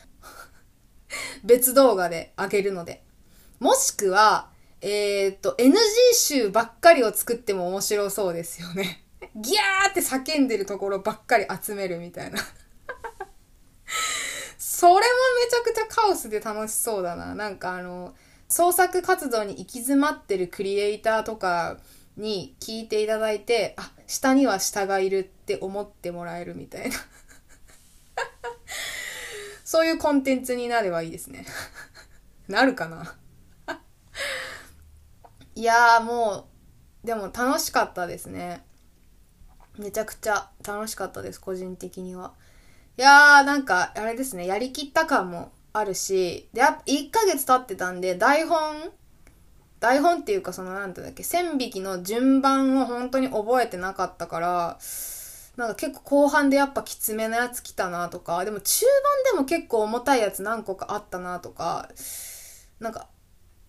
[1.46, 3.04] 別動画であげるので。
[3.60, 4.50] もしくは、
[4.82, 5.76] えーっと、NG
[6.14, 9.04] 集ばっかりを作っても面白そうですよね。
[9.36, 12.40] ギャーって叫んでるところばっかり集めるみたいな。
[14.58, 15.04] それもめ
[15.50, 17.36] ちゃくちゃカオスで楽しそうだな。
[17.36, 18.16] なんかあの、
[18.48, 21.78] 創作活動に行き詰まってるクリエイターとか
[22.18, 26.96] に聞いていただいて、あ、下には下がいるって思ってもらえるみたいな。
[29.64, 31.46] そういうコンテンツになればいいですね。
[32.48, 33.16] なるかな
[35.56, 36.48] いやーも
[37.04, 38.64] う、でも楽しかったですね。
[39.80, 42.34] めちゃくちゃ楽しかったです、個人的には。
[42.98, 48.92] いやー、なんか、あれですね、やりきった感もあるし、で、や1ヶ月経ってたんで、台本、
[49.80, 54.80] 台本っていうかその、なんていうんだっけ、線引きの順番を本当に覚えてなかったから、
[55.56, 58.86] なんか結構後半でやっぱきつめなやつ来たなとか、でも中
[59.32, 61.88] 盤でも結構重たいやつ何個かあったなとか、
[62.82, 63.08] なんか、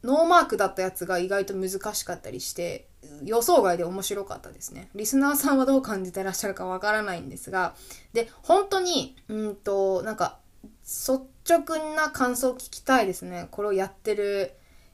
[0.02, 2.89] ノーマークだったやつが意外と難しかったりして、
[3.24, 4.88] 予想外で面白かったですね。
[4.94, 7.74] リスナーさんはどう感じてらっしゃるかわからないんですが、
[8.12, 10.38] で、本当に、うんと、なんか、
[10.84, 13.48] 率直な感想を聞きたいですね。
[13.50, 14.52] これをやってる、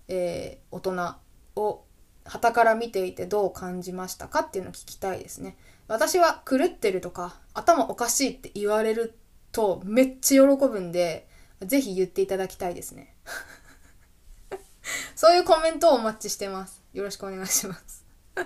[0.08, 1.14] えー大人
[1.56, 1.82] を、
[2.24, 5.56] 旗から見ていてどう感じましたかっていうのを聞きたいですね。
[5.88, 9.16] 私は狂ってるとか、頭おかしいって言われる
[9.52, 11.28] とめっちゃ喜ぶんで、
[11.62, 13.14] ぜひ言っていただきたいですね。
[15.14, 16.75] そういうコメントをお待ちしてます。
[16.96, 18.06] よろしくお願いします。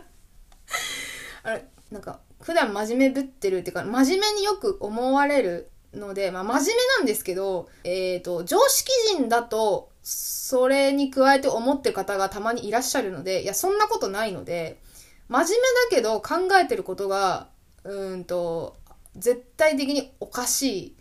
[1.44, 14.80] あれ、なんか、普段真面目ぶってるっていうか、真面目によく思われるので、まあ真面目なんですけど、えっ、と、常識人だと、それに加えて思ってる方がたまにいらっしゃるので、いや、そんなことないので、
[15.28, 17.50] 真面目だけど考えてることが、
[17.84, 18.76] うんと、
[19.14, 20.96] 絶対的におかしい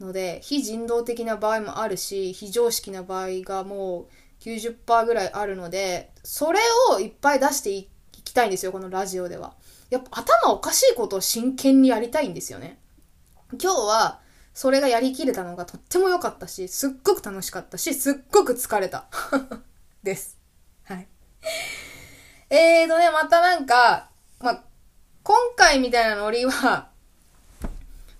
[0.00, 4.06] ので、非人道的な場合もあるし、非常識な場合がもう
[4.46, 6.60] 90%ぐらいあるので、それ
[6.90, 7.88] をいっぱい出してい
[8.24, 9.54] きたいんですよ、このラジオでは。
[9.90, 12.78] やっぱ頭おかしいことを真剣にやりたいんですよね。
[13.60, 14.20] 今日は、
[14.54, 19.06] それがやりきれたのがとっても良かったし、すっごく楽しかったし、すっごく疲れた。
[20.02, 20.38] です。
[20.84, 21.08] はい。
[22.48, 24.62] えーとね、またなんか、まあ、
[25.24, 26.90] 今回みたいなノリは、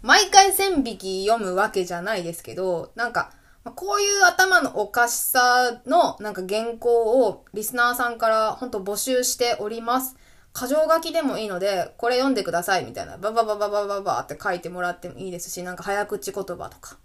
[0.02, 3.32] 毎回1000匹読むわけじゃないですけど、なんか、
[3.74, 10.16] こういう頭のおかしさのなんか原稿をリスナーさんから本当募集しております。
[10.54, 16.96] 箇条書きでもいいので、これ読んでくださいみたいな、バババババババって書いてもらってもいいですし、なんか早口言葉とか、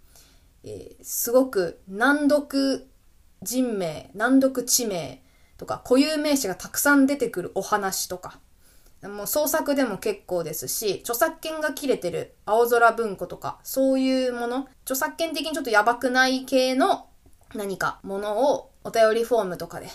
[0.64, 2.86] えー、すごく難読
[3.42, 5.22] 人名、難読地名
[5.58, 8.38] とか固有名詞がたくさん出てくるお話とか、
[9.02, 17.06] もう創作でも結構ですし、著作権が切れてる青空文庫とか、そういうもの、著作権的にちょっとやばくない系の
[17.54, 19.88] 何かものをお便りフォームとかで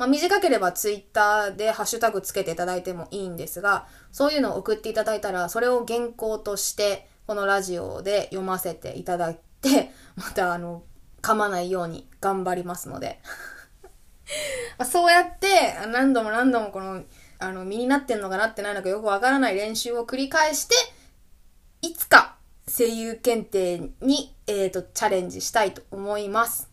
[0.00, 10.84] まあ、短ければツイッターでハッシュタグつけていただいてもいいんですが、そういうのを送っていただいたら、それを原稿として、このラジオで読ませていただいて、またあの、
[11.20, 13.20] 噛まないように頑張りますので。
[14.90, 17.02] そうやって、何度も何度もこの、
[17.40, 20.74] あの、身になってんのかなってないのかよくわからない練習を繰り返して、
[21.82, 22.36] いつか
[22.68, 26.70] 声優検定に、えっ、ー、と、チャレンジしたいと思います。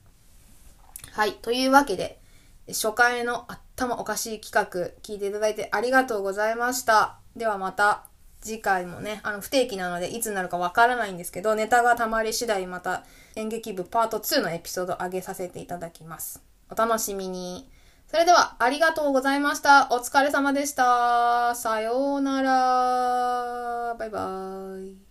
[1.12, 1.34] はい。
[1.34, 2.20] というわけで、
[2.68, 7.18] 初回の頭おかしい企画聞いていただいてありがとうございました。
[7.36, 8.06] ではまた
[8.42, 13.04] 次回もね、あの不定期なのでいつになるかわからないんですけど、ネタが溜まり次第また
[13.36, 16.42] 演劇部パート2のエピソード上げさせていただきます。
[16.70, 17.70] お楽しみに。
[18.08, 19.88] それではありがとうございました。
[19.92, 21.54] お疲れ様でした。
[21.56, 23.96] さようなら。
[23.96, 25.07] バイバーイ。